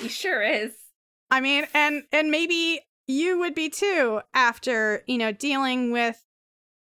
[0.00, 0.72] he sure is.
[1.30, 6.24] I mean, and and maybe you would be too after, you know, dealing with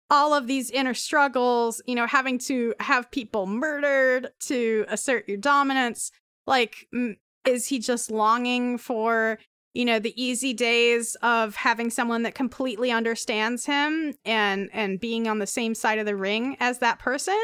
[0.10, 5.40] all of these inner struggles, you know, having to have people murdered to assert your
[5.40, 6.10] dominance.
[6.48, 9.40] Like mm, is he just longing for,
[9.74, 15.28] you know, the easy days of having someone that completely understands him and and being
[15.28, 17.40] on the same side of the ring as that person?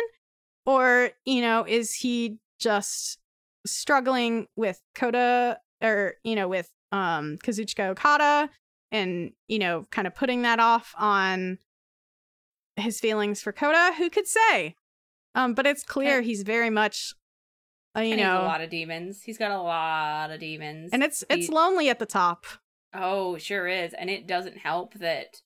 [0.66, 3.20] Or, you know, is he just
[3.66, 8.50] struggling with Kota or, you know, with um Kazuchika Okada
[8.92, 11.58] and, you know, kind of putting that off on
[12.76, 14.76] his feelings for Kota, who could say?
[15.36, 17.14] Um, but it's clear he's very much
[17.96, 19.22] Uh, you Kenny's know, a lot of demons.
[19.24, 20.90] He's got a lot of demons.
[20.94, 22.46] and it's it's He- lonely at the top.
[22.94, 23.94] Oh, sure is.
[23.94, 25.42] And it doesn't help that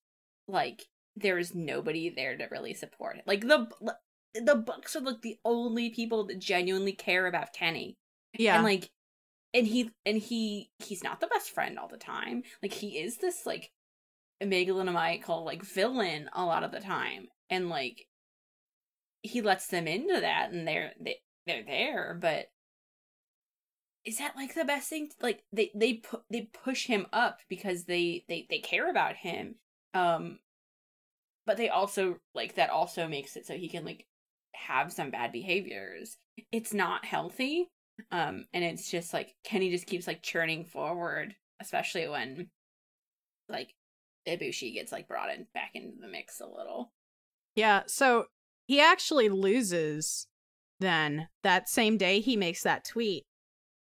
[0.48, 0.84] like
[1.16, 3.24] there's nobody there to really support it.
[3.26, 3.68] Like the
[4.34, 7.98] the Bucks are like the only people that genuinely care about Kenny.
[8.38, 8.90] Yeah, And like
[9.54, 12.44] and he and he he's not the best friend all the time.
[12.62, 13.72] Like he is this like
[14.44, 17.28] megalomaniacal like villain a lot of the time.
[17.50, 18.06] And like
[19.22, 22.48] he lets them into that and they're they, they're there, but
[24.06, 27.86] is that like the best thing like they they put they push him up because
[27.86, 29.54] they they they care about him
[29.94, 30.40] um
[31.46, 34.08] but they also like that also makes it so he can like
[34.56, 36.18] have some bad behaviors
[36.52, 37.70] it's not healthy
[38.12, 42.50] um and it's just like kenny just keeps like churning forward especially when
[43.50, 43.76] like
[44.28, 46.92] ibushi gets like brought in back into the mix a little
[47.56, 47.82] yeah.
[47.88, 48.26] So
[48.68, 50.28] he actually loses.
[50.82, 53.24] Then that same day, he makes that tweet.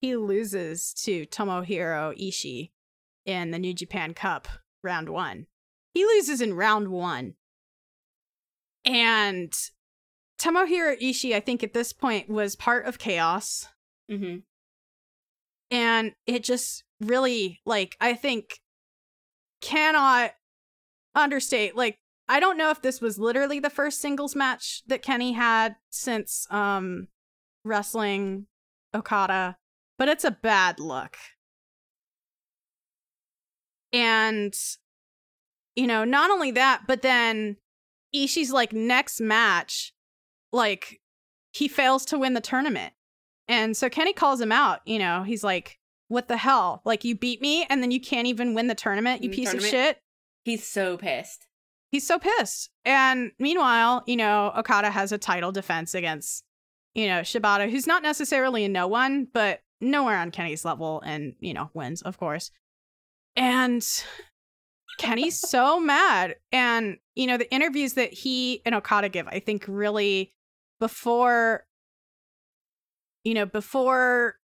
[0.00, 2.70] He loses to Tomohiro Ishii
[3.24, 4.48] in the New Japan Cup
[4.82, 5.46] round one.
[5.94, 7.34] He loses in round one.
[8.84, 9.52] And
[10.38, 13.68] Tomohiro Ishii, I think at this point, was part of Chaos.
[14.10, 14.38] mm-hmm
[15.70, 18.60] and it just really like i think
[19.60, 20.32] cannot
[21.14, 21.98] understate like
[22.28, 26.46] i don't know if this was literally the first singles match that kenny had since
[26.50, 27.08] um
[27.64, 28.46] wrestling
[28.94, 29.56] okada
[29.98, 31.16] but it's a bad look
[33.92, 34.54] and
[35.74, 37.56] you know not only that but then
[38.14, 39.92] ishii's like next match
[40.52, 41.00] like
[41.52, 42.92] he fails to win the tournament
[43.48, 44.80] and so Kenny calls him out.
[44.84, 45.78] You know, he's like,
[46.08, 46.82] "What the hell?
[46.84, 49.22] Like you beat me, and then you can't even win the tournament.
[49.22, 50.00] You Mm, piece of shit."
[50.44, 51.46] he's so pissed
[51.96, 52.68] He's so pissed.
[52.84, 56.44] And meanwhile, you know, Okada has a title defense against,
[56.92, 61.36] you know, Shibata, who's not necessarily a no one, but nowhere on Kenny's level, and
[61.40, 62.50] you know, wins, of course.
[63.34, 63.82] And
[64.98, 66.36] Kenny's so mad.
[66.52, 70.34] And, you know, the interviews that he and Okada give, I think really
[70.78, 71.64] before,
[73.24, 74.34] you know, before,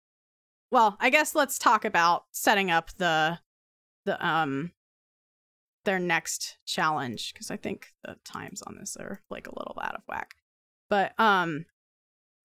[0.70, 3.40] well, I guess let's talk about setting up the,
[4.06, 4.72] the, um,
[5.84, 9.94] their next challenge because I think the times on this are like a little out
[9.94, 10.34] of whack.
[10.88, 11.64] But, um,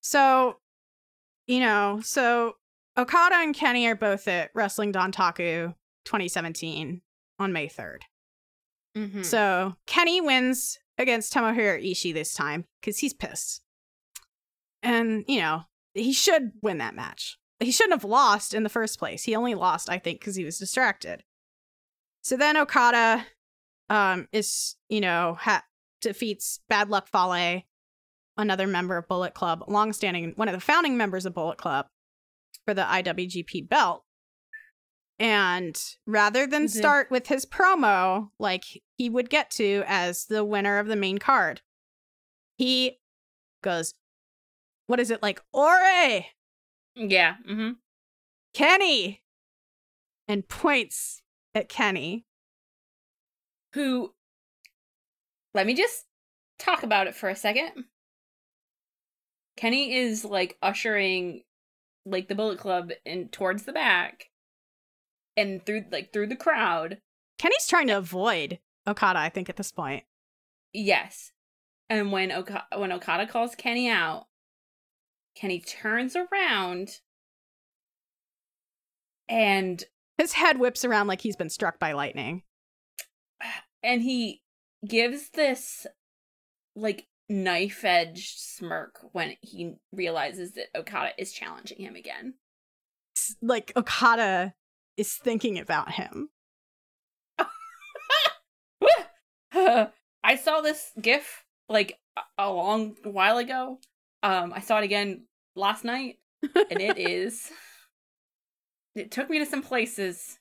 [0.01, 0.57] so,
[1.47, 2.53] you know, so
[2.97, 5.73] Okada and Kenny are both at Wrestling Dontaku
[6.05, 7.01] 2017
[7.39, 7.99] on May 3rd.
[8.95, 9.21] mm-hmm.
[9.21, 13.61] So Kenny wins against Tomohiro Ishii this time because he's pissed.
[14.81, 17.37] And, you know, he should win that match.
[17.59, 19.23] He shouldn't have lost in the first place.
[19.23, 21.23] He only lost, I think, because he was distracted.
[22.27, 23.25] So then Okada
[23.89, 25.63] um, is, you know, ha-
[26.01, 27.61] defeats Bad Luck Fale,
[28.35, 31.87] another member of Bullet Club, longstanding, one of the founding members of Bullet Club
[32.65, 34.03] for the IWGP belt.
[35.19, 36.69] And rather than Mhm.
[36.69, 38.65] start with his promo, like
[38.97, 41.61] he would get to as the winner of the main card,
[42.57, 42.99] he
[43.63, 43.93] goes,
[44.87, 45.41] What is it like?
[45.53, 46.25] Ore!
[46.93, 47.71] yeah mm-hmm
[48.53, 49.23] Kenny!
[50.27, 51.21] And points
[51.57, 52.23] at Kenny.
[53.73, 54.13] who
[55.53, 56.05] let me just
[56.59, 57.85] talk about it for a second
[59.57, 61.41] kenny is like ushering
[62.05, 64.29] like the bullet club in towards the back
[65.35, 66.99] and through like through the crowd
[67.37, 68.57] Kenny's trying to avoid
[68.87, 70.03] Okada, I think, at this point.
[70.73, 71.31] yes
[71.89, 74.25] and when Oka- when okada calls kenny out
[75.35, 76.99] kenny turns around
[79.29, 79.83] and
[80.17, 82.43] His head whips around like he's been struck by lightning.
[83.83, 84.41] and he
[84.87, 85.85] gives this
[86.75, 92.35] like knife edged smirk when he realizes that Okada is challenging him again.
[93.41, 94.53] Like Okada
[94.95, 96.29] is thinking about him.
[99.53, 103.79] I saw this gif like a- a long while ago.
[104.23, 105.25] Um I saw it again
[105.55, 107.51] last night and it is
[108.97, 110.39] it took me to some places.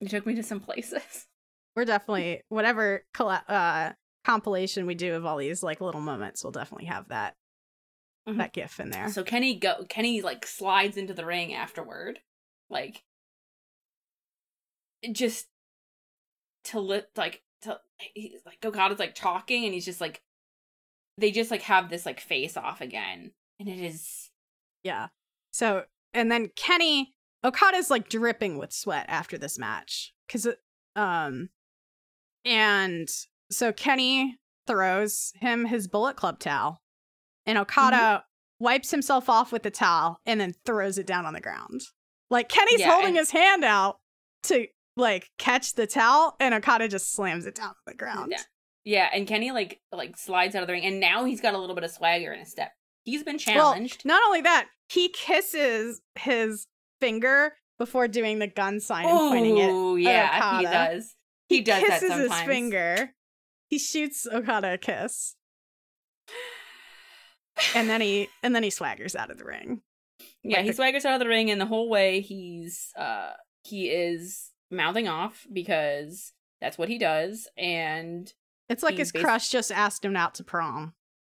[0.00, 1.26] It took me to some places.
[1.76, 3.92] We're definitely whatever uh,
[4.24, 7.34] compilation we do of all these like little moments, we'll definitely have that
[8.28, 8.36] Mhm.
[8.38, 9.08] that gif in there.
[9.10, 12.20] So Kenny go Kenny like slides into the ring afterward,
[12.68, 13.04] like
[15.12, 15.46] just
[16.64, 17.80] to lit like to
[18.14, 20.20] he's like Okada's like talking and he's just like
[21.16, 24.30] they just like have this like face off again, and it is
[24.82, 25.08] Yeah.
[25.52, 25.84] So,
[26.18, 27.14] and then Kenny
[27.44, 30.46] Okada's like dripping with sweat after this match cuz
[30.96, 31.48] um
[32.44, 33.08] and
[33.50, 34.36] so Kenny
[34.66, 36.82] throws him his Bullet Club towel
[37.46, 38.24] and Okada
[38.60, 41.80] wipes himself off with the towel, and then throws it down on the ground.
[42.28, 44.00] Like Kenny's Yeah, holding and- his hand out
[44.44, 44.66] to
[44.96, 48.32] like catch the towel, and Okada just slams it down on the ground.
[48.32, 48.42] Yeah.
[48.84, 51.58] Yeah, and Kenny like like slides out of the ring, and now he's got a
[51.58, 52.72] little bit of swagger in his step.
[53.08, 54.02] He's been challenged.
[54.04, 56.66] Well, not only that, he kisses his
[57.00, 59.70] finger before doing the gun sign and pointing it.
[59.70, 61.14] Oh yeah, he does.
[61.48, 63.14] He, does that kisses his finger.
[63.70, 65.36] He shoots Okada a kiss,
[67.74, 69.80] and then he and then he swaggers out of the ring.
[70.42, 73.32] Yeah, Like he the- swaggers out of the ring, and the whole way he's uh
[73.64, 78.32] he is mouthing off because that's what he does, and
[78.68, 80.94] It's like his crush just asked him out to prom.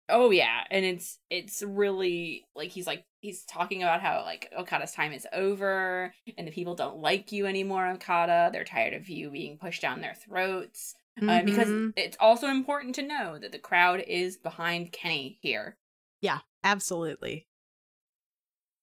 [0.10, 4.92] Oh yeah, and it's it's really like he's like he's talking about how like Okada's
[4.92, 8.50] time is over, and the people don't like you anymore, Okada.
[8.52, 10.96] They're tired of you being pushed down their throats.
[11.22, 11.94] Uh, because Mhm.
[11.98, 15.78] it's also important to know that the crowd is behind Kenny here.
[16.22, 17.48] yeah, absolutely.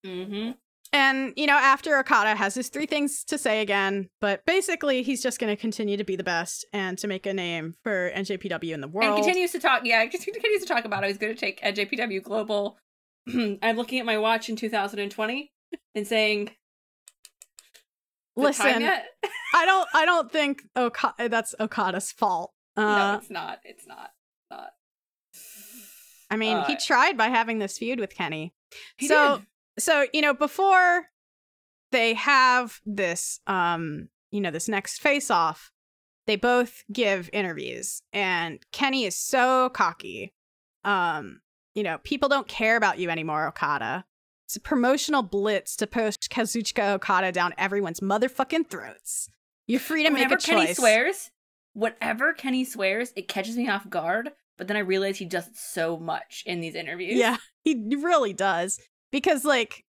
[0.04, 0.52] Mm-hmm.
[0.97, 5.23] And you know, after Okada has his three things to say again, but basically he's
[5.23, 8.73] just going to continue to be the best and to make a name for NJPW
[8.73, 9.14] in the world.
[9.14, 9.82] And continues to talk.
[9.85, 12.78] Yeah, continues to talk about how he's going to take NJPW global.
[13.28, 15.52] I'm looking at my watch in 2020
[15.94, 16.56] and saying, "Is it
[18.56, 19.01] time Listen.
[19.55, 22.52] I don't, I don't think Okada, that's Okada's fault.
[22.78, 23.59] no, Uh, it's not.
[23.64, 24.12] It's not.
[24.40, 24.70] It's not.
[26.31, 28.55] I mean, he uh, tried by having this feud with Kenny.
[28.97, 29.47] He so, did.
[29.78, 31.06] So you know, before
[31.92, 35.72] they have this, um, you know, this next face off,
[36.26, 40.34] they both give interviews, and Kenny is so cocky.
[40.84, 41.40] Um,
[41.74, 44.04] you know, people don't care about you anymore, Okada.
[44.46, 49.28] It's a promotional blitz to push Kazuchika Okada down everyone's motherfucking throats.
[49.66, 51.30] You're free to Whenever make a choice Kenny swears,
[51.72, 54.30] whatever Kenny swears, it catches me off guard.
[54.56, 57.16] But then I realize he does it so much in these interviews.
[57.16, 58.80] Yeah, he really does.
[59.12, 59.84] Because like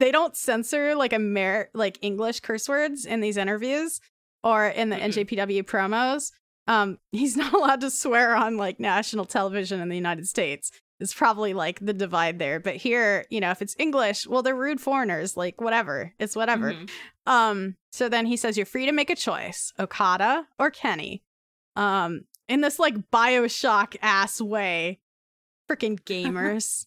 [0.00, 4.00] they don't censor like Amer like English curse words in these interviews
[4.42, 6.32] or in the NJPW promos.
[6.66, 10.70] Um, he's not allowed to swear on like national television in the United States.
[11.00, 12.60] It's probably like the divide there.
[12.60, 15.36] But here, you know, if it's English, well, they're rude foreigners.
[15.36, 16.72] Like whatever, it's whatever.
[16.72, 16.90] Mhm.
[17.26, 21.22] Um, so then he says you're free to make a choice, Okada or Kenny.
[21.76, 25.00] Um, in this like Bioshock ass way.
[25.68, 26.86] Freaking gamers.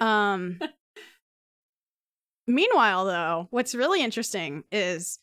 [0.00, 0.58] Um
[2.46, 5.18] Meanwhile though, what's really interesting is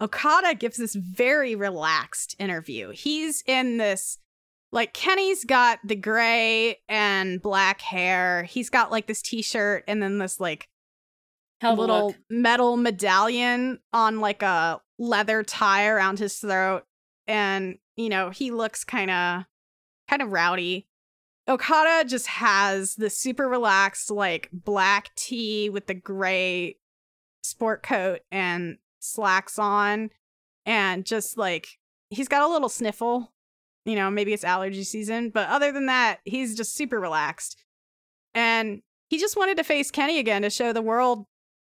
[0.00, 2.90] Okada gives this very relaxed interview.
[2.90, 4.18] He's in this
[4.72, 8.42] like Kenny's got the gray and black hair.
[8.42, 10.68] He's got like this t-shirt and then this like
[11.60, 12.16] Hell little look.
[12.28, 16.84] metal medallion on like a leather tie around his throat
[17.28, 19.44] and you know he looks kind of
[20.08, 20.88] kind of rowdy
[21.48, 26.76] okada just has the super relaxed like black tee with the gray
[27.42, 30.10] sport coat and slacks on
[30.64, 31.78] and just like
[32.10, 33.32] he's got a little sniffle.
[33.84, 37.56] You know maybe it's allergy season but other than that he's just super relaxed.
[38.34, 38.80] And
[39.10, 41.26] he just wanted to face kenny again to show the world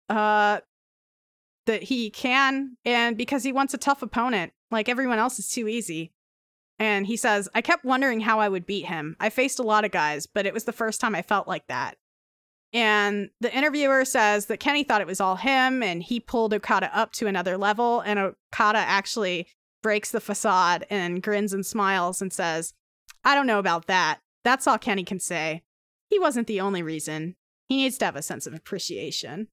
[0.09, 0.61] uh
[1.67, 4.53] that he can and because he wants a tough opponent.
[4.71, 6.13] Like everyone else is too easy
[6.79, 9.17] and he says i kept wondering how i would beat him.
[9.19, 11.67] I faced a lot of guys but it was the first time i felt like
[11.69, 11.97] that.
[12.73, 16.91] And the interviewer says that kenny thought it was all him and he pulled okada
[16.97, 19.49] up to another level and okada actually
[19.83, 22.75] breaks the facade and grins and smiles and says
[23.25, 24.21] i don't know about that.
[24.45, 25.63] That's all kenny can say.
[26.09, 27.35] He wasn't the only reason.
[27.69, 29.49] He needs to have a sense of appreciation.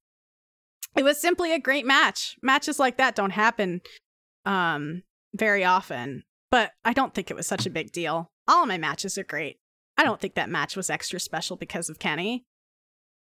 [0.96, 2.36] It was simply a great match.
[2.44, 3.82] Matches like that don't happen
[4.46, 6.24] um very often,
[6.54, 8.30] but I don't think it was such a big deal.
[8.48, 9.58] All my matches are great.
[9.98, 12.46] I don't think that match was extra special because of Kenny.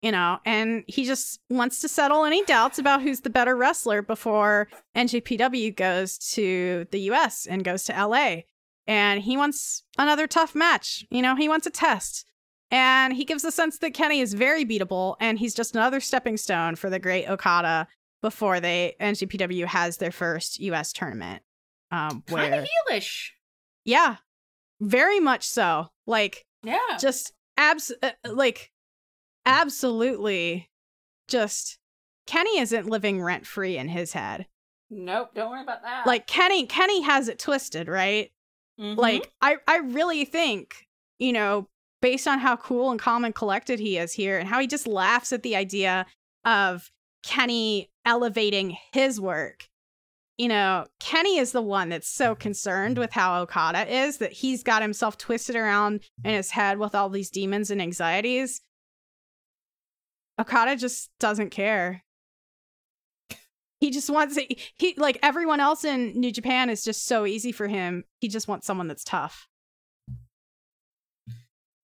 [0.01, 4.01] You know, and he just wants to settle any doubts about who's the better wrestler
[4.01, 8.43] before NJPW goes to the US and goes to LA.
[8.87, 11.05] And he wants another tough match.
[11.11, 12.27] You know, he wants a test.
[12.71, 16.37] And he gives the sense that Kenny is very beatable and he's just another stepping
[16.37, 17.89] stone for the great Okada
[18.23, 21.43] before they NJPW has their first US tournament.
[21.91, 23.31] Um kind of heelish.
[23.85, 24.17] yeah,
[24.81, 25.89] very much so.
[26.07, 26.79] Like Yeah.
[27.01, 28.71] just abs uh, like
[29.47, 30.69] absolutely
[31.29, 31.79] just
[32.27, 34.47] Kenny isn't living rent free in his head.
[34.91, 35.31] nope.
[35.35, 36.07] Don't worry about that.
[36.07, 38.31] Like Kenny Kenny has it twisted, right?
[38.81, 38.97] Mhm.
[38.97, 40.87] Like I I really think,
[41.19, 41.69] you know,
[42.03, 44.87] based on how cool and calm and collected he is here and how he just
[44.87, 46.05] laughs at the idea
[46.45, 46.91] of
[47.23, 49.69] Kenny elevating his work.
[50.39, 54.63] You know, Kenny is the one that's so concerned with how Okada is that he's
[54.63, 58.61] got himself twisted around in his head with all these demons and anxieties.
[60.39, 62.03] Okada just doesn't care.
[63.81, 64.59] He just wants it.
[64.79, 68.05] He like everyone else in New Japan is just so easy for him.
[68.21, 69.47] He just wants someone that's tough.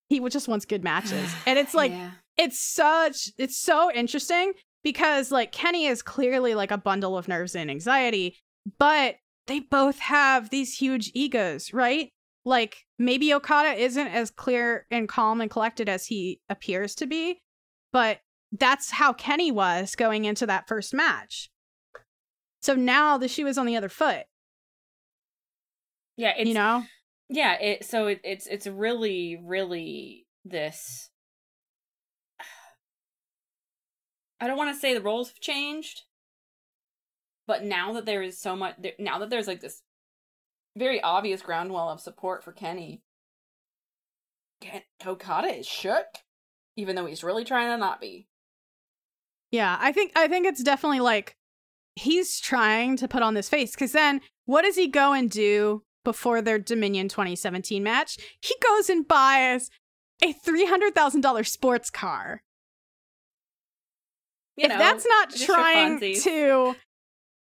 [0.08, 2.10] He just wants good matches, and it's like Yeah.
[2.36, 4.52] it's such it's so interesting
[4.82, 8.36] because like Kenny is clearly like a bundle of nerves and anxiety,
[8.78, 12.10] but they both have these huge egos, right?
[12.44, 17.40] Like maybe Okada isn't as clear and calm and collected as he appears to be,
[17.92, 18.18] but
[18.52, 21.50] that's how Kenny was going into that first match.
[22.62, 24.26] So now the shoe is on the other foot,
[26.16, 26.84] yeah, it's, you know?
[27.28, 31.10] Yeah, it so it, it's it's really really this.
[34.43, 36.02] I don't want to say the roles have changed,
[37.47, 39.82] but now that there is so much, now that there's like this
[40.77, 43.05] very obvious groundwell of support for Kenny,
[44.60, 44.82] Ken,
[45.48, 46.06] is shook,
[46.77, 48.27] even though he's really trying to not be.
[49.52, 51.36] Yeah, I think I think it's definitely like
[51.94, 55.85] he's trying to put on this face because then what does he go and do
[56.02, 58.19] before their Dominion 2017 match?
[58.40, 59.70] He goes and buys
[60.20, 62.43] a three hundred thousand dollar sports car.
[64.56, 66.74] You if know, that's not trying to,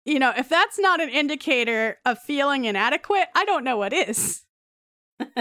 [0.06, 4.44] you know, if that's not an indicator of feeling inadequate, I don't know what is.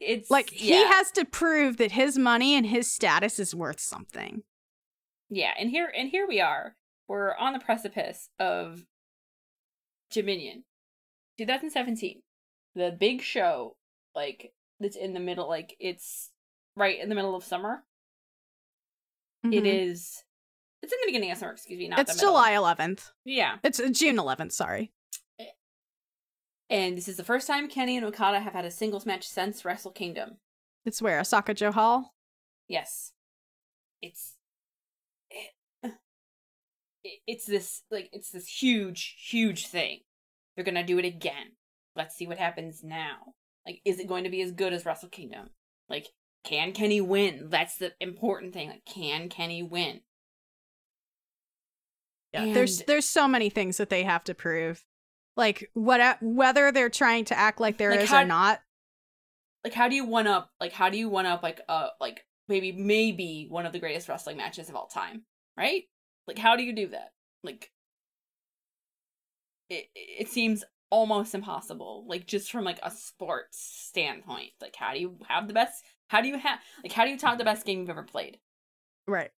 [0.00, 4.42] it's Like he has to prove that his money and his status is worth something.
[5.28, 6.76] Yeah, and here and here we are.
[7.08, 8.84] We're on the precipice of
[10.10, 10.64] Dominion.
[11.38, 12.22] 2017.
[12.74, 13.76] The big show
[14.14, 16.30] like that's in the middle like it's
[16.76, 17.84] right in the middle of summer.
[19.52, 19.90] It Mhm.
[19.90, 20.22] is
[20.82, 22.20] it's in the beginning of summer, excuse me, not It's.
[22.20, 23.10] July 11th.
[23.24, 23.58] Yeah.
[23.64, 24.52] It's uh, June 11th.
[24.52, 24.92] Sorry.
[26.68, 29.64] And this is the first time Kenny and Okada have had a singles match since
[29.64, 30.38] Wrestle Kingdom.
[30.84, 32.14] It's where Osaka-jo Hall.
[32.68, 33.12] Yes.
[34.02, 34.34] It's
[35.30, 35.50] it,
[37.04, 40.00] it- it's this like it's this huge huge thing.
[40.54, 41.52] They're going to do it again.
[41.94, 43.34] Let's see what happens now.
[43.64, 45.50] Like is it going to be as good as Wrestle Kingdom?
[45.88, 46.08] Like
[46.46, 47.48] can Kenny win?
[47.50, 48.70] That's the important thing.
[48.70, 50.00] Like can Kenny win?
[52.32, 54.84] Yeah, there's And- there's so many things that they have to prove.
[55.36, 58.60] Like what whether they're trying to act like there is Like how- or not.
[59.64, 62.24] Like how do you one up like how do you one up like uh like
[62.48, 65.22] maybe maybe one of the greatest wrestling matches of all time,
[65.56, 65.82] right?
[66.28, 67.12] Like how do you do that?
[67.42, 67.70] Like
[69.68, 75.00] it it seems almost impossible like just from like a sports standpoint like how do
[75.00, 77.66] you have the best how do you have like how do you top the best
[77.66, 78.38] game you've ever played
[79.08, 79.30] Right.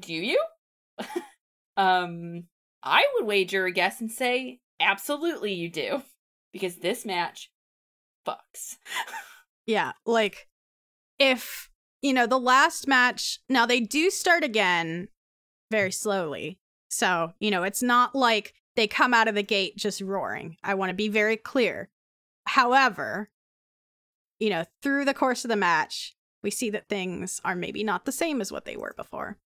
[0.00, 0.42] do you
[1.76, 2.44] um
[2.82, 6.02] i would wager a guess and say absolutely you do
[6.52, 7.50] because this match
[8.26, 8.76] fucks
[9.66, 10.46] Yeah, like
[11.18, 11.70] if
[12.02, 15.08] you know the last match now they do start again
[15.70, 16.58] very slowly.
[16.88, 20.56] So, you know, it's not like they come out of the gate just roaring.
[20.62, 21.88] I want to be very clear.
[22.46, 23.30] However,
[24.38, 28.04] you know, through the course of the match, we see that things are maybe not
[28.04, 29.38] the same as what they were before.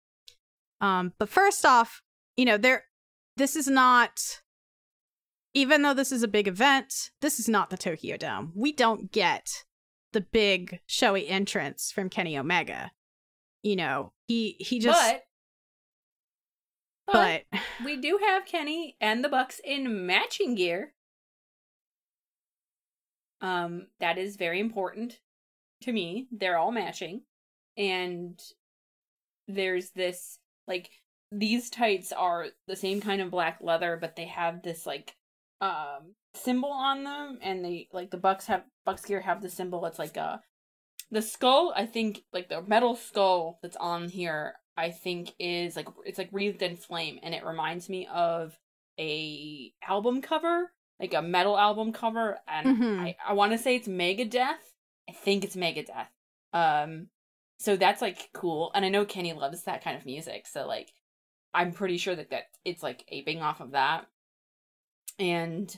[0.80, 2.02] Um, but first off,
[2.36, 2.84] you know, there
[3.36, 4.40] this is not
[5.54, 8.52] even though this is a big event, this is not the Tokyo Dome.
[8.54, 9.64] We don't get
[10.12, 12.92] the big showy entrance from Kenny Omega.
[13.62, 15.00] You know, he he just
[17.06, 20.94] but, but but we do have Kenny and the Bucks in matching gear.
[23.40, 25.20] Um, that is very important
[25.82, 26.26] to me.
[26.32, 27.22] They're all matching,
[27.76, 28.40] and
[29.46, 30.90] there's this like
[31.30, 35.14] these tights are the same kind of black leather, but they have this like
[35.60, 39.86] um symbol on them, and they like the Bucks have Bucks gear have the symbol.
[39.86, 40.40] It's like a
[41.10, 41.72] the skull.
[41.76, 44.54] I think like the metal skull that's on here.
[44.76, 48.58] I think is like it's like wreathed in flame, and it reminds me of
[48.98, 53.00] a album cover, like a metal album cover, and Mhm.
[53.00, 54.56] I I want to say it's Megadeth.
[55.08, 56.08] I think it's Megadeth.
[56.52, 57.08] Um,
[57.58, 60.92] so that's like cool, and I know Kenny loves that kind of music, so like
[61.54, 64.06] I'm pretty sure that that it's like aping off of that,
[65.18, 65.74] and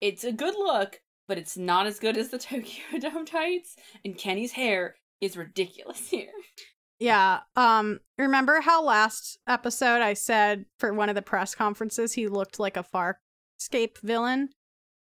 [0.00, 4.16] it's a good look, but it's not as good as the Tokyo Dome tights, and
[4.18, 6.32] Kenny's hair is ridiculous here.
[6.98, 7.40] yeah.
[7.56, 12.58] Um remember how last episode I said for one of the press conferences he looked
[12.60, 14.50] like a Farscape villain?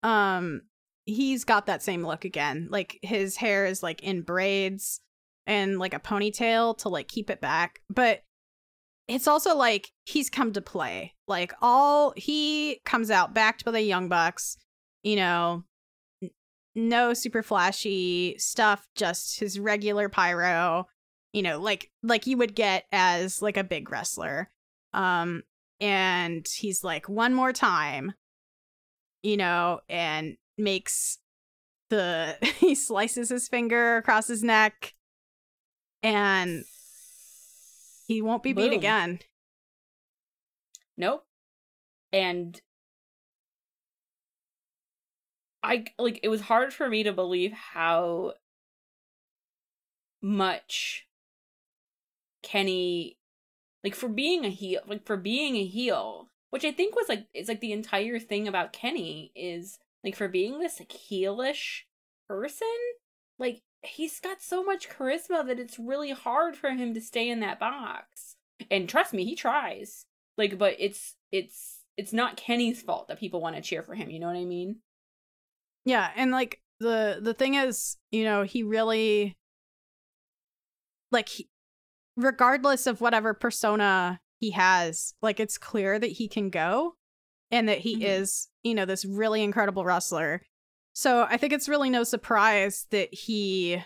[0.03, 0.61] Um
[1.06, 2.68] he's got that same look again.
[2.69, 4.99] Like his hair is like in braids
[5.48, 7.80] and like a ponytail to like keep it back.
[7.90, 8.24] But
[9.07, 11.14] it's also like he's come to play.
[11.28, 14.57] Like all he comes out backed by the Young Bucks,
[15.02, 15.64] you know,
[16.22, 16.32] n-
[16.76, 20.88] no super flashy stuff, just his regular pyro,
[21.32, 24.52] you know, like like you would get as like a big wrestler.
[24.94, 25.44] Um
[25.80, 28.14] and he's like one more time,
[29.27, 31.19] you know, and makes
[31.89, 34.93] the he slices his finger across his neck
[36.01, 36.63] and
[38.07, 39.19] he won't be beat again.
[40.95, 41.25] Nope.
[42.13, 42.59] And
[45.61, 48.35] I like it was hard for me to believe how
[50.21, 51.05] much
[52.43, 53.17] Kenny
[53.83, 57.28] like for being a heel like for being a heel, which I think was like
[57.34, 61.82] it's like the entire thing about Kenny is like for being this like heelish
[62.28, 62.68] person,
[63.40, 67.40] like he's got so much charisma that it's really hard for him to stay in
[67.41, 68.36] that box.
[68.72, 70.06] And trust me, he tries.
[70.38, 74.10] Like, but it's it's it's not Kenny's fault that people want to cheer for him.
[74.10, 74.78] You know what I mean?
[75.86, 79.38] Yeah, and like the the thing is, you know, he really
[81.11, 81.49] like he,
[82.15, 86.95] regardless of whatever persona he has, like it's clear that he can go
[87.51, 88.03] and that he Mhm.
[88.03, 90.41] is, you know, this really incredible wrestler.
[90.93, 93.84] So I think it's really no surprise that he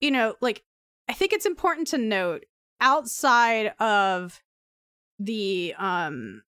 [0.00, 0.62] you know, like
[1.08, 2.44] I think it's important to note
[2.80, 4.40] outside of
[5.18, 6.42] the um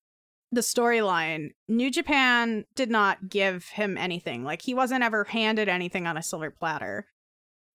[0.53, 4.43] the storyline, New Japan did not give him anything.
[4.45, 7.07] Like he wasn't ever handed anything on a silver platter.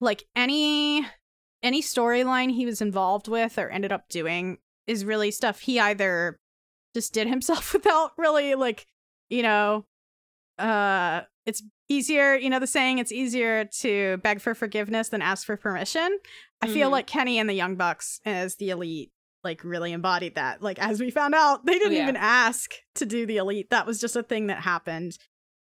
[0.02, 1.06] Like any
[1.66, 6.38] any storyline he was involved with or ended up doing is really stuff he either
[6.96, 8.86] just did himself without really like,
[9.30, 9.86] you know,
[10.58, 15.46] uh it's easier, you know the saying it's easier to beg for forgiveness than ask
[15.46, 16.18] for permission.
[16.62, 16.94] I feel Mhm.
[16.94, 19.12] like Kenny and the Young Bucks as the elite
[19.44, 20.64] like really embodied that.
[20.64, 22.04] Like as we found out, they didn't yeah.
[22.04, 23.70] even ask to do the elite.
[23.70, 25.18] That was just a thing that happened.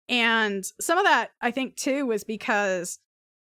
[0.09, 2.99] And some of that I think too was because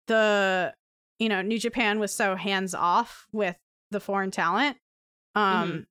[0.07, 0.73] the
[1.19, 3.57] you know, New Japan was so hands off with
[3.91, 4.77] the foreign talent.
[5.35, 5.85] Um Mhm.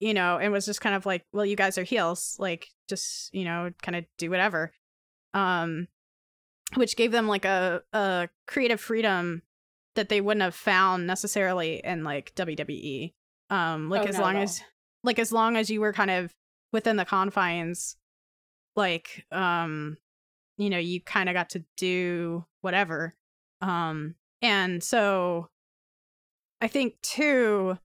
[0.00, 3.32] you know, and was just kind of like, well, you guys are heels, like just,
[3.34, 4.72] you know, kind of do whatever.
[5.34, 5.88] Um
[6.74, 9.42] which gave them like a a creative freedom
[9.96, 13.12] that they wouldn't have found necessarily in like WWE.
[13.50, 14.62] Um like Oh, as long as
[15.02, 16.32] like as long as you were kind of
[16.72, 17.96] within the confines
[18.76, 19.96] like um
[20.56, 23.14] you know, you kind of got to do whatever.
[23.60, 25.48] Um and so
[26.60, 27.78] I think too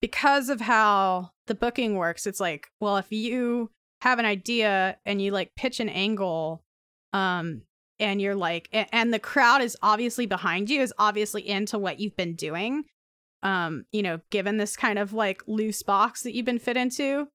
[0.00, 3.70] because of how the booking works, it's like, well, if you
[4.02, 6.64] have an idea and you like pitch an angle,
[7.12, 7.62] um,
[8.00, 12.16] and you're like, and the crowd is obviously behind you, is obviously into what you've
[12.16, 12.82] been doing,
[13.44, 17.28] um, you know, given this kind of like loose box that you've been fit into,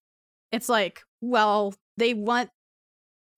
[0.51, 2.49] it's like, well, they want,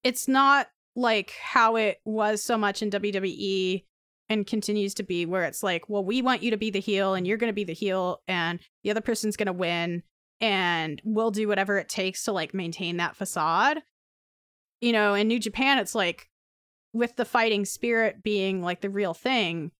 [0.04, 3.84] it's not like how it was so much in WWE
[4.30, 7.16] and continues to be where it's like, well, we want you to be the heel
[7.16, 10.04] and you're going to be the heel and the other person's going to win
[10.40, 13.80] and we'll do whatever it takes to like maintain that facade.
[14.82, 16.30] You know, in New Japan, it's like
[16.94, 19.72] with the fighting spirit being like the real thing,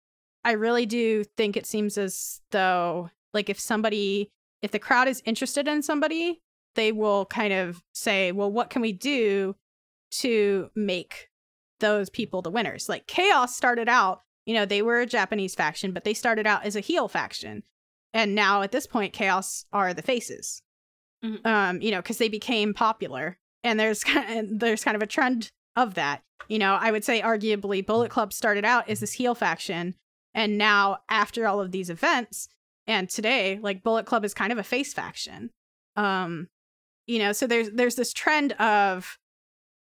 [0.44, 4.32] I really do think it seems as though like if somebody,
[4.62, 6.42] if the crowd is interested in somebody,
[6.76, 9.56] they will kind of say, well, what can we do
[10.12, 11.30] to make
[11.80, 12.90] those people the winners?
[12.90, 16.66] Like Chaos started out, you know, they were a Japanese faction, but they started out
[16.66, 17.62] as a heel faction.
[18.16, 20.64] And now at this point, Chaos are the faces.
[21.24, 21.46] Mhm.
[21.46, 23.38] Um, you know, because they became popular.
[23.64, 26.24] And there's kind of, there's kind of a trend of that.
[26.48, 29.94] You know, I would say arguably Bullet Club started out as this heel faction.
[30.34, 32.48] And now after all of these events,
[32.88, 35.52] and today, like Bullet Club is kind of a face faction.
[35.96, 36.48] Um,
[37.06, 39.20] you know, so there's there's this trend of,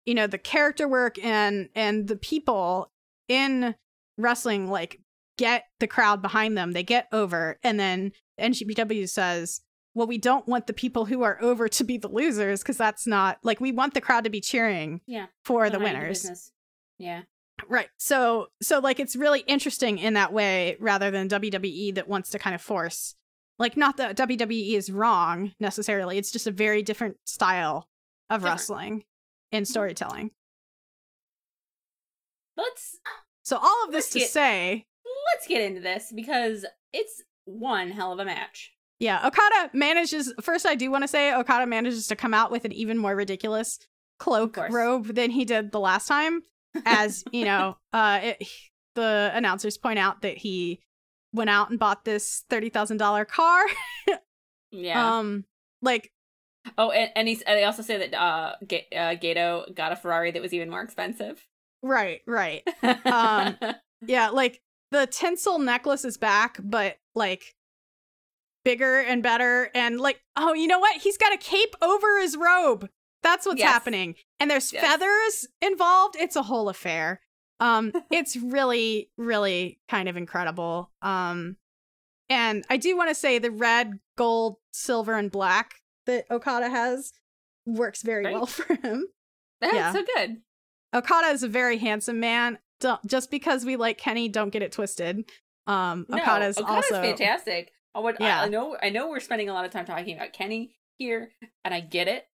[0.06, 2.92] you know, the character work and and the people
[3.26, 3.74] in
[4.22, 5.00] wrestling like
[5.38, 6.72] get the crowd behind them.
[6.72, 9.60] They get over, and then NJPW says,
[9.94, 13.06] "Well, we don't want the people who are over to be the losers because that's
[13.06, 15.26] not like we want the crowd to be cheering Yeah.
[15.44, 16.52] for the winners." business.
[16.98, 17.22] Yeah.
[17.68, 17.88] Right.
[17.98, 22.38] So so like it's really interesting in that way rather than WWE that wants to
[22.38, 23.14] kind of force
[23.58, 26.18] like not that WWE is wrong necessarily.
[26.18, 27.88] It's just a very different style
[28.28, 28.52] of Different.
[28.52, 29.04] wrestling
[29.52, 29.70] and mm-hmm.
[29.70, 30.30] storytelling.
[32.56, 32.98] Let's
[33.42, 34.86] So all of this Let's to get- say,
[35.34, 38.72] let's get into this because it's one hell of a match.
[39.00, 42.64] yeah, Okada manages first I do want to say Okada manages to come out with
[42.64, 43.78] an even more ridiculous
[44.18, 46.42] cloak robe than he did the last time
[46.86, 48.46] as, you know, uh it,
[48.94, 50.80] the announcers point out that he
[51.32, 53.64] went out and bought this $30,000 car
[54.70, 55.18] Yeah.
[55.18, 55.44] Um,
[55.82, 56.12] like
[56.78, 59.96] oh, and, and he's and they also say that uh, Ga- uh Gedo got a
[59.96, 61.44] Ferrari that was even more expensive.
[61.82, 62.62] Right, right.
[63.04, 63.56] Um,
[64.06, 64.60] Yeah, like
[64.90, 67.54] the tinsel necklace is back, but like
[68.64, 69.70] bigger and better.
[69.74, 71.00] And like, oh, you know what?
[71.00, 72.88] He's got a cape over his robe.
[73.22, 73.70] That's what's Yes.
[73.72, 74.16] happening.
[74.40, 74.84] And there's Yes.
[74.84, 76.16] feathers involved.
[76.18, 77.20] It's a whole affair.
[77.60, 80.90] Um, it's really, really kind of incredible.
[81.00, 81.56] Um,
[82.28, 85.76] and I do want to say the red, gold, silver, and black
[86.06, 87.12] that Okada has
[87.66, 88.34] works very Great.
[88.34, 89.06] well for him.
[89.60, 89.92] That's Yeah.
[89.92, 90.38] so good.
[90.94, 92.58] Okada is a very handsome man.
[92.80, 95.24] Don't, just because we like Kenny, don't get it twisted.
[95.66, 97.72] Um, No, Okada's, Okada's also fantastic.
[97.94, 98.16] I would.
[98.18, 98.42] Yeah.
[98.42, 98.76] I, know.
[98.82, 99.08] I know.
[99.08, 101.30] We're spending a lot of time talking about Kenny here,
[101.64, 102.26] and I get it.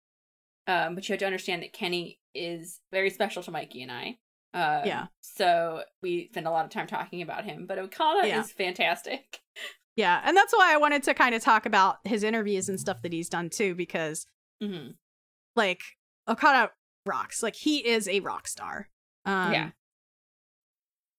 [0.67, 4.17] Um, but you have to understand that Kenny is very special to Mikey and I.
[4.53, 5.07] Um, Yeah.
[5.21, 8.41] So we spend a lot of time talking about him, but Okada Yeah.
[8.41, 9.39] is fantastic.
[9.95, 13.01] Yeah, and that's why I wanted to kind of talk about his interviews and stuff
[13.01, 14.25] that he's done too, because
[14.63, 14.91] hmm
[15.57, 15.81] like
[16.25, 16.71] Okada
[17.09, 17.43] rocks.
[17.43, 18.87] Like he is a rock star.
[19.25, 19.69] Um, Yeah.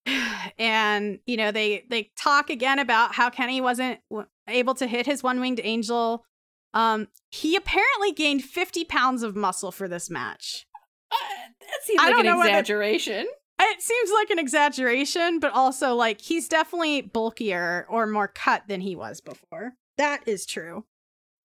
[0.59, 5.07] And you know they they talk again about how Kenny wasn't w- able to hit
[5.07, 6.25] his one winged angel.
[6.73, 10.67] Um, he apparently gained fifty pounds of muscle for this match.
[11.13, 11.17] Uh,
[11.61, 13.27] that seems I like don't an exaggeration.
[13.63, 18.81] It seems like an exaggeration, but also like he's definitely bulkier or more cut than
[18.81, 19.75] he was before.
[19.99, 20.87] That is true.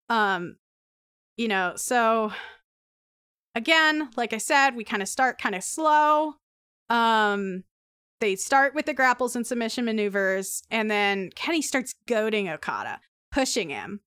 [0.07, 0.55] Um,
[1.35, 2.31] you know, so
[3.55, 6.33] again, like I said, we kind of start kind of slow.
[6.89, 7.63] Um,
[8.21, 12.99] they start with the grapples and submission maneuvers, and then Kenny starts goading Okada,
[13.31, 14.01] pushing him,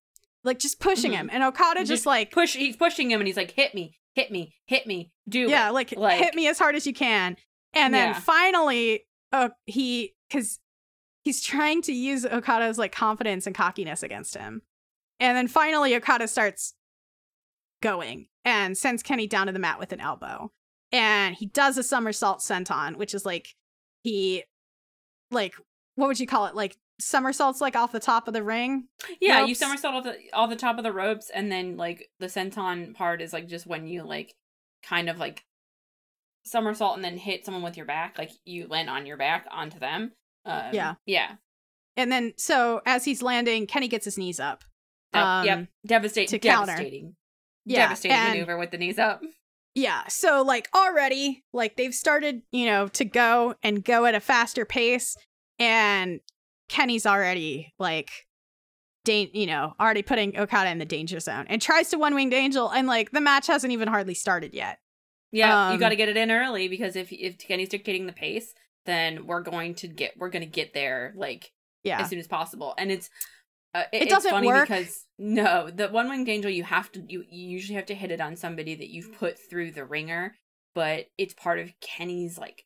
[0.45, 1.16] like just pushing Mhm.
[1.16, 2.55] him, and Okada just, like push.
[2.55, 5.73] He's pushing him, and he's like, "Hit me, hit me, hit me, do yeah it."
[5.73, 7.37] like, Like- hit me as hard as you can
[7.75, 8.20] and then Yeah.
[8.20, 10.59] finally uh he because
[11.23, 14.62] he's trying to use okada's like confidence and cockiness against him
[15.20, 16.73] and then finally okada starts
[17.83, 20.51] going and sends kenny down to the mat with an elbow.
[20.91, 23.55] And he does a somersault senton which is like
[24.03, 24.45] he
[25.31, 25.55] like
[25.97, 26.55] what would you call it?
[26.55, 28.89] Like somersaults like off the top of the ring?
[29.20, 32.27] Yeah, you somersault off the off the top of the ropes, and then like the
[32.27, 34.35] senton part is like just when you like
[34.83, 35.45] kind of like
[36.45, 39.79] somersault and then hit someone with your back, like you land on your back onto
[39.79, 40.12] them.
[40.45, 40.95] Um, Yeah.
[41.05, 41.33] yeah,
[41.97, 44.65] and then so as he's landing kenny gets his knees up.
[45.12, 46.66] That- Um, yep, devastating, to counter.
[46.77, 47.16] devastating,
[47.69, 49.23] Yeah, devastating and- maneuver with the knees up.
[49.74, 54.20] Yeah, so like already, like they've started, you know, to go and go at a
[54.20, 55.16] faster pace,
[55.59, 56.20] and
[56.69, 58.11] Kenny's already like,
[59.05, 62.35] da- you know, already putting Okada in the danger zone and tries to one winged
[62.35, 64.78] angel, and like the match hasn't even hardly started yet.
[65.31, 68.12] Yeah, you Um, got to get it in early because if if Kenny's dictating the
[68.12, 68.55] pace,
[68.86, 71.53] then we're going to get we're going to get there like
[71.85, 72.74] Yeah, as soon as possible.
[72.78, 73.11] And it's
[73.74, 74.69] uh, it, It it's doesn't funny work.
[74.69, 78.11] because no, the one winged angel you have to you, you usually have to hit
[78.11, 80.35] it on somebody that you've put through the ringer,
[80.74, 82.65] but it's part of Kenny's like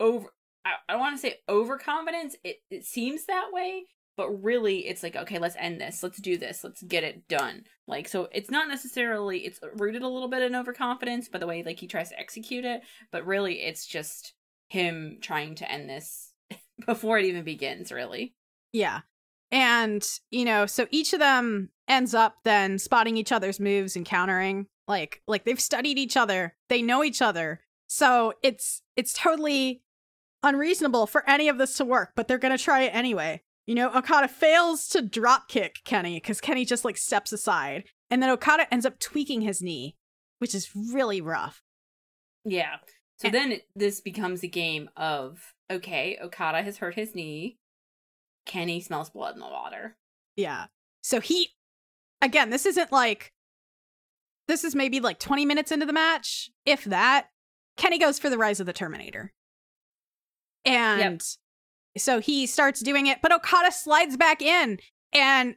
[0.00, 0.28] over.
[0.64, 2.36] I, I don't want to say overconfidence.
[2.44, 3.84] It it seems that way,
[4.16, 6.02] but really it's like okay, let's end this.
[6.02, 6.62] Let's do this.
[6.64, 7.64] Let's get it done.
[7.88, 11.62] Like so, it's not necessarily it's rooted a little bit in overconfidence by the way
[11.62, 12.82] like he tries to execute it,
[13.12, 14.34] but really it's just
[14.68, 16.32] him trying to end this
[16.86, 17.90] before it even begins.
[17.92, 18.34] Really.
[18.72, 19.00] yeah,
[19.50, 24.04] and you know, so each of them ends up then spotting each other's moves and
[24.06, 24.66] countering.
[24.88, 29.82] Like, like they've studied each other, they know each other, so it's it's totally
[30.42, 33.42] unreasonable for any of this to work, but they're gonna try it anyway.
[33.66, 38.22] You know, Okada fails to drop kick Kenny because Kenny just like steps aside, and
[38.22, 39.96] then Okada ends up tweaking his knee,
[40.38, 41.62] which is really rough.
[42.44, 42.76] Yeah.
[43.18, 47.58] So And- then it, this becomes a game of okay, Okada has hurt his knee.
[48.46, 49.96] Kenny smells blood in the water.
[50.36, 50.66] Yeah.
[51.02, 51.50] So he,
[52.22, 53.32] again, this isn't like,
[54.48, 57.26] this is maybe like 20 minutes into the match, if that.
[57.76, 59.32] Kenny goes for the Rise of the Terminator.
[60.64, 61.22] And
[61.98, 64.78] so he starts doing it, but Okada slides back in
[65.12, 65.56] and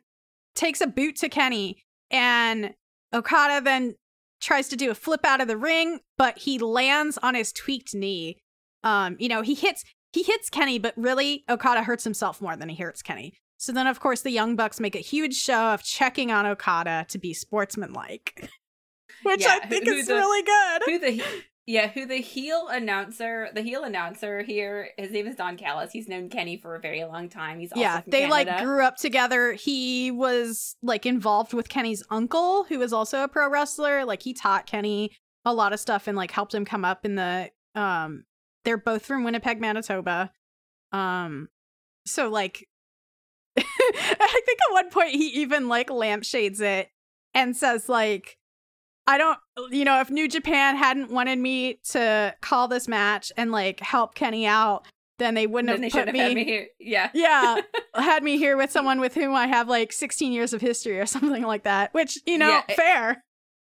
[0.56, 1.84] takes a boot to Kenny.
[2.12, 2.74] And
[3.14, 3.96] Okada then
[4.42, 7.94] tries to do a flip out of the ring, but he lands on his tweaked
[7.94, 8.38] knee.
[8.84, 9.84] Um, you know, he hits
[10.14, 13.34] he hits Kenny, but really Okada hurts himself more than he hurts Kenny.
[13.58, 17.06] So then, of course, the Young Bucks make a huge show of checking on Okada
[17.10, 18.50] to be sportsmanlike,
[19.24, 20.82] which Yeah, I think is the- really good.
[20.86, 21.24] Who the
[21.66, 25.92] yeah, who the heel announcer, the heel announcer here, his name is Don Callis.
[25.92, 27.60] He's known Kenny for a very long time.
[27.60, 29.54] He's also yeah, they like grew up together.
[29.54, 34.04] He was like involved with Kenny's uncle, who was also a pro wrestler.
[34.04, 35.12] Like he taught Kenny
[35.46, 38.24] a lot of stuff and like helped him come up in the um
[38.70, 40.32] they're both from Winnipeg, Manitoba.
[40.92, 41.50] Um
[42.06, 42.68] so like
[43.58, 46.90] I think at one point he even like lampshades it
[47.34, 48.38] and says like
[49.08, 49.40] I don't
[49.72, 54.14] you know if New Japan hadn't wanted me to call this match and like help
[54.14, 54.86] Kenny out
[55.18, 56.68] then they wouldn't Then have should put have me, had me here.
[56.80, 57.10] Yeah.
[57.16, 57.60] yeah
[57.96, 61.06] had me here with someone with whom I have like 16 years of history or
[61.08, 63.24] something like that which you know Yeah, fair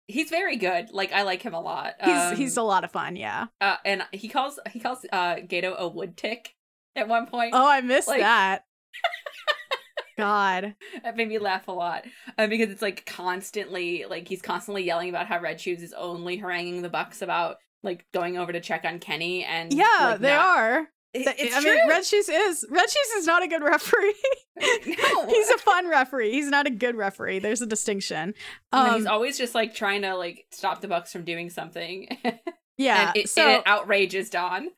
[0.07, 0.89] He's very good.
[0.91, 1.93] Like I like him a lot.
[2.03, 5.35] he's Um, he's a lot of fun yeah uh, and he calls he calls uh
[5.35, 6.55] Gedo a wood tick
[6.95, 7.51] at one point.
[7.53, 8.63] oh I missed Like- that
[10.17, 10.73] God
[11.03, 12.05] That made me laugh a lot
[12.39, 16.37] uh, because it's like constantly like he's constantly yelling about how Red Shoes is only
[16.37, 20.29] haranguing the Bucks about like going over to check on Kenny and yeah like, they
[20.33, 20.87] not- are
[21.25, 21.75] it's I true.
[21.75, 24.15] mean, Red Shoes is Red Shoes is not a good referee.
[24.59, 25.25] No.
[25.27, 26.31] he's a fun referee.
[26.31, 27.37] He's not a good referee.
[27.39, 28.33] There's a distinction.
[28.71, 32.07] Um, he's always just like trying to like stop the Bucks from doing something.
[32.77, 33.09] yeah.
[33.09, 34.69] and it, so and it outrages Don.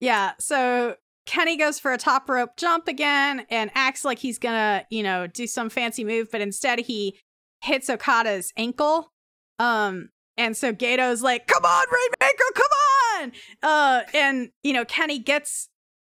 [0.00, 0.32] yeah.
[0.38, 0.96] So
[1.26, 5.26] Kenny goes for a top rope jump again and acts like he's gonna, you know,
[5.26, 7.18] do some fancy move, but instead he
[7.60, 9.12] hits Okada's ankle.
[9.58, 10.08] Um,
[10.38, 13.32] and so Gedo's like, "Come on, Rainmaker, come on!"
[13.62, 15.68] Uh, and you know, Kenny gets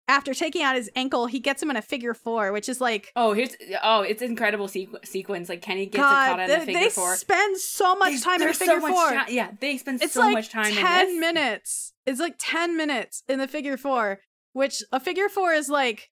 [0.09, 3.11] after taking out his ankle, he gets him in a figure four, which is like
[3.15, 3.51] Oh, here's
[3.83, 5.47] oh, it's incredible sequ- sequence.
[5.47, 7.15] Like Kenny gets God, Okada in they, the figure they four.
[7.15, 9.11] spend so much They- time in a figure so four.
[9.29, 11.19] yeah, they spend it's so like much time 10 in this.
[11.19, 11.93] minutes.
[12.05, 14.19] It's like 10 minutes in the figure four,
[14.53, 16.09] which a figure four is like,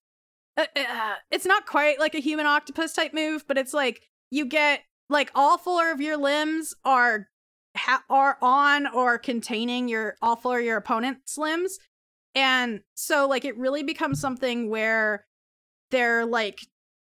[0.55, 4.45] uh, uh, it's not quite like a human octopus type move, but it's like you
[4.45, 7.27] get like all four of your limbs are
[7.75, 11.79] ha- are on or containing your all four of your opponent's limbs.
[12.35, 15.25] And so like it really becomes something where
[15.91, 16.59] they're like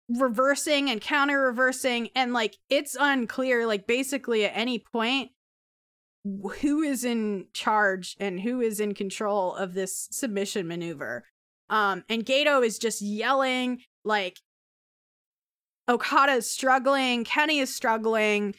[0.08, 5.30] reversing and counter reversing and like it's unclear like basically at any point
[6.60, 11.24] who is in charge and who is in control of this submission maneuver.
[11.70, 14.38] Um, and Gedo is just yelling like
[15.88, 18.54] Okada is struggling, Kenny is struggling,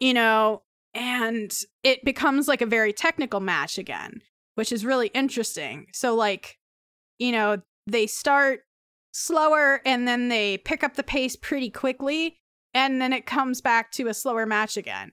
[0.00, 0.62] you know,
[0.92, 1.52] and
[1.82, 4.20] it becomes like a very technical match again,
[4.54, 5.86] which is really interesting.
[5.92, 6.58] So, like,
[7.18, 8.60] you know, they start
[9.12, 12.38] slower and then they pick up the pace pretty quickly,
[12.72, 15.12] and then it comes back to a slower match again.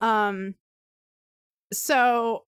[0.00, 0.54] Um,
[1.72, 2.44] so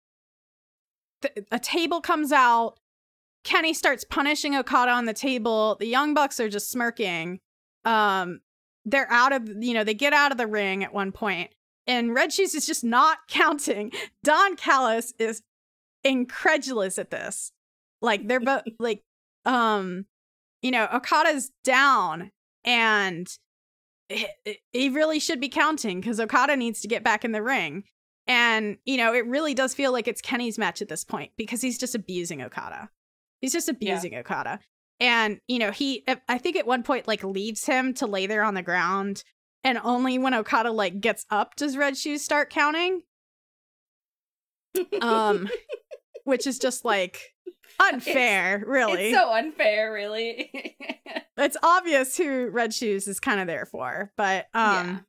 [1.22, 2.78] th- a table comes out.
[3.44, 5.76] Kenny starts punishing Okada on the table.
[5.80, 7.40] The Young Bucks are just smirking.
[7.84, 8.40] Um,
[8.84, 11.50] they're out of, you know, they get out of the ring at one point,
[11.86, 13.92] and Red Shoes is just not counting.
[14.22, 15.42] Don Callis is
[16.04, 17.52] incredulous at this.
[18.00, 19.02] Like they're both like,
[19.44, 20.06] um,
[20.60, 22.30] you know, Okada's down,
[22.64, 23.28] and
[24.08, 24.26] he,
[24.72, 27.84] he really should be counting because Okada needs to get back in the ring.
[28.26, 31.60] And, you know, it really does feel like it's Kenny's match at this point because
[31.60, 32.88] he's just abusing Okada.
[33.40, 34.60] He's just abusing Okada.
[35.00, 38.44] And, you know, he, I think at one point, like, leaves him to lay there
[38.44, 39.24] on the ground.
[39.64, 43.02] And only when Okada, like, gets up does Red Shoes start counting.
[45.00, 45.48] Um,
[46.24, 47.34] which is just, like,
[47.80, 49.10] unfair, really.
[49.10, 50.50] It's so unfair, really.
[51.36, 55.04] it's obvious who Red Shoes is kind of there for, but um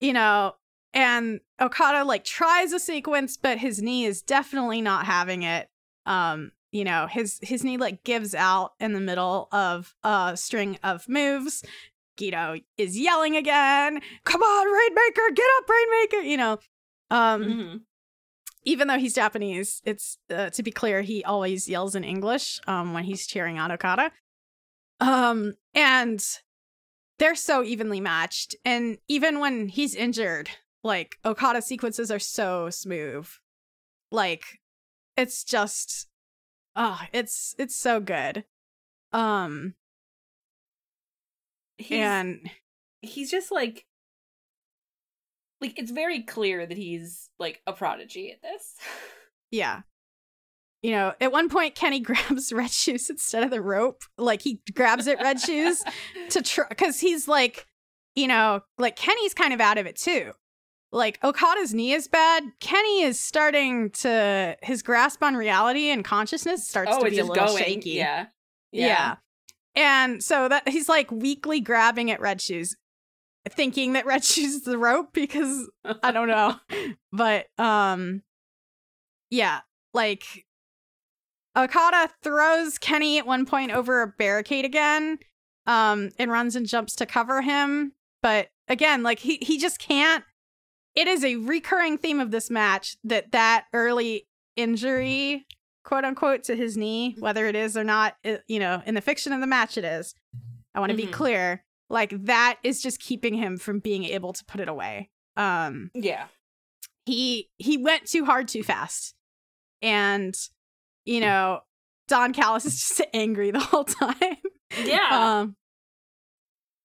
[0.00, 0.54] you know,
[0.94, 5.68] and Okada like tries a sequence, but his knee is definitely not having it.
[6.06, 10.78] Um, you know, his his knee like gives out in the middle of a string
[10.84, 11.64] of moves.
[12.16, 16.58] Gedo is yelling again, "Come on, Rainmaker, get up, Rainmaker!" You know,
[17.10, 17.80] um, Mhm.
[18.64, 22.92] Even though he's Japanese, it's uh, to be clear, he always yells in English um,
[22.92, 24.10] when he's cheering on Okada.
[25.00, 26.24] Um, and
[27.18, 30.50] they're so evenly matched, and even when he's injured,
[30.82, 33.28] like Okada sequences are so smooth.
[34.10, 34.42] Like
[35.16, 36.08] it's just,
[36.76, 38.44] oh, it's it's so good.
[39.12, 39.74] Um,
[41.78, 42.50] He's, and
[43.02, 43.86] he's just like
[45.60, 48.74] like it's very clear that he's like a prodigy at this.
[49.50, 49.80] Yeah.
[50.82, 54.02] You know, at one point Kenny grabs Red Shoes instead of the rope.
[54.18, 55.82] Like he grabs it Red Shoes
[56.28, 57.66] to try cuz he's like,
[58.14, 60.32] you know, like Kenny's kind of out of it too.
[60.92, 62.44] Like Okada's knee is bad.
[62.60, 67.24] Kenny is starting to his grasp on reality and consciousness starts oh, to be a
[67.24, 67.64] little going.
[67.64, 67.92] shaky.
[67.92, 68.26] Yeah.
[68.70, 69.16] Yeah.
[69.74, 72.76] And so that he's like weakly grabbing at Red Shoes,
[73.48, 75.68] thinking that Red Shoes the rope because
[76.02, 76.56] I don't know.
[77.12, 78.22] But um
[79.30, 79.60] yeah,
[79.94, 80.44] like
[81.56, 85.18] Okada throws Kenny at one point over a barricade again.
[85.66, 87.92] Um and runs and jumps to cover him,
[88.22, 90.24] but again, like he he just can't
[90.94, 94.26] it is a recurring theme of this match that that early
[94.56, 95.46] injury
[95.84, 99.00] quote unquote to his knee whether it is or not it, you know in the
[99.00, 100.14] fiction of the match it is
[100.74, 101.06] I want to Mhm.
[101.06, 101.64] be clear.
[101.90, 105.10] Like that is just keeping him from being able to put it away.
[105.36, 106.26] Um Yeah.
[107.06, 109.14] he he went too hard too fast.
[109.82, 110.34] And
[111.04, 111.60] you know,
[112.08, 114.36] Don Callis is just angry the whole time.
[114.84, 115.08] Yeah.
[115.40, 115.56] Um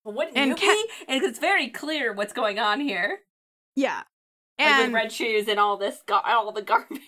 [0.05, 0.85] wouldn't and you Ca-?
[1.07, 3.19] And it's very clear what's going on here.
[3.75, 4.03] yeah.
[4.59, 6.99] Like And with red shoes and all this, gar- all the garbage.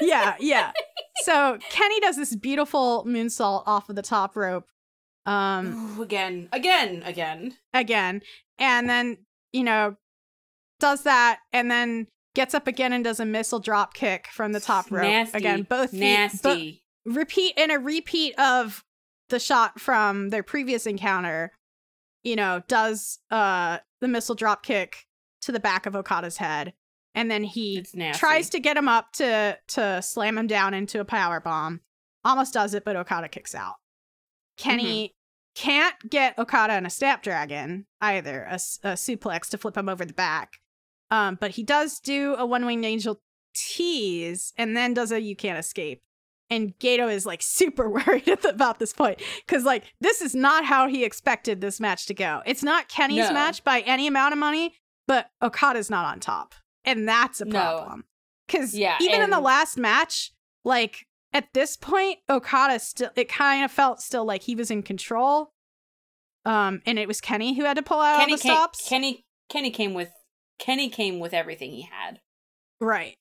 [0.00, 0.72] yeah, yeah.
[1.24, 4.64] So Kenny does this beautiful moonsault off of the top rope.
[5.26, 7.54] Um Ooh, again, again, again.
[7.72, 8.22] again
[8.58, 9.18] and then
[9.52, 9.96] you know
[10.80, 14.60] does that and then gets up again and does a missile drop kick from the
[14.60, 15.38] top rope Nasty.
[15.38, 16.82] again both feet, nasty.
[17.04, 18.84] repeat in a repeat of
[19.28, 21.52] the shot from their previous encounter
[22.24, 25.06] you know does uh the missile drop kick
[25.40, 26.72] to the back of okada's head
[27.14, 27.84] and then he
[28.14, 31.80] tries to get him up to to slam him down into a power bomb
[32.24, 33.74] almost does it but okada kicks out
[34.56, 35.68] kenny Mm-hmm.
[35.70, 40.54] can't get okada in a snapdragon either a suplex to flip him over the back.
[41.10, 43.20] Um but he does do a one-winged angel
[43.54, 46.00] tease and then does a you can't escape.
[46.50, 50.34] And Gedo is like super worried at the- about this point because like this is
[50.34, 52.42] not how he expected this match to go.
[52.46, 53.32] It's not kenny's No.
[53.32, 54.74] match by any amount of money
[55.08, 56.54] but okada's not on top.
[56.84, 58.04] And that's a problem.
[58.46, 60.32] Because Yeah, even in the last match
[60.64, 64.82] like at this point okada still it kind of felt still like he was in
[64.82, 65.52] control.
[66.44, 68.88] Um and it was kenny who had to pull out Kenny all the came, stops.
[68.88, 70.10] Kenny Kenny came with
[70.58, 72.20] Kenny came with everything he had.
[72.80, 73.16] right.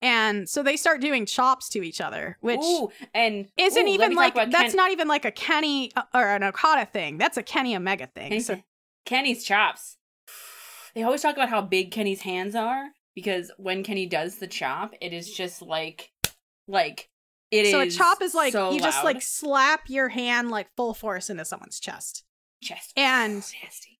[0.00, 4.14] And so they start doing chops to each other which Ooh, and isn't ooh, even
[4.14, 7.18] like that's Ken- not even like a kenny uh, or an okada thing.
[7.18, 8.28] That's a kenny omega thing.
[8.30, 8.62] Kenny- so
[9.04, 9.96] Kenny's chops.
[10.94, 14.94] They always talk about how big Kenny's hands are because when Kenny does the chop,
[15.00, 16.10] it is just like
[16.66, 17.08] like
[17.50, 17.70] it is.
[17.72, 21.30] so a chop is like so you just like slap your hand like full force
[21.30, 22.24] into someone's chest
[22.62, 23.98] chest and- nasty.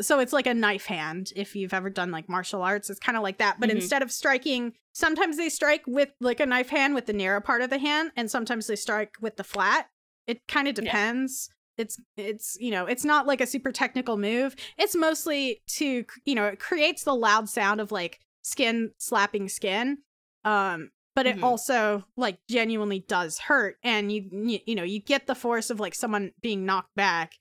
[0.00, 3.16] so it's like a knife hand if you've ever done like martial arts it's kind
[3.16, 3.76] of like that but Mhm.
[3.76, 7.62] instead of striking sometimes they strike with like a knife hand with the narrow part
[7.62, 9.86] of the hand and sometimes they strike with the flat
[10.26, 10.84] it kind of Yeah.
[10.84, 11.48] depends
[11.78, 16.34] it's it's you know it's not like a super technical move it's mostly to you
[16.34, 19.98] know it creates the loud sound of like skin slapping skin
[20.44, 21.42] um but it Mhm.
[21.42, 25.78] also like genuinely does hurt and you, you you know you get the force of
[25.80, 27.34] like someone being knocked back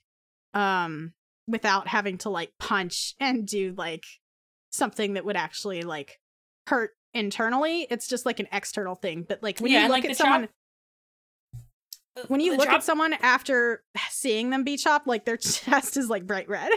[0.53, 1.13] um
[1.47, 4.03] without having to like punch and do like
[4.71, 6.19] something that would actually like
[6.67, 10.05] hurt internally it's just like an external thing but like when Yeah, you look like,
[10.05, 10.47] at someone
[12.15, 15.97] chop- when you look chop- at someone after seeing them be chopped like their chest
[15.97, 16.71] is like bright red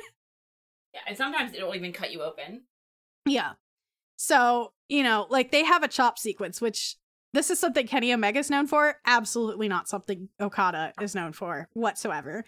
[0.93, 2.63] yeah, and sometimes it'll even cut you open.
[3.27, 3.53] yeah
[4.17, 6.97] so you know like they have a chop sequence which
[7.33, 12.45] this is something kenny omega's known for absolutely not something okada is known for whatsoever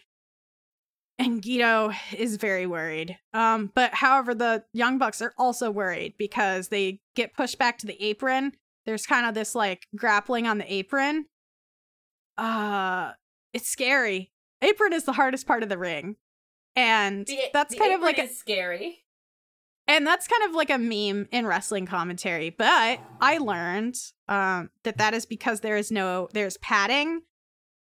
[1.19, 3.17] and Gedo is very worried.
[3.33, 7.87] Um, but however, the Young Bucks are also worried because they get pushed back to
[7.87, 8.53] the apron.
[8.85, 11.25] There's kind of this like grappling on the apron.
[12.37, 13.13] Uh,
[13.55, 14.31] it's scary.
[14.61, 16.17] Apron is the hardest part of the ring.
[16.75, 19.06] And The- that's the kind of like a, scary.
[19.89, 22.51] And that's kind of like a meme in wrestling commentary.
[22.51, 23.97] But I learned
[24.29, 27.23] um that that is because there is no there's padding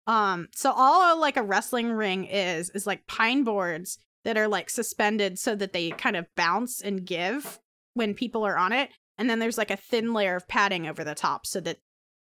[0.05, 4.69] um, so all like a wrestling ring is is like pine boards that are like
[4.69, 7.59] suspended so that they kind of bounce and give
[7.93, 11.03] when people are on it, and then there's like a thin layer of padding over
[11.03, 11.77] the top so that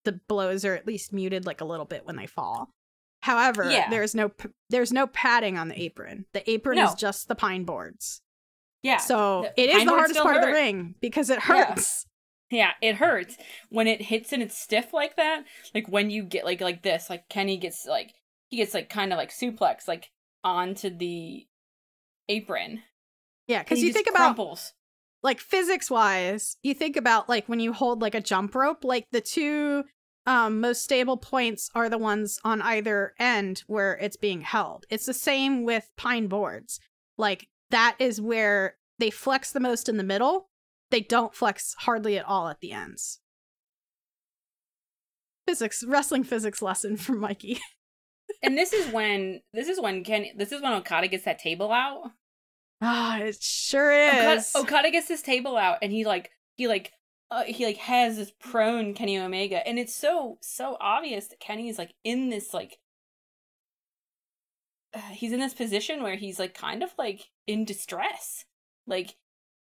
[0.05, 2.69] the blows are at least muted like a little bit when they fall.
[3.21, 3.89] However, Yeah.
[3.89, 4.31] there's no
[4.71, 6.25] there's no padding on the apron.
[6.33, 8.21] The apron is just the pine boards.
[8.83, 8.97] Yeah.
[8.97, 12.05] So the it is the hardest part of the ring because it hurts.
[12.51, 13.37] Yeah, it hurts
[13.69, 15.43] when it hits and it's stiff like that.
[15.75, 18.13] Like when you get like like this, like Kenny gets like
[18.47, 20.09] he gets like kind of like suplex like
[20.43, 21.45] onto the
[22.27, 22.81] apron.
[23.47, 24.73] Yeah, because you think about crumples.
[25.21, 29.05] like physics wise, you think about like when you hold like a jump rope, like
[29.11, 29.83] the two
[30.25, 34.85] um most stable points are the ones on either end where it's being held.
[34.89, 36.79] It's the same with pine boards.
[37.17, 40.49] Like that is where they flex the most in the middle.
[40.91, 43.19] They don't flex hardly at all at the ends.
[45.47, 47.59] Physics, wrestling physics lesson from Mikey.
[48.43, 51.71] and this is when this is when Kenny this is when Okada gets that table
[51.71, 52.11] out.
[52.81, 54.51] Ah, it sure Okada, is.
[54.55, 56.93] Okada gets his table out and he like he like
[57.31, 61.69] uh, he like has this prone Kenny Omega and it's so so obvious that Kenny
[61.69, 62.77] is like in this like
[64.93, 68.45] uh, he's in this position where he's like kind of like in distress
[68.87, 69.15] like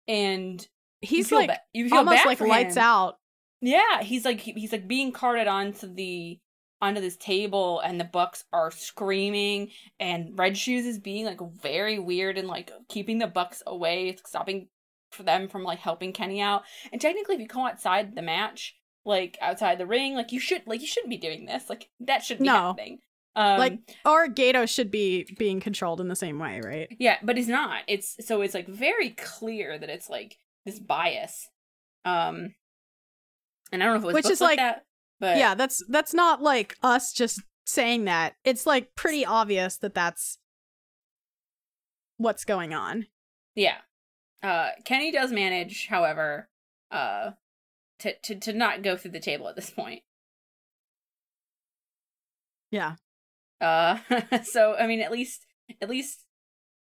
[0.07, 0.67] and
[1.01, 2.83] He's like ba- you feel almost like lights him.
[2.83, 3.19] out.
[3.61, 6.41] yeah he's like he's like being carted onto the
[6.81, 9.71] onto this table and the bucks are screaming
[10.01, 14.69] and red shoes is being like very weird and like keeping the bucks away stopping
[15.13, 16.63] for them from like helping kenny out
[16.93, 18.75] and technically if you come outside the match
[19.05, 22.23] like outside the ring like you should like you shouldn't be doing this like that
[22.25, 22.55] shouldn't be No.
[22.69, 22.99] happening
[23.39, 26.89] um like our Gedo should be being controlled in the same way, right?
[26.99, 30.37] yeah but he's not it's so it's like very clear that it's like
[30.67, 31.49] this bias
[32.05, 32.55] um
[33.73, 34.85] and i don't know if it was Which is like like- that
[35.21, 38.37] but yeah, that's that's not like us just saying that.
[38.45, 40.39] It's like pretty obvious that that's
[42.19, 43.07] what's going on.
[43.57, 43.79] Yeah.
[44.45, 46.49] Uh Kenny does manage, however,
[46.93, 47.33] uh
[47.99, 50.03] to to to not go through the table at this point.
[52.71, 52.95] Yeah.
[53.61, 53.99] Uh
[54.45, 55.47] so I mean at least
[55.81, 56.25] at least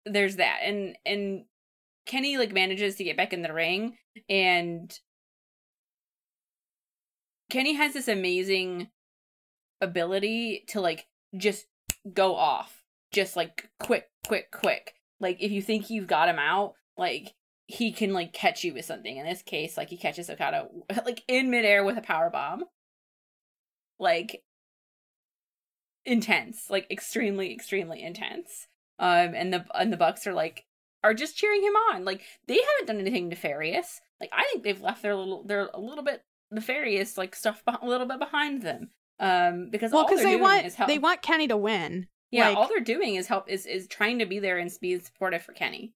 [0.05, 0.59] there's that.
[0.63, 1.45] And and
[2.05, 3.97] Kenny like manages to get back in the ring
[4.29, 4.91] and
[7.49, 8.89] Kenny has this amazing
[9.79, 11.65] ability to like just
[12.11, 12.83] go off.
[13.11, 14.95] Just like quick, quick, quick.
[15.19, 17.33] Like if you think you've got him out, like
[17.67, 19.17] he can like catch you with something.
[19.17, 20.67] In this case, like he catches Okada
[21.05, 22.63] like in midair with a power bomb.
[23.99, 24.43] Like
[26.05, 28.67] intense, like extremely, extremely intense.
[28.99, 30.65] Um, and the and the Bucks are like
[31.03, 32.05] are just cheering him on.
[32.05, 33.99] Like they haven't done anything nefarious.
[34.21, 37.81] Like I think they've left their little their a little bit nefarious like stuff beh-
[37.81, 38.89] a little bit behind them.
[39.19, 40.87] Um, because Well, all because they're they doing want is help.
[40.87, 42.07] they want Kenny to win.
[42.31, 44.99] yeah, like- all they're doing is help is is trying to be there and be
[44.99, 45.93] supportive for Kenny.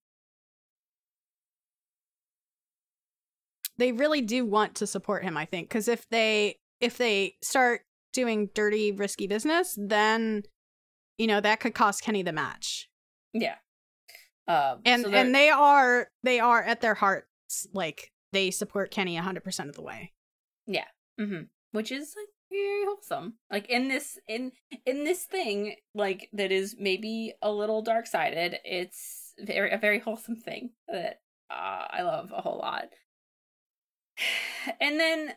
[3.78, 7.82] They really do want to support him, I think, because if they if they start
[8.18, 10.44] doing dirty, risky business, then
[11.18, 12.90] you know that could cost Kenny the match.
[13.34, 13.56] Yeah.
[14.48, 19.16] Um, And so and they are they are at their hearts like they support Kenny
[19.16, 20.14] hundred percent of the way.
[20.66, 20.88] Yeah
[21.20, 23.36] hmm Which is like very wholesome.
[23.52, 24.52] Like in this in
[24.86, 28.58] in this thing, like that is maybe a little dark sided.
[28.64, 31.22] It's very a very wholesome thing that
[31.52, 32.90] uh, I love a whole lot.
[34.82, 35.34] And then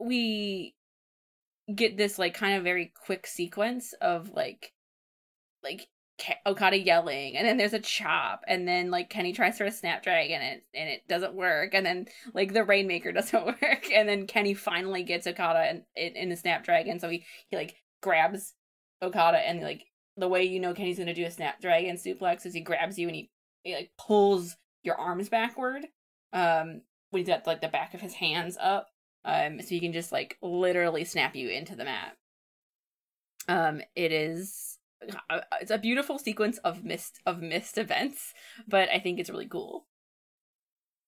[0.00, 0.74] we
[1.72, 4.72] get this like kind of very quick sequence of like
[5.62, 5.88] like
[6.46, 10.40] Okada yelling, and then there's a chop, and then like Kenny tries for a snapdragon,
[10.40, 14.26] and it, and it doesn't work, and then like the Rainmaker doesn't work, and then
[14.26, 18.54] Kenny finally gets Okada in, in, the snapdragon, so he he like grabs
[19.02, 19.86] Okada, and like
[20.16, 23.16] the way you know Kenny's gonna do a snapdragon suplex is he grabs you and
[23.16, 23.30] he,
[23.64, 25.86] he like pulls your arms backward,
[26.32, 28.88] um, when he's got like the back of his hands up,
[29.24, 32.16] um, so you can just like literally snap you into the map.
[33.48, 34.78] Um, it is
[35.30, 38.32] uh, it's a beautiful sequence of missed of missed events,
[38.66, 39.86] but I think it's really cool.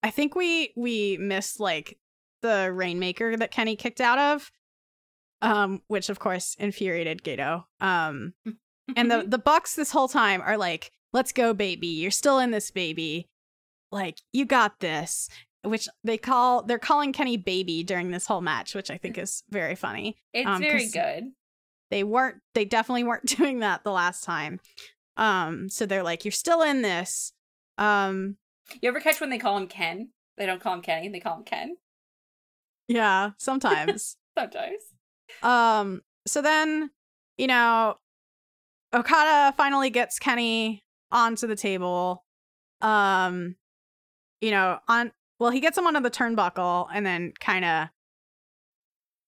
[0.03, 1.99] I think we we missed like
[2.43, 4.51] the rainmaker that Kenny kicked out of,
[5.43, 7.65] um, which of course infuriated Gedo.
[7.81, 8.35] Um,
[8.97, 11.89] and the the Bucks this whole time are like, "Let's go, baby!
[11.89, 13.29] You're still in this, baby.
[13.91, 15.29] Like you got this."
[15.67, 19.43] Which they call they're calling Kenny baby during this whole match, which I think is
[19.51, 20.17] very funny.
[20.33, 21.25] it's um, very good.
[21.91, 24.61] They weren't they definitely weren't doing that the last time.
[25.17, 27.33] Um, so they're like, "You're still in this."
[27.79, 28.37] Um,
[28.81, 30.11] You ever catch when they call him Ken?
[30.39, 31.77] They don't call him Kenny, they call him Ken
[32.89, 34.17] yeah, sometimes.
[34.37, 34.83] sometimes.
[35.43, 36.91] Um, so then,
[37.37, 37.97] you know,
[38.95, 42.25] Okada finally gets Kenny onto the table.
[42.81, 43.57] Um,
[44.41, 47.89] you know, on well, he gets him onto the turnbuckle and then kind of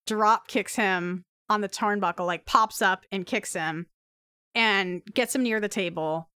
[0.06, 3.86] drop kicks him on the turnbuckle, like pops up and kicks him
[4.54, 6.30] and gets him near the table.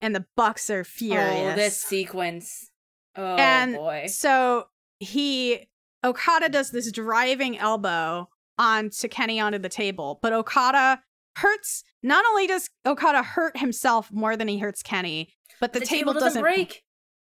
[0.00, 1.52] And the Bucks are furious.
[1.52, 2.70] Oh, this sequence.
[3.16, 4.06] Oh And boy.
[4.08, 4.66] So
[4.98, 5.68] he
[6.04, 8.28] Okada does this driving elbow
[8.58, 11.00] onto Kenny onto the table, but Okada
[11.36, 11.82] hurts.
[12.02, 16.42] Not only does Okada hurt himself more than he hurts Kenny, but the, table, doesn't,
[16.42, 16.82] break.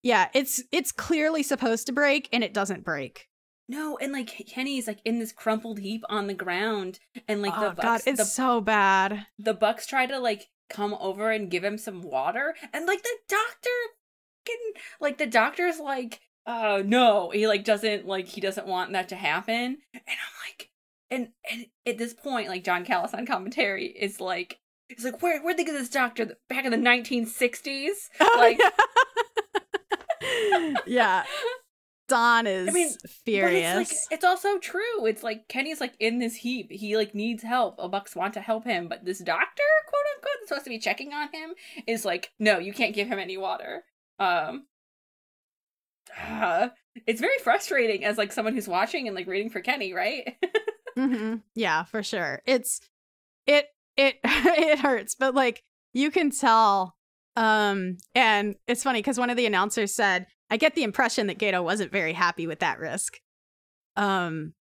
[0.03, 3.29] Yeah, it's it's clearly supposed to break and it doesn't break.
[3.69, 7.61] No, and like Kenny's like in this crumpled heap on the ground, and like oh
[7.61, 9.27] the god, bucks, it's the, so bad.
[9.39, 13.17] the bucks try to like come over and give him some water, and like the
[13.29, 13.71] doctor,
[14.47, 19.11] getting like the doctor's like, uh, no, he like doesn't like he doesn't want that
[19.11, 20.71] to happen, and I'm like,
[21.11, 24.59] and and at this point, like Don Callis on commentary is like.
[24.89, 28.09] He's like, where where'd they get this doctor back in the 1960s?
[28.39, 28.71] Like, yeah.
[32.09, 32.89] Don is I mean,
[33.25, 33.81] furious.
[33.81, 35.05] It's like it's also true.
[35.05, 36.73] It's like Kenny's like in this heap.
[36.73, 37.77] He like needs help.
[37.79, 40.79] A Bucks want to help him, but this doctor, quote unquote, that's supposed to be
[40.79, 41.55] checking on him,
[41.87, 43.85] is like, no, you can't give him any water.
[44.19, 44.67] Um,
[46.19, 46.69] uh,
[47.07, 50.37] it's very frustrating as like someone who's watching and like rooting for Kenny, right?
[50.97, 52.41] hmm Yeah, for sure.
[52.47, 52.81] It's
[53.47, 53.67] it
[53.99, 56.97] it it hurts, but like you can tell.
[57.39, 61.39] Um, and it's funny because one of the announcers said, "I get the impression that
[61.39, 63.19] Gedo wasn't very happy with that risk."
[63.97, 64.55] Um,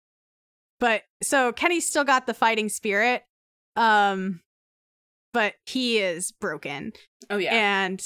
[0.80, 3.22] but so Kenny's still got the fighting spirit.
[3.76, 4.40] Um,
[5.32, 6.92] but he is broken
[7.28, 7.52] Oh yeah.
[7.54, 8.02] and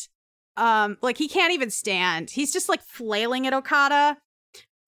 [0.57, 4.17] um like he can't even stand he's just like flailing at okada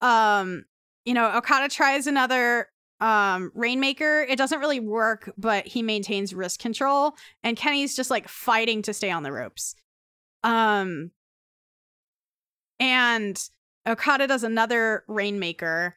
[0.00, 0.64] um
[1.04, 2.66] you know okada tries another
[3.02, 8.28] um rainmaker it doesn't really work but he maintains wrist control and kenny's just like
[8.28, 9.74] fighting to stay on the ropes
[10.44, 11.10] um
[12.78, 13.48] and
[13.88, 15.96] okada does another rainmaker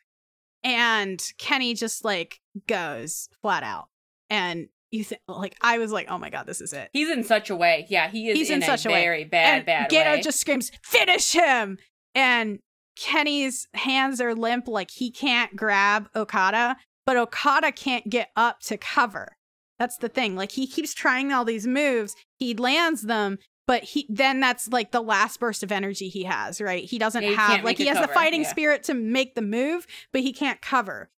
[0.63, 3.87] and kenny just like goes flat out
[4.31, 7.23] and you think like i was like oh my god this is it He's in
[7.23, 7.85] such a way.
[7.89, 9.01] Yeah, he is He's in, in such a a way.
[9.03, 10.21] very bad, and bad Gedo way.
[10.21, 11.77] just screams, "Finish him!"
[12.15, 12.59] And
[12.95, 18.77] Kenny's hands are limp, like he can't grab Okada, but Okada can't get up to
[18.77, 19.37] cover.
[19.79, 20.35] That's the thing.
[20.35, 24.91] Like he keeps trying all these moves, he lands them, but he then that's like
[24.91, 26.61] the last burst of energy he has.
[26.61, 26.85] Right?
[26.85, 28.49] He doesn't Yeah, he have like he has the fighting yeah.
[28.49, 31.09] spirit to make the move, but he can't cover.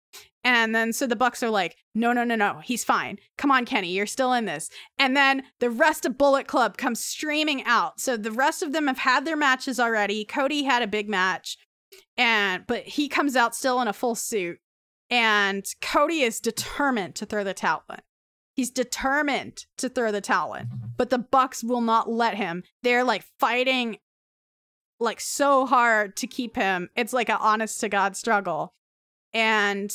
[0.43, 3.19] And then so the Bucks are like, no, no, no, no, he's fine.
[3.37, 4.69] Come on, Kenny, you're still in this.
[4.97, 7.99] And then the rest of Bullet Club comes streaming out.
[7.99, 10.23] So the rest of them have had their matches already.
[10.23, 11.57] Cody had a big match,
[12.15, 14.59] and but he comes out still in a full suit.
[15.09, 17.99] And Cody is determined to throw the towel in.
[18.55, 20.67] He's determined to throw the towel in.
[20.97, 22.63] But the Bucks will not let him.
[22.83, 23.97] They're like fighting
[24.99, 26.89] like so hard to keep him.
[26.95, 28.73] It's like an honest to God struggle.
[29.33, 29.93] And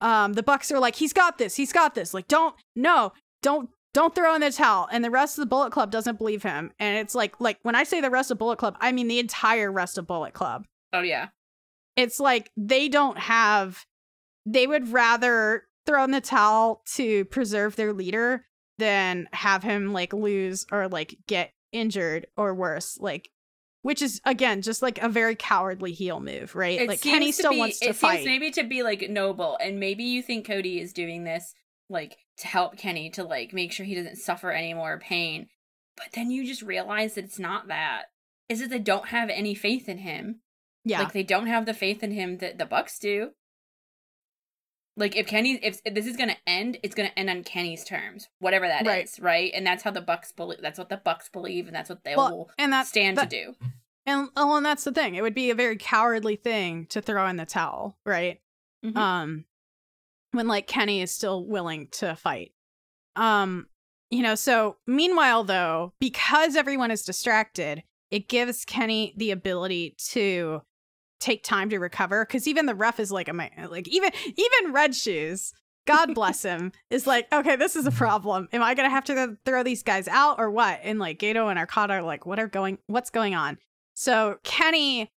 [0.00, 2.12] um the Bucks are like, he's got this, he's got this.
[2.12, 4.88] Like, don't no, don't don't throw in the towel.
[4.90, 6.72] And the rest of the Bullet Club doesn't believe him.
[6.78, 9.20] And it's like like when I say the rest of Bullet Club, I mean the
[9.20, 10.66] entire rest of Bullet Club.
[10.92, 11.28] oh yeah.
[11.94, 13.84] It's like they don't have
[14.46, 18.44] they would rather throw in the towel to preserve their leader
[18.78, 22.98] than have him like lose or like get injured or worse.
[22.98, 23.28] Like
[23.82, 26.80] which is again just like a very cowardly heel move, right?
[26.80, 28.16] It like Kenny still be- wants to it fight.
[28.18, 31.52] seems maybe to be like noble, and maybe you think Cody is doing this
[31.88, 35.48] like to help Kenny to like make sure he doesn't suffer any more pain.
[35.96, 38.04] But then you just realize that it's not that.
[38.48, 40.40] Is that they don't have any faith in him.
[40.84, 41.00] yeah.
[41.00, 43.30] Like they don't have the faith in him that the Bucks do.
[44.96, 48.28] Like if Kenny, if, if this is gonna end, it's gonna end on Kenny's terms,
[48.40, 49.10] whatever that is, Right.
[49.20, 49.52] right?
[49.54, 50.60] And that's how the Bucks believe.
[50.60, 53.30] That's what the Bucks believe, and that's what they Well, will and that's stand that-
[53.30, 53.54] to do.
[54.04, 55.14] And oh, and that's the thing.
[55.14, 58.40] It would be a very cowardly thing to throw in the towel, right?
[58.84, 58.96] Mhm.
[58.96, 59.44] Um
[60.32, 62.52] when like Kenny is still willing to fight.
[63.16, 63.68] Um
[64.10, 70.62] you know, so meanwhile though, because everyone is distracted, it gives Kenny the ability to
[71.22, 74.94] take time to recover cuz even the ref is like I like even even Red
[74.94, 75.52] Shoes
[75.86, 76.72] God bless him.
[76.90, 78.48] Is like, okay, this is a problem.
[78.52, 80.80] Am I gonna have to throw these guys out or what?
[80.82, 83.58] And like Gedo and Okada are like, what are going what's going on?
[83.94, 85.10] So Kenny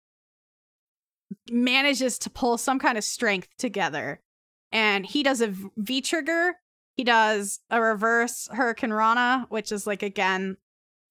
[1.51, 4.21] manages to pull some kind of strength together.
[4.71, 6.55] And he does a V trigger.
[6.97, 10.57] He does a reverse Hurricanrana, which is like again,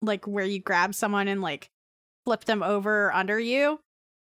[0.01, 1.69] like where you grab someone and like
[2.25, 3.79] flip them over under you.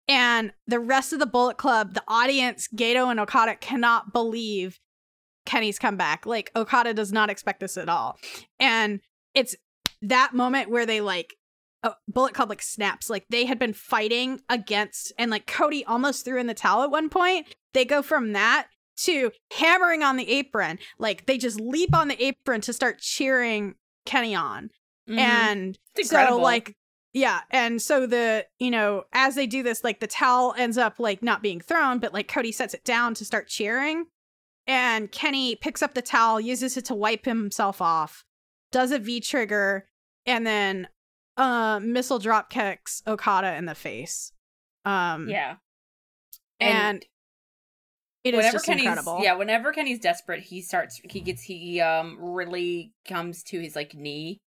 [0.08, 4.80] And the rest of the Bullet Club, the audience, Gedo and Okada cannot believe
[5.46, 6.26] Kenny's come back.
[6.26, 8.18] Like Okada does not expect this at all.
[8.60, 9.00] And
[9.34, 9.56] it's
[10.02, 11.36] that moment where they like
[11.84, 13.10] uh, Bullet Club like snaps.
[13.10, 16.92] Like they had been fighting against, and like Cody almost threw in the towel at
[16.92, 17.48] one point.
[17.74, 20.80] They go from that to hammering on the apron.
[21.00, 23.76] Like they just leap on the apron to start cheering
[24.06, 24.70] Kenny on.
[25.10, 25.18] Mhm.
[25.18, 26.76] And so like
[27.14, 31.00] yeah, and so the you know as they do this, like the towel ends up
[31.00, 34.06] like not being thrown, but like Cody sets it down to start cheering,
[34.66, 38.26] and Kenny picks up the towel, uses it to wipe himself off,
[38.72, 39.88] does a V trigger,
[40.26, 40.88] and then
[41.38, 44.32] uh missile drop kicks Okada in the face.
[44.86, 45.56] Um yeah.
[46.60, 47.06] and,
[48.24, 49.20] it is whenever just Kenny's incredible.
[49.22, 53.94] yeah, whenever Kenny's desperate, he starts he gets he um really comes to his like
[53.94, 54.40] knee,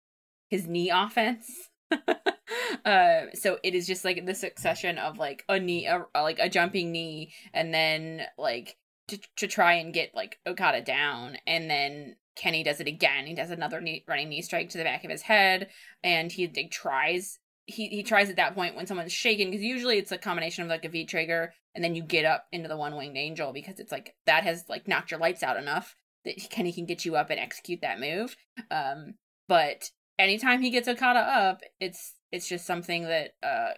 [0.49, 1.69] his knee offense.
[2.85, 6.49] uh, so it is just like the succession of like a knee, a, like a
[6.49, 12.15] jumping knee, and then like to to try and get like Okada down, and then
[12.35, 13.25] Kenny does it again.
[13.25, 15.69] He does another knee running knee strike to the back of his head,
[16.03, 17.39] and he like, tries.
[17.69, 20.69] He, he tries at that point when someone's shaken because usually it's a combination of
[20.69, 23.79] like a V trigger and then you get up into the one winged angel because
[23.79, 27.15] it's like that has like knocked your lights out enough that Kenny can get you
[27.15, 28.35] up and execute that move.
[28.71, 29.13] Um,
[29.47, 33.69] but anytime he gets Okada up, it's it's just something that uh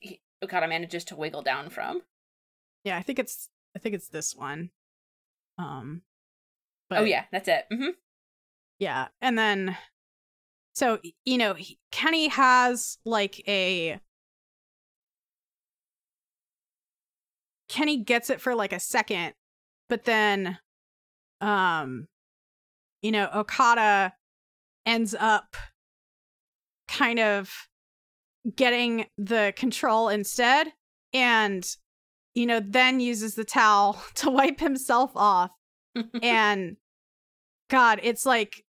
[0.00, 2.02] he, Okada manages to wiggle down from.
[2.84, 4.70] yeah, I think it's I think it's this one.
[5.58, 6.02] Um
[6.88, 7.66] but, oh yeah, that's it.
[7.70, 7.90] hmm
[8.78, 9.08] Yeah.
[9.20, 9.76] And then,
[10.74, 14.00] so, you know, he- Kenny has like a.
[17.68, 19.34] Kenny gets it for like a second,
[19.88, 20.58] but then,
[21.40, 22.08] um,
[23.02, 24.14] you know, Okada
[24.86, 25.54] ends up
[26.88, 27.52] kind of
[28.56, 30.68] getting the control instead
[31.12, 31.64] and,
[32.34, 35.50] you know, then uses the towel to wipe himself off.
[36.22, 36.76] And
[37.70, 38.64] god it's like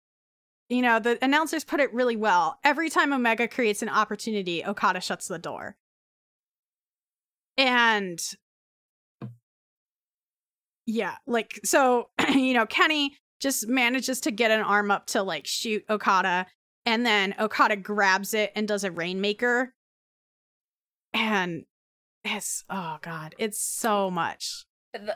[0.67, 2.57] you know the announcers put it really well.
[2.63, 5.75] Every time omega creates an opportunity okada shuts the door.
[7.57, 8.19] And
[10.89, 15.45] yeah like so you know kenny just manages to get an arm up to like
[15.45, 16.47] shoot okada
[16.89, 19.73] and then okada grabs it and does a rainmaker
[21.13, 21.65] and
[22.25, 24.65] it's oh god it's so much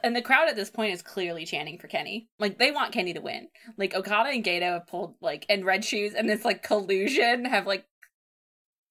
[0.04, 2.28] and the crowd at this point is clearly chanting for Kenny.
[2.38, 3.48] Like they want Kenny to win.
[3.76, 7.66] Like Okada and Gedo have pulled like and Red Shoes and this like collusion have
[7.66, 7.84] like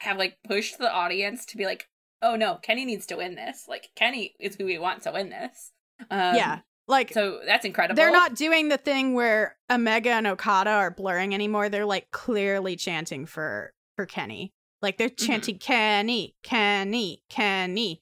[0.00, 1.88] have like pushed the audience to be like,
[2.20, 3.66] oh no, Kenny needs to win this.
[3.68, 5.70] Like Kenny is who we want to win this.
[6.10, 6.58] Um, yeah
[6.92, 7.96] like So that's incredible.
[7.96, 11.68] They're not doing the thing where Omega and Okada are blurring anymore.
[11.68, 14.52] They're like clearly chanting for for Kenny.
[14.80, 15.58] Like they're chanting Mm-hmm.
[15.58, 18.00] chanting Kenny, Kenny, Kenny.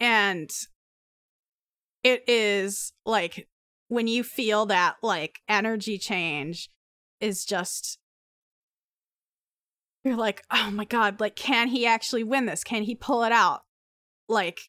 [0.00, 0.50] And
[2.02, 3.48] it is like
[3.88, 6.68] when you feel that like energy change
[7.20, 7.98] is just
[10.04, 12.62] you're like, "Oh my god, like can he actually win this?
[12.64, 13.62] Can he pull it out?"
[14.28, 14.60] Like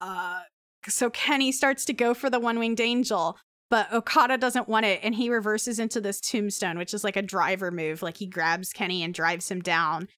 [0.00, 0.40] uh
[0.88, 3.38] so Kenny starts to go for the one winged angel,
[3.70, 7.22] but Okada doesn't want it and he reverses into this tombstone, which is like a
[7.22, 8.02] driver move.
[8.02, 10.08] Like he grabs Kenny and drives him down.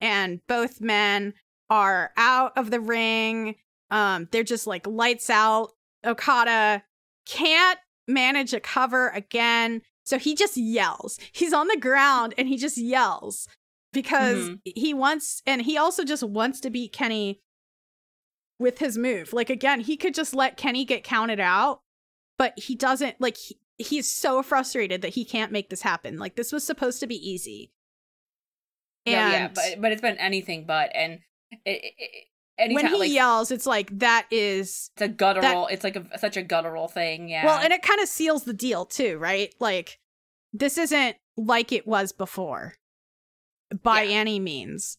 [0.00, 1.34] And both men
[1.68, 3.56] are out of the ring.
[3.90, 5.72] Um, they're just like lights out.
[6.06, 6.82] Okada
[7.26, 7.78] can't
[8.08, 9.82] manage a cover again.
[10.04, 11.18] So he just yells.
[11.32, 13.46] He's on the ground and he just yells
[13.92, 14.60] because Mhm.
[14.64, 17.40] he wants, and he also just wants to beat Kenny
[18.60, 19.32] with his move.
[19.32, 21.80] Like again, he could just let Kenny get counted out,
[22.38, 26.18] but he doesn't like he, he's so frustrated that he can't make this happen.
[26.18, 27.72] Like this was supposed to be easy.
[29.06, 31.20] No, yeah, but but it's been anything but and
[31.64, 32.24] it, it,
[32.58, 35.66] anytime when he like yells, it's like that is it's a guttural.
[35.68, 37.28] it's like a, such a guttural thing.
[37.30, 37.46] Yeah.
[37.46, 39.52] well, and it kind of seals the deal too, right?
[39.58, 39.98] Like
[40.52, 42.74] this isn't like it was before
[43.82, 44.18] by Yeah.
[44.18, 44.98] any means.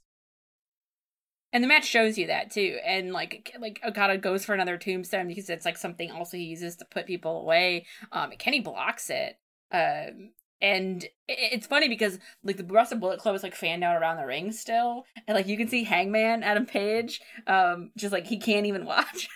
[1.54, 2.80] And the match shows you that too.
[2.86, 6.78] And like like Okada goes for another tombstone because it's like something also he uses
[6.78, 7.86] to put people away.
[8.12, 9.38] Um Kenny blocks it.
[9.72, 10.32] Um
[10.62, 14.18] and it's funny because like the rest of Bullet Club is like fanned out around
[14.18, 15.06] the ring still.
[15.28, 19.28] And like you can see Hangman Adam Page, um, just like he can't even watch.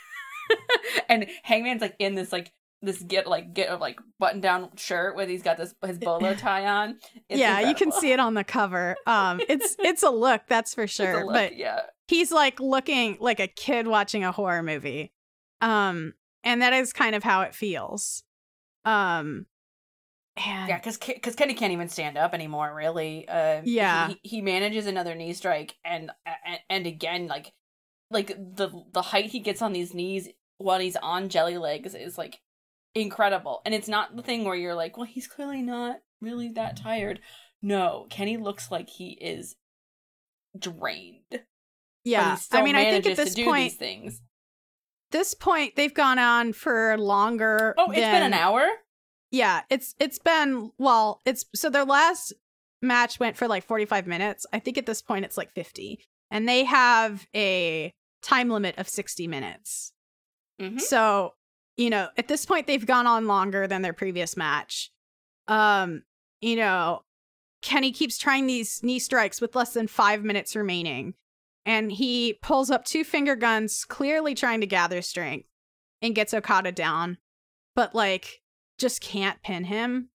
[1.09, 2.51] and Hangman's like in this like
[2.85, 6.65] this get like get like button down shirt with he's got this his bolo tie
[6.65, 6.97] on.
[7.29, 8.95] It's yeah, you can see it on the cover.
[9.05, 11.25] Um it's it's a look, that's for sure.
[11.25, 11.81] look, But yeah.
[12.07, 15.11] he's like looking like a kid watching a horror movie.
[15.61, 18.23] Um and that is kind of how it feels.
[18.85, 19.45] Um
[20.37, 22.73] and Yeah, because because Kenny can't even stand up anymore.
[22.75, 23.27] Really.
[23.27, 24.09] Uh, Yeah.
[24.09, 27.53] He, he manages another knee strike, and and, and again, like
[28.11, 32.17] like the the height he gets on these knees while he's on jelly legs is
[32.17, 32.39] like
[32.95, 33.61] incredible.
[33.65, 37.19] And it's not the thing where you're like, well, he's clearly not really that tired.
[37.61, 39.55] No, Kenny looks like he is
[40.57, 41.41] drained.
[42.03, 42.37] yeah.
[42.51, 44.21] I mean, I think at this point these things.
[45.11, 48.65] this point they've gone on for longer Oh, it's been an hour.
[49.31, 52.33] Yeah, it's it's been well, it's so their last
[52.81, 54.45] match went for like 45 minutes.
[54.53, 55.99] I think at this point it's like 50.
[56.31, 59.91] And they have a time limit of 60 minutes.
[60.61, 60.79] Mhm.
[60.79, 61.33] So,
[61.77, 64.91] you know, at this point they've gone on longer than their previous match.
[65.47, 66.03] Um,
[66.41, 67.01] you know,
[67.61, 71.15] Kenny keeps trying these knee strikes with less than 5 minutes remaining.
[71.65, 75.47] And he pulls up two finger guns, clearly trying to gather strength,
[76.01, 77.17] and gets Okada down.
[77.75, 78.41] But like
[78.77, 80.09] just can't pin him.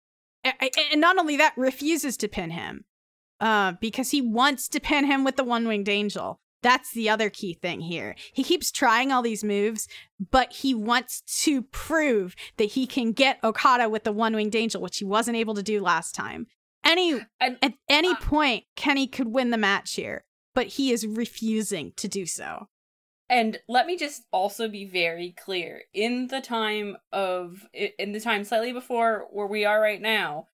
[0.45, 2.85] And not only that, refuses to pin him
[3.41, 6.41] uh, because he wants to pin him with the one winged angel.
[6.63, 8.15] That's the other key thing here.
[8.33, 9.89] He keeps trying all these moves,
[10.31, 14.83] but he wants to prove that he can get Okada with the one winged angel,
[14.83, 16.47] which he wasn't able to do last time.
[16.85, 20.25] Any And at any Uh, point, Kenny could win the match here,
[20.55, 22.69] but he is refusing to do so.
[23.29, 25.85] And let me just also be very clear.
[25.95, 30.49] In the time of in the time slightly before where we are right now,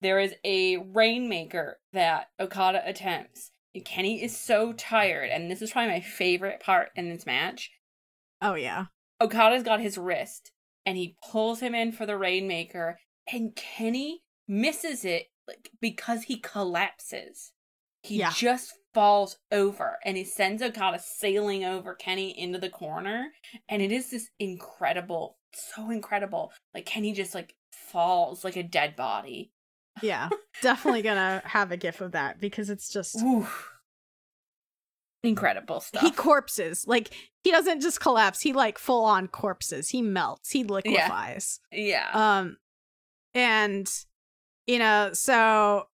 [0.00, 3.50] there is a rainmaker that Okada attempts.
[3.84, 7.70] Kenny is so tired, and this is probably my favorite part in this match.
[8.40, 8.86] Oh yeah.
[9.20, 10.52] Okada's got his wrist,
[10.84, 12.98] and he pulls him in for the rainmaker,
[13.32, 17.52] and Kenny misses it like because he collapses.
[18.02, 18.32] He Yeah.
[18.36, 23.32] just falls over and he sends Okada sailing over Kenny into the corner.
[23.68, 26.52] And it is this incredible, so incredible.
[26.74, 29.52] Like Kenny just like falls like a dead body.
[30.02, 30.28] Yeah,
[30.62, 33.46] definitely gonna have a gif of that because it's just Ooh.
[35.22, 36.02] Incredible stuff.
[36.02, 36.86] he corpses.
[36.86, 37.10] Like
[37.42, 39.88] he doesn't just collapse; he like full on corpses.
[39.88, 40.50] He melts.
[40.50, 41.60] He liquefies.
[41.72, 42.10] yeah.
[42.12, 42.58] Um,
[43.32, 43.90] and
[44.66, 45.88] you know, so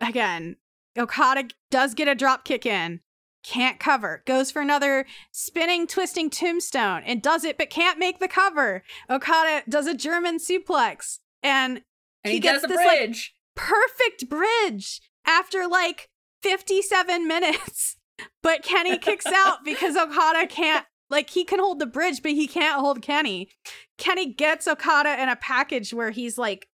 [0.00, 0.56] again,
[0.98, 3.00] Okada does get a drop kick in,
[3.42, 8.28] can't cover, goes for another spinning, twisting tombstone, and does it, but can't make the
[8.28, 8.82] cover.
[9.08, 11.82] Okada does a German suplex, and
[12.24, 13.34] and he he, gets this, like, bridge.
[13.54, 16.08] perfect bridge after like
[16.42, 17.96] 57 minutes.
[18.42, 22.46] But Kenny kicks out because Okada can't, like, he can hold the bridge, but he
[22.46, 23.48] can't hold Kenny.
[23.96, 26.68] Kenny gets Okada in a package where he's like,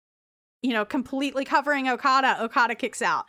[0.62, 2.40] you know, completely covering Okada.
[2.40, 3.24] Okada kicks out.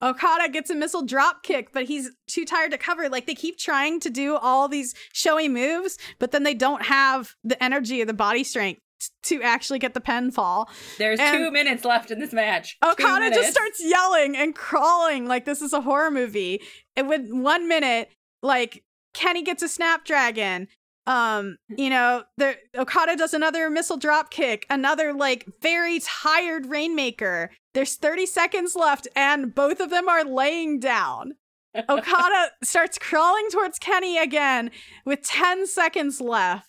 [0.00, 3.10] Okada gets a missile drop kick, but he's too tired to cover.
[3.10, 7.34] Like, they keep trying to do all these showy moves, but then they don't have
[7.44, 8.80] the energy or the body strength
[9.24, 10.66] to actually get the pinfall.
[10.98, 12.76] There's and- two minutes left in this match.
[12.84, 16.62] Okada just starts yelling and crawling like this is a horror movie.
[16.96, 18.10] And with one minute,
[18.42, 20.68] like Kenny gets a snapdragon.
[21.06, 27.50] Um, you know, the Okada does another missile drop kick, another like very tired rainmaker.
[27.72, 31.32] There's 30 seconds left, and both of them are laying down.
[31.88, 34.70] Okada starts crawling towards Kenny again
[35.04, 36.66] with 10 seconds left.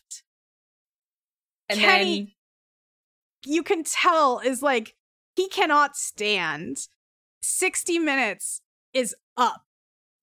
[1.70, 2.32] And Kenny- then
[3.46, 4.96] you can tell is like
[5.36, 6.88] he cannot stand
[7.42, 8.62] 60 minutes
[8.94, 9.62] is up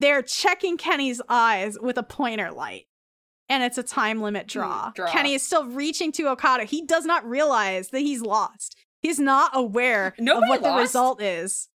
[0.01, 2.87] they're checking kenny's eyes with a pointer light
[3.49, 4.91] and it's a time limit hmm, draw.
[4.95, 5.11] draw.
[5.11, 9.51] kenny is still reaching to okada he does not realize that he's lost he's not
[9.55, 11.69] aware Nobody of what the result is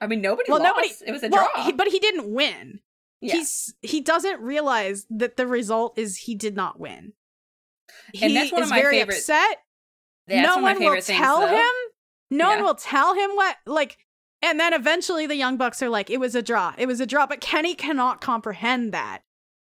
[0.00, 0.74] I mean nobody well lost.
[0.76, 1.64] nobody it was a well, draw.
[1.64, 2.80] he- but he didn't win
[3.20, 3.34] yeah.
[3.34, 7.12] he's he doesn't realize that the result is he did not win
[8.12, 9.58] he And that's one of my very favorite- upset
[10.26, 11.48] That's no one one will things, tell though.
[11.56, 11.70] him.
[12.30, 13.96] No one will tell him what like.
[14.42, 16.72] And then eventually the Young Bucks are like, it was a draw.
[16.78, 17.26] It was a draw.
[17.26, 19.22] But Kenny cannot comprehend that.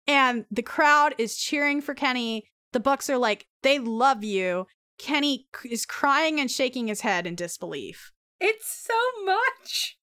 [0.07, 2.49] And the crowd is cheering for Kenny.
[2.73, 4.67] The Bucks are like, they love you.
[4.99, 8.13] Kenny is crying and shaking his head in disbelief.
[8.41, 9.97] It's so much.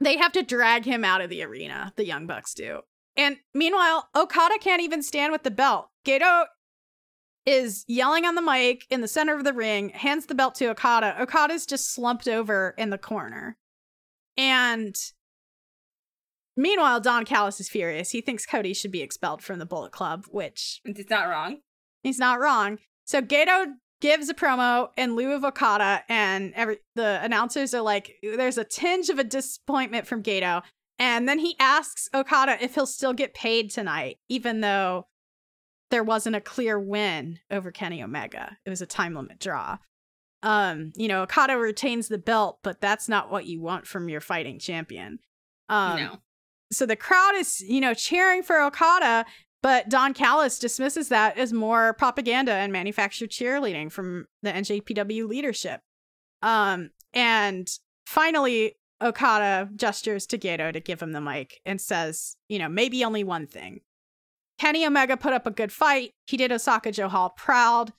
[0.00, 2.80] They have to drag him out of the arena, the Young Bucks do.
[3.16, 5.88] And meanwhile, Okada can't even stand with the belt.
[6.04, 6.44] Gedo
[7.46, 10.66] is yelling on the mic in the center of the ring, hands the belt to
[10.70, 11.20] Okada.
[11.20, 13.56] Okada's just slumped over in the corner.
[14.36, 14.96] And
[16.56, 18.10] meanwhile, Don Callis is furious.
[18.10, 21.58] He thinks Cody should be expelled from the Bullet Club, which It's not wrong.
[22.02, 22.78] He's not wrong.
[23.04, 28.16] So Gedo gives a promo in lieu of Okada, and every the announcers are like,
[28.22, 30.62] "There's a tinge of a disappointment from Gedo."
[30.98, 35.06] And then he asks Okada if he'll still get paid tonight, even though
[35.94, 38.58] there wasn't a clear win over Kenny Omega.
[38.66, 39.78] It was a time limit draw.
[40.42, 44.20] Um, you know, Okada retains the belt, but that's not what you want from your
[44.20, 45.20] fighting champion.
[45.68, 46.16] Um, no.
[46.72, 49.24] so the crowd is, you know, cheering for Okada,
[49.62, 55.80] but Don Callis dismisses that as more propaganda and manufactured cheerleading from the NJPW leadership.
[56.42, 57.68] Um, and
[58.04, 63.04] finally, Okada gestures to Gedo to give him the mic and says, you know, maybe
[63.04, 63.82] only one thing.
[64.58, 66.12] Kenny Omega put up a good fight.
[66.26, 67.92] He did Osaka-jo Hall proud.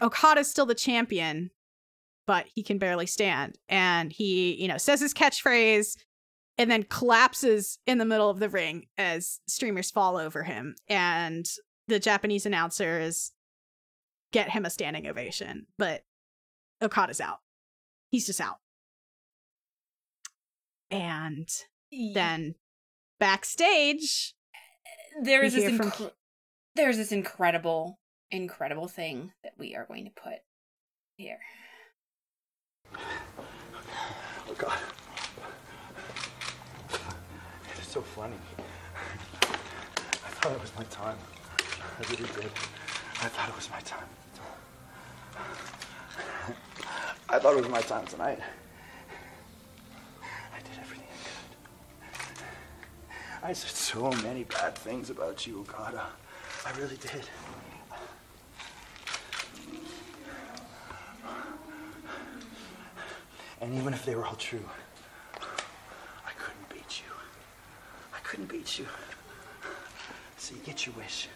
[0.00, 1.50] Okada's still the champion,
[2.26, 3.58] but he can barely stand.
[3.68, 5.96] And he, you know, says his catchphrase
[6.56, 10.76] and then collapses in the middle of the ring as streamers fall over him.
[10.88, 11.46] And
[11.86, 13.32] the Japanese announcers
[14.32, 16.02] get him a standing ovation, but
[16.80, 17.40] Okada's out.
[18.10, 18.56] He's just out.
[20.90, 21.48] And
[22.14, 22.54] then
[23.20, 24.34] backstage,
[25.22, 25.92] there is this hear from
[26.76, 27.98] there's this incredible,
[28.30, 30.40] incredible thing that we are going to put
[31.16, 31.38] here.
[32.96, 34.78] Oh God.
[37.78, 38.36] It's so funny.
[39.42, 41.18] I thought it was my time.
[41.78, 42.50] I really did.
[43.22, 44.06] I thought it was my time.
[47.28, 48.38] I thought it was my time tonight.
[50.22, 51.56] I did everything I could.
[53.46, 56.06] I said so many bad things about you, Okada.
[56.64, 57.28] I really did.
[63.60, 64.64] And even if they were all true,
[65.36, 67.12] I couldn't beat you.
[68.14, 68.86] I couldn't beat you.
[70.38, 71.28] So you get your wish.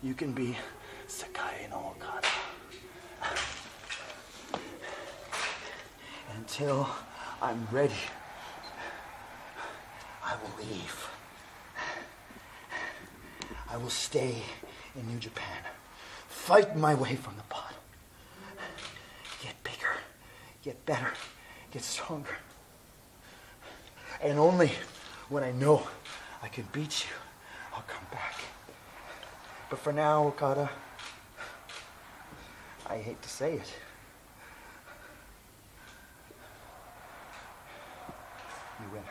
[0.00, 0.56] You can be
[1.08, 2.28] Sakai no Okada.
[6.36, 6.88] until
[7.42, 7.94] I'm ready.
[10.28, 11.08] I will leave.
[13.70, 14.42] I will stay
[14.94, 15.62] in New Japan,
[16.28, 17.76] fight my way from the bottom,
[19.42, 19.94] get bigger,
[20.62, 21.12] get better,
[21.70, 22.36] get stronger.
[24.22, 24.72] And only
[25.28, 25.86] when I know
[26.42, 27.14] I can beat you,
[27.74, 28.40] I'll come back.
[29.70, 30.68] But for now, Okada,
[32.86, 33.72] I hate to say it.
[38.80, 39.02] You win.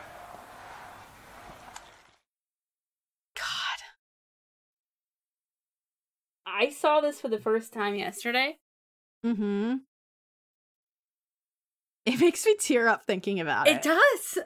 [3.34, 3.80] God.
[6.58, 8.56] I saw this for the first time yesterday.
[9.24, 9.76] Mm-hmm.
[12.04, 13.76] It makes me tear up thinking about it.
[13.76, 14.38] It does.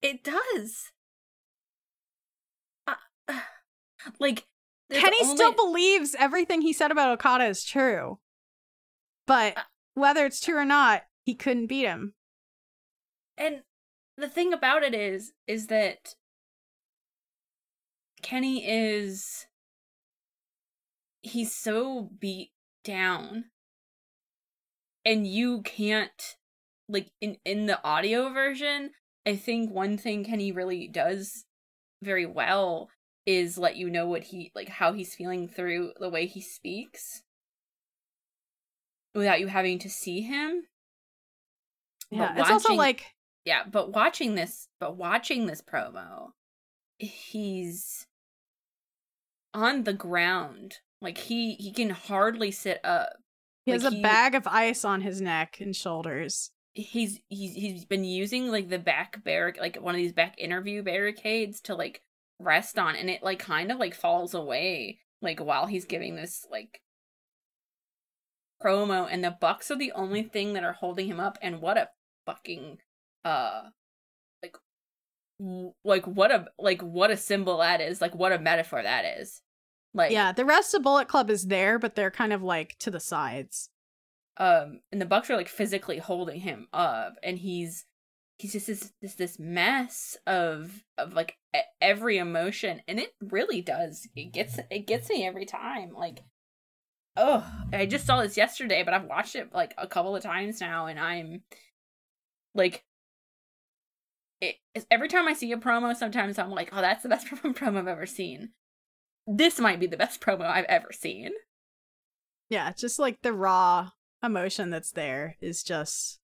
[0.00, 0.92] It does.
[2.86, 2.94] Uh,
[4.18, 4.46] like
[4.90, 8.18] Kenny only- still believes everything he said about Okada is true.
[9.26, 9.62] But Uh,
[9.94, 12.14] whether it's true or not, he couldn't beat him.
[13.36, 13.62] and
[14.16, 16.14] the thing about it is is that
[18.22, 19.46] Kenny is
[21.22, 22.50] he's so beat
[22.84, 23.44] down
[25.04, 26.36] and you can't
[26.88, 28.90] like in in the audio version
[29.26, 31.44] I think one thing Kenny really does
[32.02, 32.88] very well
[33.26, 37.22] is let you know what he like how he's feeling through the way he speaks
[39.14, 40.62] without you having to see him.
[42.10, 43.04] Yeah, But it's also like
[43.44, 46.30] yeah but watching this but watching this promo
[46.98, 48.06] he's
[49.54, 53.10] on the ground like he he can hardly sit up
[53.64, 56.50] he has a he- bag of ice on his neck and shoulders.
[56.72, 60.82] he's he's he's been using like the back barric like one of these back interview
[60.82, 62.02] barricades to like
[62.38, 66.46] rest on and it like kind of like falls away like while he's giving this
[66.50, 66.80] like
[68.62, 71.76] promo and the bucks are the only thing that are holding him up and what
[71.76, 71.88] a
[72.26, 72.78] fucking
[73.24, 73.62] uh
[74.42, 74.56] like
[75.84, 79.42] like what a like what a symbol that is like what a metaphor that is
[79.94, 82.90] like yeah, the rest of Bullet Club is there, but they're kind of like to
[82.90, 83.70] the sides.
[84.36, 87.84] um and the bucks are like physically holding him up and he's
[88.38, 91.36] he's just this this this mess of of like
[91.80, 94.06] every emotion and it really does.
[94.16, 96.22] It gets it gets me every time like
[97.16, 100.60] oh i just saw this yesterday but i've watched it like a couple of times
[100.60, 101.42] now and i'm
[102.54, 102.84] like
[104.40, 104.56] it
[104.90, 107.78] every time i see a promo sometimes i'm like oh that's the best promo promo
[107.78, 108.50] i've ever seen
[109.32, 111.30] this might be the best promo i've ever seen
[112.48, 113.90] Yeah, just like the raw
[114.22, 116.18] emotion that's there is just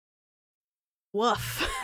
[1.12, 1.66] woof.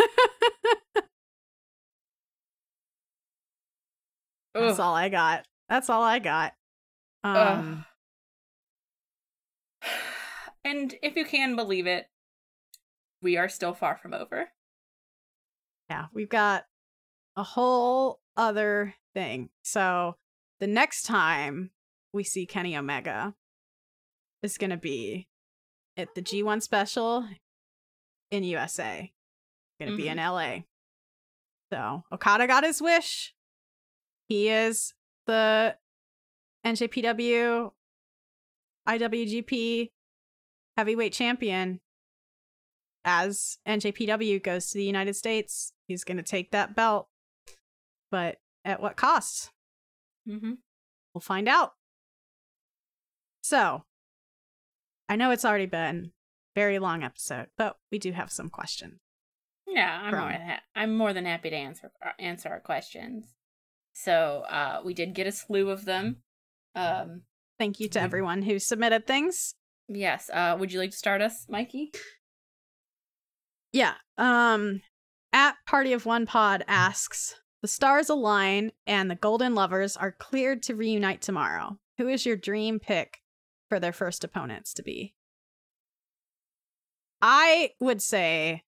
[4.55, 5.47] That's all I got.
[5.69, 6.53] That's all I got.
[7.25, 7.85] Um
[10.65, 12.07] and if you can believe it,
[13.23, 14.51] we are still far from over.
[15.89, 16.65] yeah, we've got
[17.37, 19.49] a whole other thing.
[19.63, 20.17] So
[20.63, 21.71] the next time
[22.13, 23.35] we see Kenny Omega
[24.45, 25.27] is going to be
[25.97, 27.27] at the G1 special
[28.31, 29.11] in USA.
[29.81, 30.33] Going to be in mm-hmm.
[30.33, 30.63] LA.
[31.73, 33.35] So Okada got his wish.
[34.29, 34.95] He is
[35.27, 35.75] the
[36.65, 37.73] NJPW
[38.89, 39.91] IWGP
[40.77, 41.81] heavyweight champion
[43.05, 47.09] as NJPW goes to the United States, he's going to take that belt.
[48.13, 49.51] But at what cost?
[50.29, 50.53] Mm-hmm.
[51.15, 51.73] We'll find out.
[53.43, 53.85] So,
[55.09, 56.13] I know it's already been
[56.57, 58.99] a very long episode, but we do have some questions.
[59.67, 62.61] Yeah, I'm From- more than ha- I'm more than happy to answer uh, answer our
[62.61, 63.27] questions.
[63.95, 66.23] So uh, we did get a slew of them.
[66.75, 67.23] Um,
[67.59, 68.03] Thank you to Mhm.
[68.03, 69.55] everyone who submitted things.
[69.89, 70.31] yes.
[70.33, 71.93] Uh, would you like to start us, Mikey?
[73.73, 73.95] Yeah.
[74.19, 74.83] Um
[75.33, 80.63] at Party of One Pod asks, "The stars align and the Golden Lovers are cleared
[80.65, 81.79] to reunite tomorrow.
[81.99, 83.23] Who is your dream pick
[83.69, 85.15] for their first opponents to be?"
[87.23, 88.65] I would say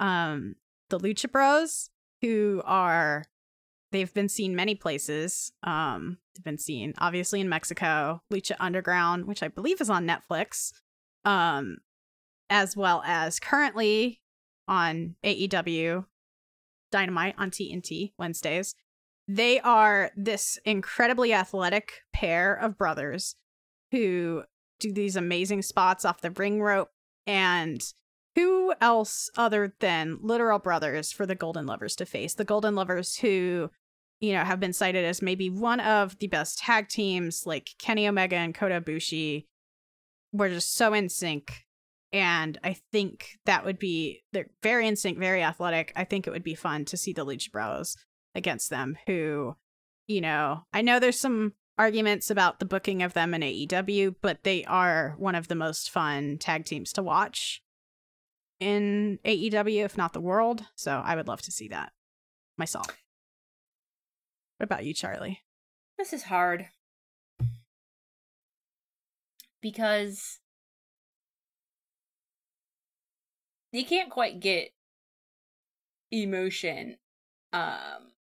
[0.00, 0.56] um
[0.90, 1.90] the Lucha Bros
[2.20, 3.24] who are
[3.92, 5.52] they've been seen many places.
[5.62, 10.72] Um they've been seen obviously in Mexico, Lucha Underground, which I believe is on Netflix.
[11.24, 11.78] Um
[12.50, 14.20] as well as currently
[14.66, 16.04] on AEW
[16.92, 18.76] Dynamite on TNT Wednesdays.
[19.26, 23.34] They are this incredibly athletic pair of brothers
[23.90, 24.44] who
[24.78, 26.90] do these amazing spots off the ring rope.
[27.26, 27.82] And
[28.34, 32.34] who else other than literal brothers for the Golden Lovers to face?
[32.34, 33.70] The Golden Lovers who,
[34.20, 38.08] you know, have been cited as maybe one of the best tag teams, like Kenny
[38.08, 39.46] Omega and Kota Ibushi,
[40.32, 41.64] were just so in sync
[42.12, 45.92] and I think that would be they're very instinct, very athletic.
[45.96, 47.96] I think it would be fun to see the Lucha Bros
[48.34, 48.98] against them.
[49.06, 49.56] Who,
[50.06, 54.44] you know, I know there's some arguments about the booking of them in AEW, but
[54.44, 57.62] they are one of the most fun tag teams to watch
[58.60, 60.66] in AEW, if not the world.
[60.76, 61.92] So I would love to see that
[62.58, 62.86] myself.
[64.58, 65.40] What about you, Charlie?
[65.98, 66.66] This is hard.
[69.60, 70.40] Because
[73.72, 74.70] you can't quite get
[76.10, 76.96] emotion
[77.52, 78.12] um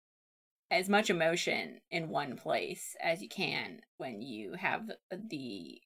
[0.71, 5.81] as much emotion in one place as you can when you have the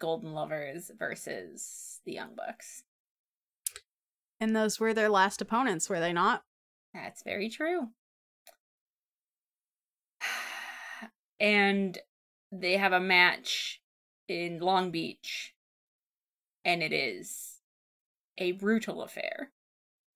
[0.00, 2.82] golden lovers versus the young bucks
[4.40, 6.42] And those were their last opponents, were they not?
[6.92, 7.88] that's very true
[11.40, 11.98] and
[12.50, 13.80] they have a match
[14.28, 15.54] in long beach
[16.64, 17.55] and it is
[18.38, 19.50] a brutal affair.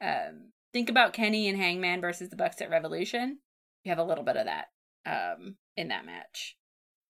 [0.00, 3.38] Um think about kenny and hangman versus the bucks at revolution.
[3.84, 4.66] You have a little bit of that
[5.06, 6.56] um in that match.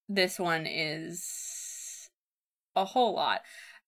[0.08, 2.08] This one is
[2.76, 3.40] a whole lot.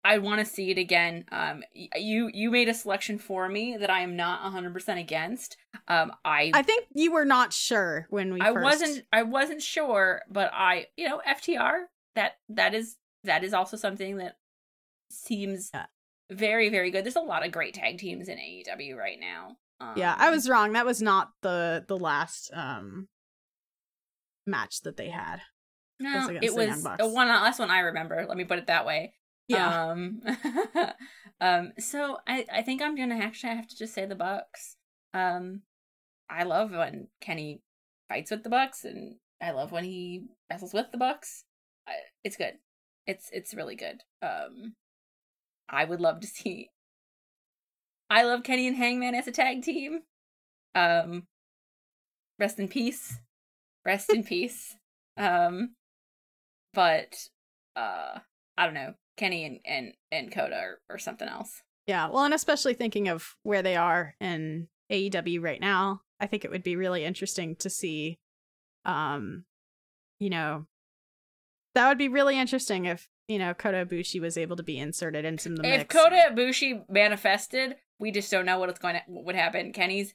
[0.05, 1.25] I want to see it again.
[1.31, 5.57] Um you you made a selection for me that i am not 100% against.
[5.89, 9.63] Um i I think you were not sure when we I first- wasn't I wasn't
[9.63, 11.83] sure, but I you know, FTR
[12.15, 14.37] that that is that is also something that
[15.11, 15.87] seems Yeah.
[16.31, 17.05] Very, very good.
[17.05, 19.57] There's a lot of great tag teams in AEW right now.
[19.81, 20.73] Um, Yeah, I was wrong.
[20.73, 23.09] That was not the the last um
[24.47, 25.41] match that they had.
[26.01, 28.25] no, it was the one last one I remember.
[28.27, 29.15] Let me put it that way.
[29.49, 29.91] Yeah.
[29.91, 30.21] Um
[31.41, 34.77] um so I I think I'm going to actually have to just say the Bucks.
[35.15, 35.63] Um
[36.31, 37.63] I love when Kenny
[38.09, 41.45] fights with the Bucks and I love when he wrestles with the Bucks.
[41.87, 41.93] I,
[42.25, 42.55] it's good.
[43.07, 44.03] It's it's really good.
[44.23, 44.75] Um
[45.69, 46.71] I would love to see
[48.11, 50.01] I love Kenny and Hangman as a tag team.
[50.75, 51.27] Um
[52.39, 53.19] rest in peace.
[53.85, 54.77] Rest in peace.
[55.17, 55.75] Um
[56.75, 57.15] but
[57.77, 58.19] uh
[58.57, 61.63] I don't know, Kenny and and and Kota or, or something else.
[61.87, 66.45] Yeah, well, and especially thinking of where they are in AEW right now, I think
[66.45, 68.19] it would be really interesting to see
[68.85, 69.45] um
[70.19, 70.67] you know
[71.75, 75.25] that would be really interesting if, you know, Kota Ibushi was able to be inserted
[75.25, 75.95] into the if mix.
[75.95, 79.73] Kota Ibushi manifested, we just don't know what's going to what would happen.
[79.73, 80.15] Kenny's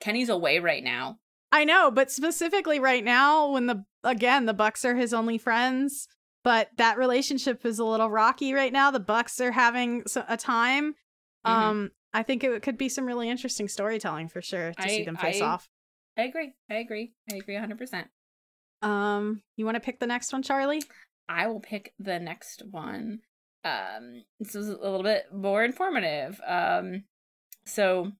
[0.00, 1.18] Kenny's away right now.
[1.50, 6.08] I know, but specifically right now when the again, the Bucks are his only friends,
[6.44, 8.90] but that relationship is a little rocky right now.
[8.90, 10.94] The Bucks are having a time.
[11.46, 11.50] Mhm.
[11.50, 15.16] Um I think it could be some really interesting storytelling for sure to see them
[15.16, 15.68] face I- off.
[16.16, 16.54] I agree.
[16.68, 17.12] I agree.
[17.30, 18.08] I agree 100%.
[18.82, 20.82] Um, you want to pick the next one, Charlie?
[21.28, 23.20] I will pick the next one.
[23.64, 26.40] Um, this is a little bit more informative.
[26.46, 27.04] Um,
[27.66, 28.12] so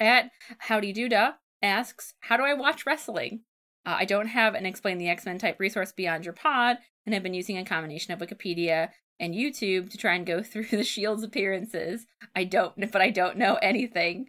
[0.00, 3.42] at Howdy Doodah asks, "How do I watch wrestling?
[3.86, 7.14] Uh, I don't have an explain the X Men type resource beyond your pod, and
[7.14, 8.88] have been using a combination of Wikipedia
[9.20, 12.06] and YouTube to try and go through the Shield's appearances.
[12.34, 14.26] I don't, but I don't know anything.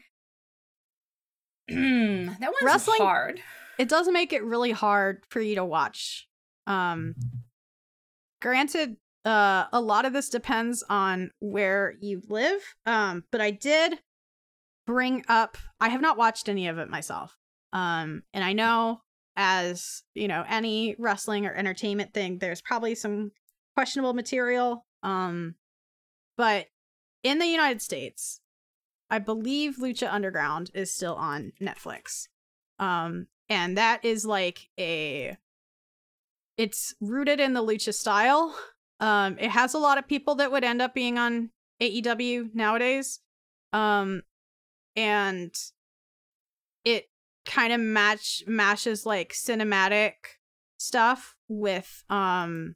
[1.68, 3.42] that one's Wrestling- hard.
[3.78, 6.28] It does make it really hard for you to watch.
[6.68, 7.16] Um,
[8.42, 12.62] granted, uh, a lot of this depends on where you live.
[12.86, 14.00] Um, but I did
[14.88, 15.58] bring up.
[15.80, 17.38] I have not watched any of it myself.
[17.74, 19.02] Um, and I know
[19.36, 23.32] as you know any wrestling or entertainment thing, there's probably some
[23.76, 24.86] questionable material.
[25.04, 25.56] Um,
[26.38, 26.68] but
[27.24, 28.42] in the United States,
[29.10, 32.28] I believe Lucha Underground is still on Netflix.
[32.80, 35.38] Um, and that is like a
[36.60, 38.54] it's rooted in the lucha style.
[39.00, 43.22] Um, it has a lot of people that would end up being on AEW nowadays.
[43.72, 44.24] Um,
[44.98, 45.56] and
[46.84, 47.06] it
[47.46, 50.14] kind of match matches like cinematic
[50.78, 52.76] stuff with um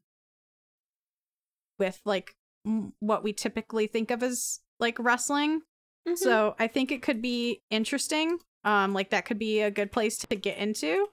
[1.78, 5.62] with like m- what we typically think of as like wrestling.
[6.08, 6.18] Mhm.
[6.18, 8.40] So I think it could be interesting.
[8.64, 11.08] Um, like that could be a good place to get into.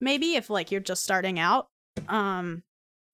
[0.00, 1.68] Maybe if like you're just starting out.
[2.08, 2.62] Um,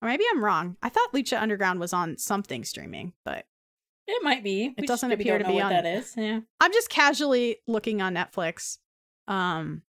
[0.00, 0.76] or maybe I'm wrong.
[0.82, 3.46] I thought Lucha Underground was on something streaming, but
[4.06, 4.74] It might be.
[4.78, 6.14] Just doesn't appear to be on- that is.
[6.16, 6.40] Yeah.
[6.60, 8.78] I'm just casually looking on Netflix.
[9.28, 9.82] Um,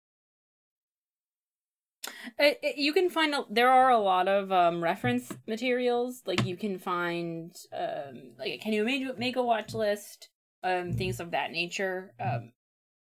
[2.38, 6.22] Uh, uh, you can find a, there are a lot of um, reference materials.
[6.26, 10.28] Like you can find um, like Can You Make, make a watch list,
[10.64, 12.12] um, things of that nature.
[12.18, 12.52] Um,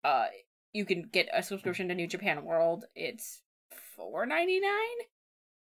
[0.03, 0.25] uh,
[0.73, 2.85] you can get a subscription to New Japan World.
[2.95, 3.41] It's
[3.95, 4.97] four ninety nine.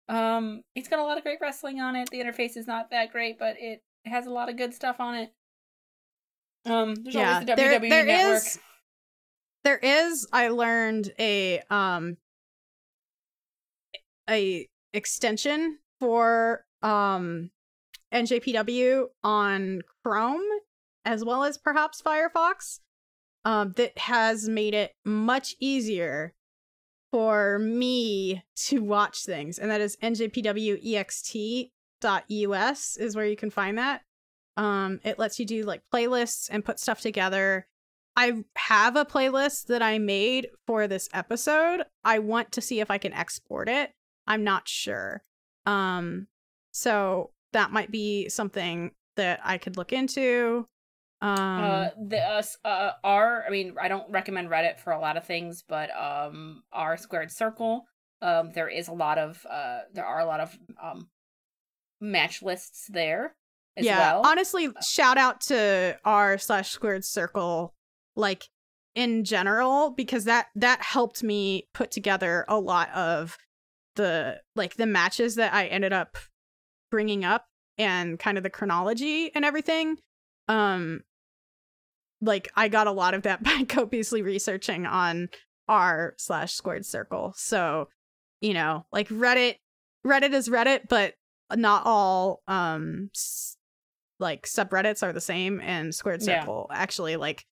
[0.10, 2.10] Um, it's got a lot of great wrestling on it.
[2.10, 5.16] The interface is not that great, but it has a lot of good stuff on
[5.16, 5.34] it.
[6.66, 8.38] Um, there's yeah, always the there, WWE there network.
[8.38, 8.60] is-
[9.64, 12.16] there is i learned a um
[14.30, 17.52] a extension for um
[18.14, 20.42] njpw on chrome
[21.04, 22.80] as well as perhaps firefox
[23.44, 26.34] um that has made it much easier
[27.12, 31.68] for me to watch things and that is njpwext.us
[32.98, 34.02] is where you can find that
[34.58, 37.68] um it lets you do like playlists and put stuff together
[38.18, 41.84] I have a playlist that I made for this episode.
[42.04, 43.92] I want to see if I can export it.
[44.26, 45.24] I'm not sure.
[45.68, 46.26] Um
[46.72, 50.68] so that might be something that I could look into.
[51.22, 55.18] Um uh, the us uh, r I mean, I don't recommend Reddit for a lot
[55.18, 57.86] of things, but um, r squared circle.
[58.22, 61.10] Um, there is a lot of uh, there are a lot of um,
[62.00, 63.36] match lists there
[63.76, 64.26] as yeah, well.
[64.26, 67.74] Uh, honestly, shout out to r slash squared circle,
[68.16, 68.50] like
[68.96, 73.38] in general, because that that helped me put together a lot of
[73.96, 76.18] the like the matches that I ended up
[76.90, 77.46] bringing up
[77.78, 79.98] and kind of the chronology and everything.
[80.48, 81.02] Um,
[82.22, 85.30] like I got a lot of that by copiously researching on
[85.68, 87.34] r slash squared circle.
[87.36, 87.90] So,
[88.42, 89.56] you know, like Reddit,
[90.06, 91.14] Reddit is Reddit, but
[91.56, 93.56] not all um s-
[94.20, 96.42] like subreddits are the same and squared Yeah.
[96.42, 97.46] circle actually like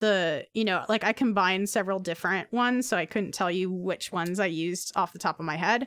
[0.00, 4.10] the you know like i combined several different ones so i couldn't tell you which
[4.10, 5.86] ones i used off the top of my head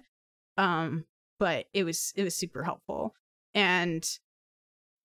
[0.58, 1.06] um
[1.40, 3.16] but it was it was super helpful
[3.56, 4.20] and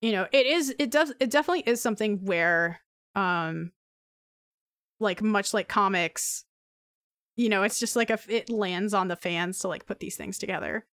[0.01, 2.81] you know it is it does it definitely is something where
[3.15, 3.71] um
[4.99, 6.45] like much like comics
[7.35, 10.15] you know it's just like if it lands on the fans to like put these
[10.15, 10.85] things together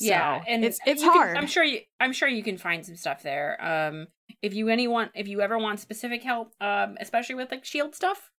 [0.00, 2.58] yeah, So, and it's it's you can- hard I'm sure you I'm sure you can
[2.58, 3.56] find some stuff there.
[3.64, 4.08] Um,
[4.42, 7.94] if you any want if you ever want specific help, um, especially with like Shield
[7.94, 8.32] stuff,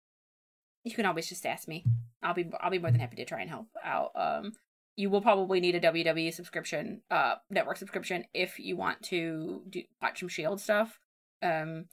[0.84, 1.86] you can always just ask me.
[2.22, 4.12] I'll be I'll be more than happy to try and help out.
[4.16, 4.52] Um,
[4.96, 9.84] you will probably need a WWE subscription, uh, network subscription if you want to do
[10.02, 11.00] watch some Shield stuff.
[11.42, 11.86] Um,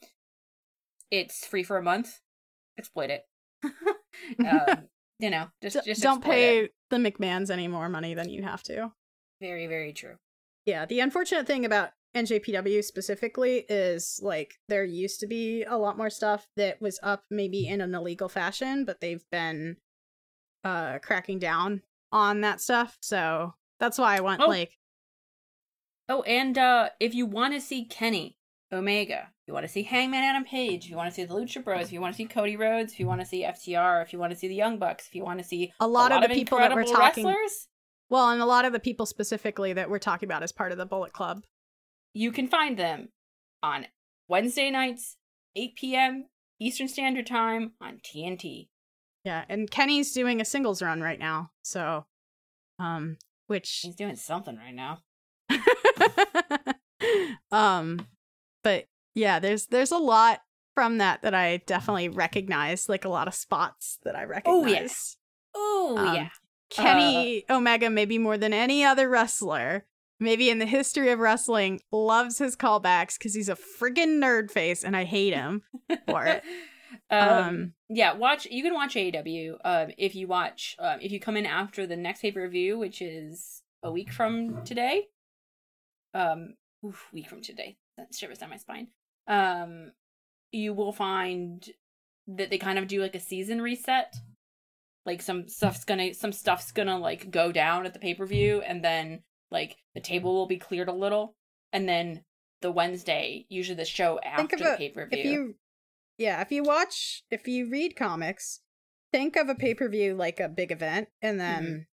[1.11, 2.21] it's free for a month.
[2.79, 3.23] Exploit it.
[4.41, 6.75] um, you know, just just don't pay it.
[6.91, 8.93] the mcmahons any more money than you have to
[9.41, 10.17] Very very true.
[10.65, 15.97] Yeah, the unfortunate thing about NJPW specifically is like there used to be a lot
[15.97, 19.77] more stuff that was up maybe in an illegal fashion, but they've been
[20.65, 22.99] uh cracking down on that stuff.
[23.01, 24.47] So that's why I want Oh.
[24.47, 24.79] like
[26.09, 28.37] Oh, and uh if you want to see Kenny
[28.73, 31.63] Omega, you want to see Hangman Adam Page, if you want to see the Lucha
[31.63, 34.13] Bros, if you want to see Cody Rhodes, if you want to see FTR, if
[34.13, 36.23] you want to see the Young Bucks, if you want to see a lot, of
[36.23, 37.69] the people that we're talking wrestlers,
[38.09, 40.79] well, and a lot of the people specifically that we're talking about as part of
[40.79, 41.43] the Bullet Club.
[42.15, 43.09] you can find them
[43.63, 43.87] on
[44.29, 45.17] Wednesday nights,
[45.57, 46.27] 8 p.m.
[46.59, 48.69] Eastern Standard Time on TNT.
[49.25, 51.51] Yeah, and Kenny's doing a singles run right now.
[51.63, 52.07] So
[52.79, 54.99] um which He's doing something right now.
[57.53, 58.07] um
[58.63, 60.41] but yeah there's there's a lot
[60.75, 65.17] from that that i definitely recognize like a lot of spots that i recognize
[65.55, 65.99] Oh, yeah.
[65.99, 66.29] Oh Um, yeah.
[66.71, 69.85] kenny omega maybe more than any other wrestler
[70.21, 74.83] maybe in the history of wrestling loves his callbacks because he's a friggin nerd face
[74.85, 75.63] and i hate him
[76.07, 76.43] for it
[77.11, 78.47] um, um yeah, watch.
[78.47, 79.57] You can watch AEW.
[79.65, 82.79] Um, if you watch, um, if you come in after the next pay per view,
[82.79, 85.09] which is a week from today.
[86.15, 86.55] Um,
[86.85, 87.77] oof, week from today.
[87.97, 88.89] That shivers down my spine.
[89.27, 89.93] Um,
[90.51, 91.67] you will find
[92.29, 94.15] that they kind of do like a season reset.
[95.05, 98.63] Like some stuff's gonna, some stuff's gonna like go down at the pay per view,
[98.63, 101.35] and then like the table will be cleared a little,
[101.73, 102.23] and then
[102.61, 105.19] the Wednesday, usually the show after the pay per view.
[105.19, 105.55] if you
[106.23, 108.61] yeah if you watch if you read comics
[109.13, 111.87] think of a pay-per-view like a big event and then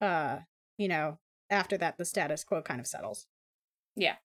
[0.00, 0.38] uh
[0.76, 1.18] you know
[1.50, 3.26] after that the status quo kind of settles
[3.96, 4.16] Yeah.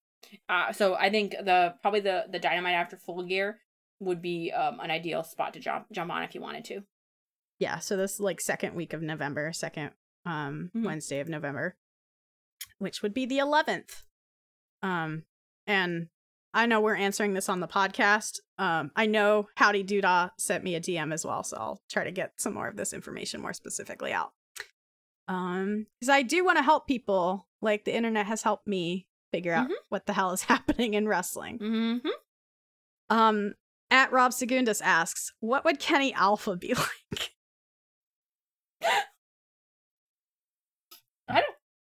[0.48, 3.60] Uh, so I think the probably the the dynamite after full gear
[4.00, 6.82] would be um an ideal spot to jump jump on if you wanted to.
[7.60, 9.92] yeah so this like second week of november second
[10.26, 10.86] um Mhm.
[10.86, 11.76] wednesday of november
[12.80, 14.04] which would be the 11th
[14.84, 15.24] um
[15.68, 16.08] and
[16.54, 20.76] i know we're answering this on the podcast um i know howdy doodah sent me
[20.76, 23.54] a dm as well so i'll try to get some more of this information more
[23.54, 24.32] specifically out
[25.28, 29.54] um because i do want to help people like the internet has helped me figure
[29.54, 29.74] out Mhm.
[29.90, 32.08] what the hell is happening in wrestling Mm-hmm.
[33.10, 33.54] um
[33.90, 37.32] at rob segundus asks what would kenny alpha be like
[41.30, 41.56] I don't.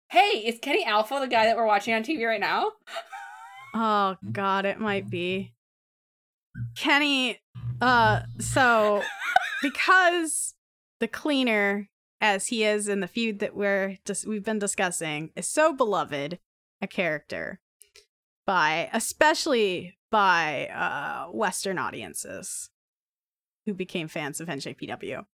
[0.09, 2.71] Hey, is Kenny Alpha the guy that we're watching on TV right now?
[3.75, 5.53] Oh god, it might be.
[6.77, 7.41] Kenny
[7.81, 9.03] Uh, so
[9.61, 10.55] because
[11.01, 11.89] the cleaner,
[12.21, 16.39] as he is in the feud that we're just we've been discussing, is so beloved
[16.81, 17.59] a character
[18.47, 22.69] by especially by uh Western audiences
[23.65, 25.25] who became fans of NJPW.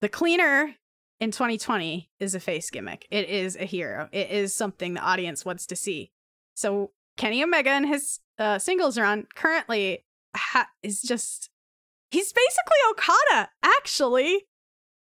[0.00, 0.76] The cleaner
[1.18, 3.06] in 2020 is a face gimmick.
[3.10, 4.08] It is a hero.
[4.12, 6.12] It is something the audience wants to see.
[6.54, 10.04] So Kenny Omega and his uh, singles run currently
[10.34, 11.50] ha- is just
[12.10, 13.50] he's basically Okada.
[13.62, 14.46] Actually,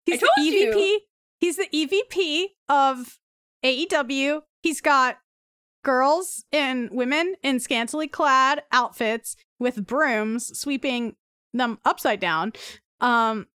[0.04, 0.76] he's the told EVP.
[0.76, 1.00] you.
[1.40, 3.18] He's the EVP of
[3.64, 4.42] AEW.
[4.62, 5.18] He's got
[5.84, 11.16] girls and women in scantily clad outfits with brooms sweeping
[11.52, 12.52] them upside down.
[13.00, 13.46] Um,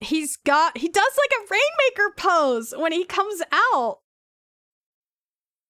[0.00, 3.98] he's got he does like a rainmaker pose when he comes out,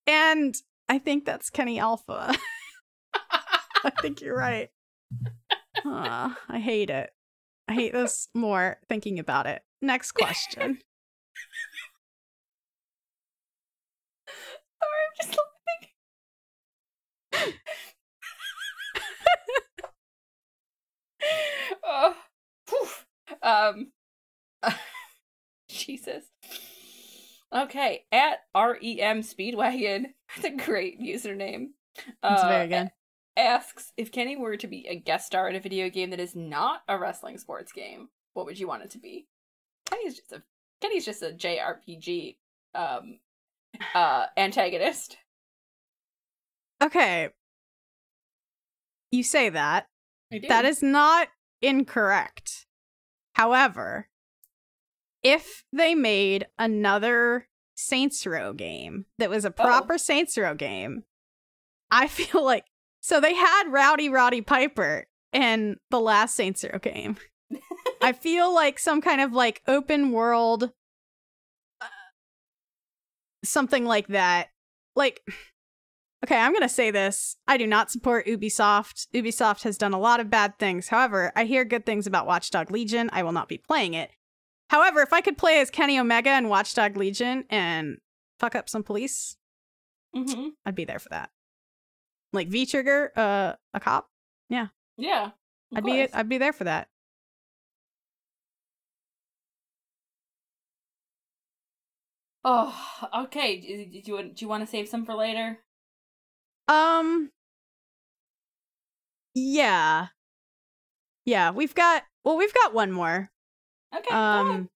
[0.07, 0.55] and
[0.93, 2.35] I think that's Kenny Alpha.
[3.83, 4.69] I think you're right.
[5.87, 7.09] Ah, I hate it.
[7.67, 9.63] I hate this more thinking about it.
[9.81, 10.81] Next question.
[14.83, 15.39] Sorry, I'm just
[17.33, 17.55] laughing.
[21.87, 22.17] oh,
[23.43, 23.93] um,
[25.71, 26.32] Jesus.
[27.55, 30.07] Okay, at REM Speedwagon,
[30.37, 31.69] that's a great username.
[32.23, 32.91] That's uh, very good.
[33.37, 36.35] Asks if Kenny were to be a guest star in a video game that is
[36.35, 39.27] not a wrestling sports game, what would you want it to be?
[39.91, 40.43] Kenny's just a
[40.81, 42.37] Kenny's just a JRPG
[42.75, 43.19] um
[43.95, 45.17] uh antagonist.
[46.83, 47.29] Okay.
[49.11, 49.87] You say that.
[50.33, 50.49] I do.
[50.49, 51.29] That is not
[51.61, 52.67] incorrect.
[53.35, 54.09] However,
[55.23, 61.05] if they made another Saints Row game that was a proper Saints Row game,
[61.91, 62.65] I feel like
[63.01, 67.17] so they had Rowdy Roddy Piper in the last Saints Row game.
[68.01, 70.71] I feel like some kind of like open world
[71.81, 71.87] uh,
[73.45, 74.49] something like that.
[74.95, 75.23] Like
[76.25, 77.37] Okay, I'm going to say this.
[77.49, 79.09] I do not support Ubisoft.
[79.13, 80.87] Ubisoft has done a lot of bad things.
[80.89, 83.11] However, I hear good things about Watchdog Legion.
[83.13, 84.13] I will not be playing it.
[84.73, 87.99] However, if I could play as Kenny Omega in Watchdog Legion and
[88.41, 89.37] fuck up some police,
[90.15, 91.29] hmm I'd be there for that.
[92.33, 94.09] Like V Trigger, uh, a cop.
[94.49, 94.69] Yeah.
[94.97, 95.33] Yeah.
[95.75, 96.11] I'd be.
[96.11, 96.89] I'd be there for that.
[102.43, 102.75] Oh,
[103.25, 103.61] okay.
[103.61, 105.59] Do, do you do you want to save some for later?
[106.67, 107.31] Um
[109.35, 110.09] Yeah.
[111.27, 113.32] Yeah, we've got well, we've got one more.
[113.95, 114.15] Okay.
[114.15, 114.69] Um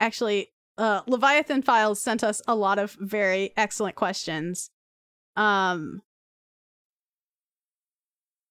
[0.00, 4.70] Actually, uh Leviathan Files sent us a lot of very excellent questions.
[5.36, 6.02] Um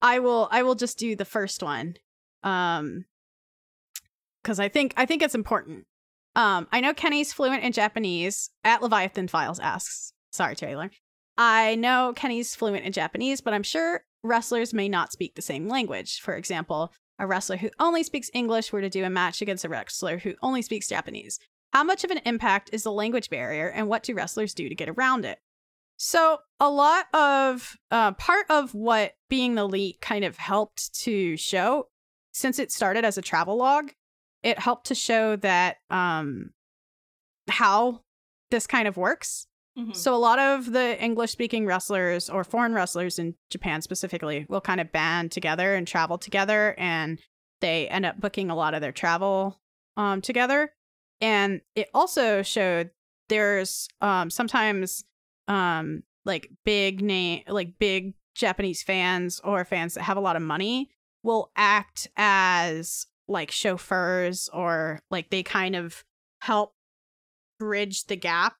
[0.01, 1.95] I will I will just do the first one.
[2.43, 3.05] Um
[4.43, 5.85] cuz I think I think it's important.
[6.35, 8.51] Um I know Kenny's fluent in Japanese.
[8.63, 10.13] At Leviathan Files asks.
[10.31, 10.91] Sorry, Taylor.
[11.37, 15.67] I know Kenny's fluent in Japanese, but I'm sure wrestlers may not speak the same
[15.67, 16.19] language.
[16.19, 19.69] For example, a wrestler who only speaks English were to do a match against a
[19.69, 21.39] wrestler who only speaks Japanese.
[21.73, 24.75] How much of an impact is the language barrier, and what do wrestlers do to
[24.75, 25.39] get around it?
[25.97, 31.35] So, a lot of uh, part of what being the elite kind of helped to
[31.37, 31.87] show,
[32.31, 33.91] since it started as a travel log,
[34.43, 36.51] it helped to show that um,
[37.49, 38.01] how
[38.51, 39.47] this kind of works.
[39.77, 39.95] Mhm.
[39.95, 44.61] So a lot of the English speaking wrestlers or foreign wrestlers in Japan specifically will
[44.61, 47.19] kind of band together and travel together and
[47.61, 49.59] they end up booking a lot of their travel
[49.95, 50.73] um together.
[51.21, 52.91] And it also showed
[53.29, 55.03] there's um sometimes
[55.47, 60.41] um like big name like big Japanese fans or fans that have a lot of
[60.41, 60.89] money
[61.23, 66.03] will act as like chauffeurs or like they kind of
[66.41, 66.73] help
[67.59, 68.55] bridge the gap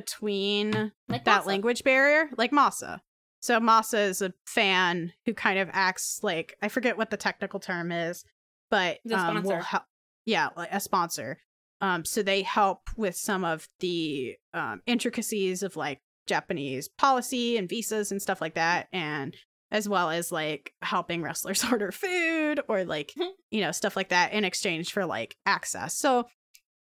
[0.00, 1.46] between Like that Masa.
[1.46, 3.00] language barrier, like Masa.
[3.40, 7.60] So Masa is a fan who kind of acts like I forget what the technical
[7.60, 8.24] term is,
[8.70, 9.84] but um, will help.
[10.26, 11.38] Yeah, like a sponsor.
[11.80, 17.68] Um, so they help with some of the um, intricacies of like Japanese policy and
[17.68, 19.34] visas and stuff like that, and
[19.70, 23.14] as well as like helping wrestlers order food or like
[23.50, 25.96] you know stuff like that in exchange for like access.
[25.96, 26.26] So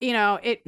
[0.01, 0.61] you know it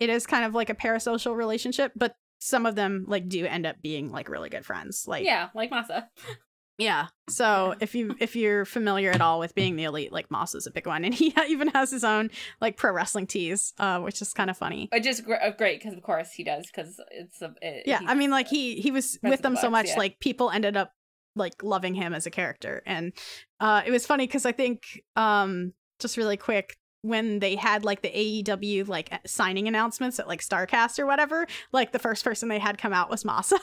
[0.00, 3.66] it is kind of like a parasocial relationship, but some of them like do end
[3.66, 5.04] up being like really good friends.
[5.06, 6.06] Like yeah, like Masa.
[6.78, 7.08] yeah.
[7.28, 10.66] So if you if you're familiar at all with being the elite, like Masa is
[10.66, 14.20] a big one, and he even has his own like pro wrestling tees, uh, which
[14.20, 14.88] is kind of funny.
[14.92, 18.00] Which is gr- uh, great because of course he does because it's a it, Yeah,
[18.06, 19.96] I mean, like he he was with them the so much, yeah.
[19.98, 20.92] like people ended up
[21.34, 22.82] like loving him as a character.
[22.86, 23.12] And
[23.60, 26.76] uh it was funny because I think um just really quick
[27.08, 31.92] when they had like the AEW like signing announcements at like Starcast or whatever, like
[31.92, 33.58] the first person they had come out was Masa.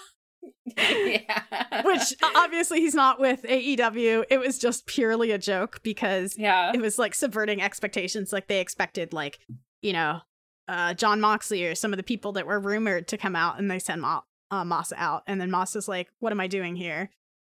[0.78, 1.82] yeah.
[1.84, 4.26] Which obviously he's not with AEW.
[4.30, 6.72] It was just purely a joke because yeah.
[6.74, 8.34] it was like subverting expectations.
[8.34, 9.40] Like they expected like,
[9.82, 10.22] you know,
[10.68, 13.70] uh John Moxley or some of the people that were rumored to come out and
[13.70, 15.24] they send Ma- uh, Masa out.
[15.28, 17.10] And then Masa's like, what am I doing here?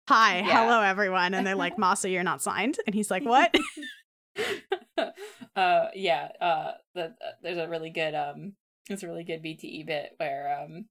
[0.08, 0.65] Hi, Yeah.
[0.65, 1.34] hello everyone.
[1.34, 2.78] And they're like, Masa, you're not signed.
[2.86, 3.55] And he's like, what?
[5.56, 8.52] uh yeah uh the, uh, there's a really good um
[8.89, 10.86] it's a really good bte bit where um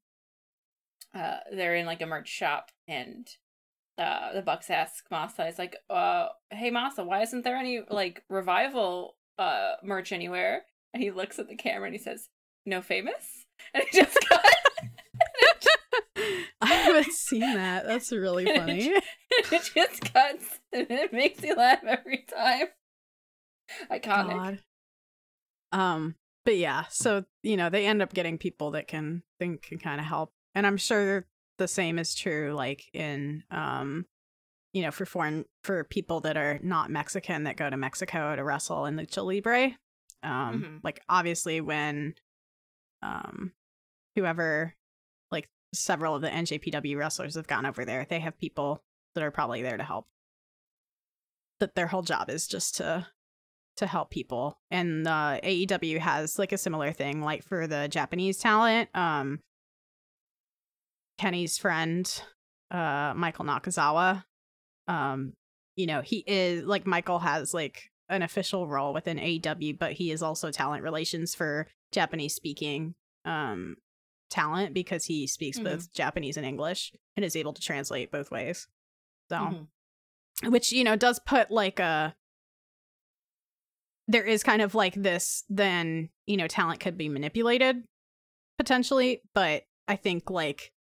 [1.14, 3.28] uh they're in like a merch shop and
[3.98, 8.24] uh the bucks ask masa it's like uh hey masa why isn't there any like
[8.30, 12.30] revival uh merch anywhere and he looks at the camera and he says
[12.66, 14.42] no famous and he just got
[16.62, 17.86] I haven't seen that.
[17.86, 18.88] That's really funny.
[19.30, 22.68] it just cuts and it makes you laugh every time
[23.92, 24.60] iconic God.
[25.72, 29.78] Um, but yeah, so you know, they end up getting people that can think can
[29.80, 30.32] kind of help.
[30.54, 31.26] And I'm sure
[31.58, 34.06] the same is true like in um
[34.74, 38.44] you know, for foreign for people that are not Mexican that go to Mexico to
[38.44, 39.78] wrestle in Lucha Libre.
[40.22, 40.80] Um Mhm.
[40.84, 42.16] like obviously when
[43.02, 43.54] um
[44.16, 44.76] whoever
[45.32, 48.84] like several of the NJPW wrestlers have gone over there, they have people
[49.16, 50.08] that are probably there to help.
[51.60, 53.08] That their whole job is just to
[53.78, 54.58] to help people.
[54.72, 58.90] And uh, AEW has like a similar thing, like for the Japanese talent.
[58.96, 59.40] Um,
[61.18, 62.22] Kenny's friend,
[62.72, 64.24] uh, Michael Nakazawa,
[64.88, 65.34] um,
[65.76, 70.12] you know, he is like Michael has like an official role within AEW, but he
[70.12, 73.76] is also talent relations for Japanese speaking um
[74.30, 75.64] talent because he speaks Mhm.
[75.64, 78.68] both Japanese and English and is able to translate both ways.
[79.30, 79.68] So Mhm.
[80.52, 82.16] which you know does put like a
[84.08, 87.84] there is kind of like this then you know talent could be manipulated
[88.58, 90.72] potentially but i think like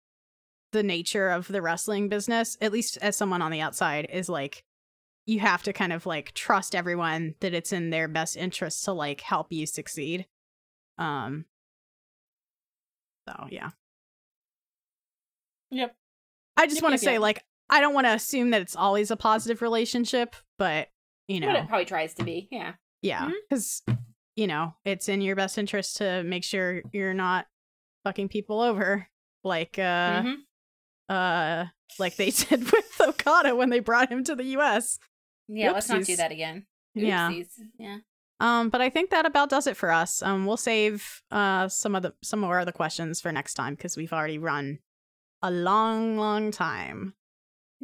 [0.72, 4.64] the nature of the wrestling business at least as someone on the outside is like
[5.26, 8.92] you have to kind of like trust everyone that it's in their best interest to
[8.92, 10.26] like help you succeed
[10.98, 11.44] um
[13.28, 13.70] so yeah
[15.70, 15.94] Yep.
[16.56, 17.22] i just Yep, want to yep, say yep.
[17.22, 20.88] like i don't want to assume that it's always a positive relationship but
[21.26, 22.48] you know What it probably tries to be.
[22.50, 22.74] Yeah.
[23.04, 23.82] Yeah, because
[24.34, 27.46] you know it's in your best interest to make sure you're not
[28.04, 29.06] fucking people over,
[29.44, 30.36] like uh, Mhm.
[31.08, 31.64] uh,
[31.98, 34.98] like they did with Okada when they brought him to the U.S.
[35.48, 35.72] Yeah.
[35.72, 36.66] Let's not do that again.
[36.94, 37.30] Yeah.
[37.30, 37.48] Oopsies.
[37.78, 37.98] Yeah.
[38.40, 40.22] Um, but I think that about does it for us.
[40.22, 43.74] Um, we'll save uh some of the some more of the questions for next time
[43.74, 44.78] because we've already run
[45.42, 47.14] a long, long time.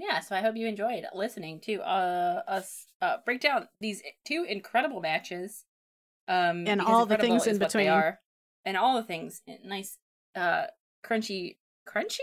[0.01, 0.21] Yeah.
[0.21, 5.01] So I hope you enjoyed listening to uh us uh break down these two incredible
[5.01, 5.65] matches.
[6.27, 7.89] Um, And all the things in is what they between.
[7.93, 8.21] are,
[8.65, 9.43] and all the things.
[9.65, 9.99] Nice,
[10.37, 10.67] uh,
[11.05, 11.57] crunchy,
[11.89, 12.21] crunchy,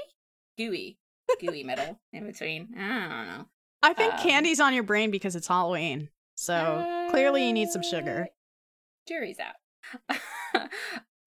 [0.58, 0.98] gooey,
[1.42, 2.70] gooey middle in between.
[2.78, 3.46] I don't know.
[3.84, 7.84] I think Um, candy's on your brain because it's Halloween, so clearly you need some
[7.84, 8.28] sugar.
[8.30, 8.34] Uh,
[9.08, 10.20] Jury's out.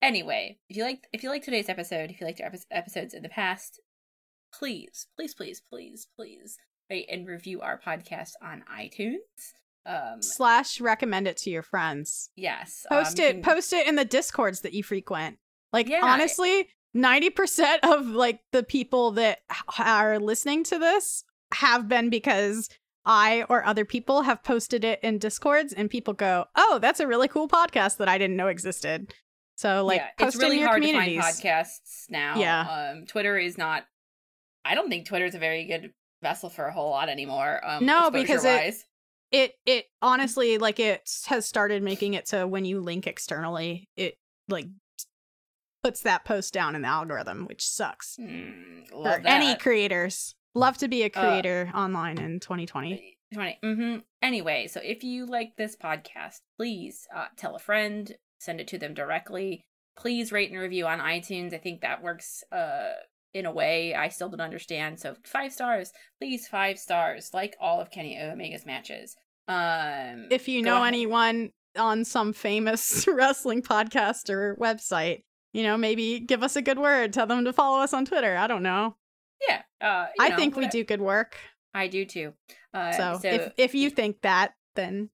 [0.02, 3.22] anyway, if you like if you like today's episode, if you liked our episodes in
[3.22, 3.80] the past,
[4.52, 6.58] please, please, please, please, please
[6.90, 9.16] rate and review our podcast on iTunes.
[9.86, 12.30] Um, Slash recommend it to your friends.
[12.36, 15.38] yes, post um, it can- post it in the discords that you frequent
[15.72, 16.00] like Yeah.
[16.02, 19.38] honestly 90% of like the people that
[19.78, 22.68] are listening to this have been because
[23.06, 27.06] i or other people have posted it in discords and people go oh that's a
[27.06, 29.14] really cool podcast that i didn't know existed
[29.56, 32.38] so like yeah, post it's really in your hard communities to find podcasts now.
[32.38, 32.92] Yeah.
[32.94, 33.84] um, Twitter is not.
[34.64, 37.60] I don't think Twitter is a very good vessel for a whole lot anymore.
[37.64, 38.84] Um, No, because it-
[39.32, 44.18] it it honestly like it has started making it so when you link externally it
[44.48, 44.66] like
[45.84, 50.34] puts that post down in the algorithm which sucks Hmm, for love any creators.
[50.54, 53.16] Love to be a Uh, creator online in 2020.
[53.32, 53.58] 20.
[53.62, 58.66] hmm Anyway, so if you like this podcast, please uh, tell a friend, send it
[58.68, 59.62] to them directly.
[59.96, 61.54] Please rate and review on iTunes.
[61.54, 62.94] I think that works uh,
[63.34, 64.98] in a way I still don't understand.
[65.00, 69.16] So five stars, please five stars, like all of Kenny Omega's matches.
[69.48, 70.88] Um, If you know ahead.
[70.88, 76.78] anyone on some famous wrestling podcast or website, you know, maybe give us a good
[76.78, 77.12] word.
[77.12, 78.36] Tell them to follow us on Twitter.
[78.36, 78.96] I don't know.
[79.48, 81.36] yeah, uh, you I know, think we do good work.
[81.74, 82.32] I do too.
[82.74, 85.10] Uh, so, so if if you think that, then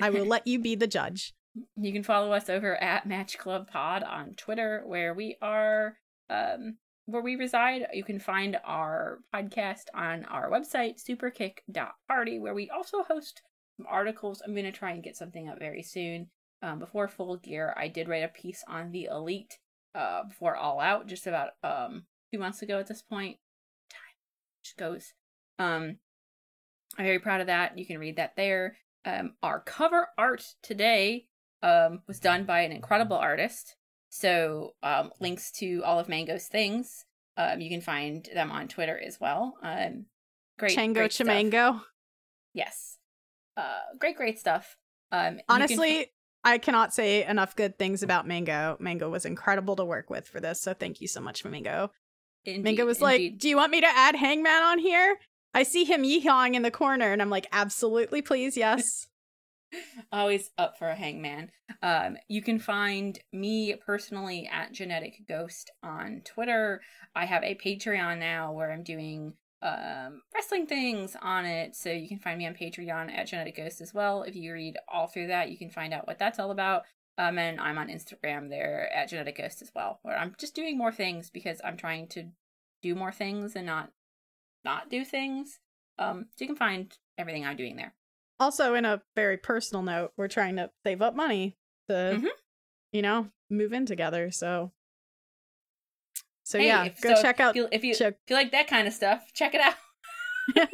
[0.00, 1.32] I will let you be the judge.
[1.76, 5.96] You can follow us over at Match Club Pod on Twitter, where we are
[6.30, 6.76] um
[7.08, 7.86] where we reside.
[7.94, 13.40] You can find our podcast on our website, superkick.party, where we also host
[13.78, 14.42] some articles.
[14.44, 16.28] I'm going to try and get something up very soon.
[16.60, 19.58] Um, before Full Gear, I did write a piece on the Elite
[19.94, 23.38] uh, before All Out, just about um, two months ago at this point.
[23.90, 24.00] Time
[24.62, 25.14] just goes.
[25.58, 25.96] Um,
[26.98, 27.78] I'm very proud of that.
[27.78, 28.76] You can read that there.
[29.06, 31.28] Um, our cover art today
[31.62, 33.76] um, was done by an incredible artist.
[34.10, 37.04] So um, links to all of Mango's things.
[37.36, 39.56] Um, you can find them on Twitter as well.
[39.62, 40.06] Um,
[40.58, 41.10] great, Chango great.
[41.12, 41.82] Chimango.
[42.52, 42.98] Yes,
[43.56, 44.76] uh, great, great stuff.
[45.12, 46.06] Um, you can Honestly,
[46.42, 48.76] I cannot say enough good things about Mango.
[48.80, 51.92] Mango was incredible to work with for this, so thank you so much, Mango.
[52.44, 55.18] Indeed, Mango was like, "Do you want me to add Hangman on here?"
[55.54, 59.08] I see him yeehawing in the corner, and I'm like, "Absolutely, please, yes."
[60.12, 61.50] Always up for a hangman.
[61.82, 66.80] Um, you can find me personally at Genetic Ghost on Twitter.
[67.14, 71.74] I have a Patreon now where I'm doing um wrestling things on it.
[71.74, 74.22] So you can find me on patreon at genetic ghost as well.
[74.22, 76.84] If you read all through that you can find out what that's all about.
[77.16, 80.78] Um and i'm on instagram there at genetic ghost as well where i'm just doing
[80.78, 82.30] more things because i'm trying to
[82.82, 83.90] do more things and not
[84.64, 85.58] not do things.
[85.98, 87.94] Um so you can find everything i'm doing there
[88.40, 91.56] Also, in a very personal note, we're trying to save up money
[91.88, 92.28] to, Mhm.
[92.92, 94.30] you know, move in together.
[94.30, 94.72] So,
[96.44, 97.50] so Hey, yeah, if- go so check out.
[97.50, 99.74] if you, if you check- if you like that kind of stuff check it out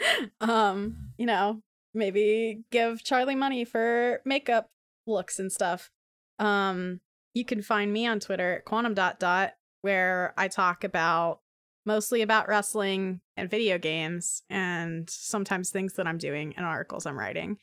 [0.40, 1.62] um, you know,
[1.94, 4.70] maybe give Charlie money for makeup
[5.06, 5.90] looks and stuff.
[6.38, 7.00] Um,
[7.34, 11.40] you can find me on Twitter at quantum dot dot where I talk about
[11.86, 17.18] mostly about wrestling and video games and sometimes things that I'm doing and articles I'm
[17.18, 17.58] writing.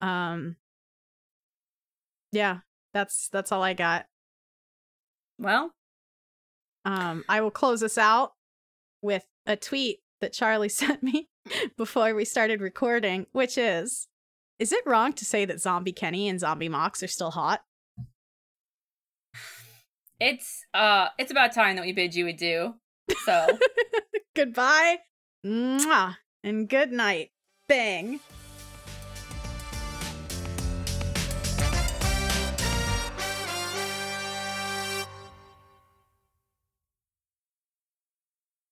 [0.00, 0.56] Um
[2.32, 2.58] Yeah,
[2.94, 4.06] that's that's all I got.
[5.38, 5.72] well
[6.84, 8.32] Um, I will close us out
[9.02, 11.28] with a tweet that Charlie sent me
[11.76, 14.08] before we started recording, which is
[14.58, 17.62] Is it wrong to say that Zombie Kenny and Zombie Mox are still hot?
[20.18, 22.74] it's uh it's about time that we bid you adieu
[23.24, 23.46] so
[24.36, 24.98] Goodbye.
[25.44, 26.16] Mwah.
[26.44, 27.30] And good night.
[27.68, 28.20] Bang.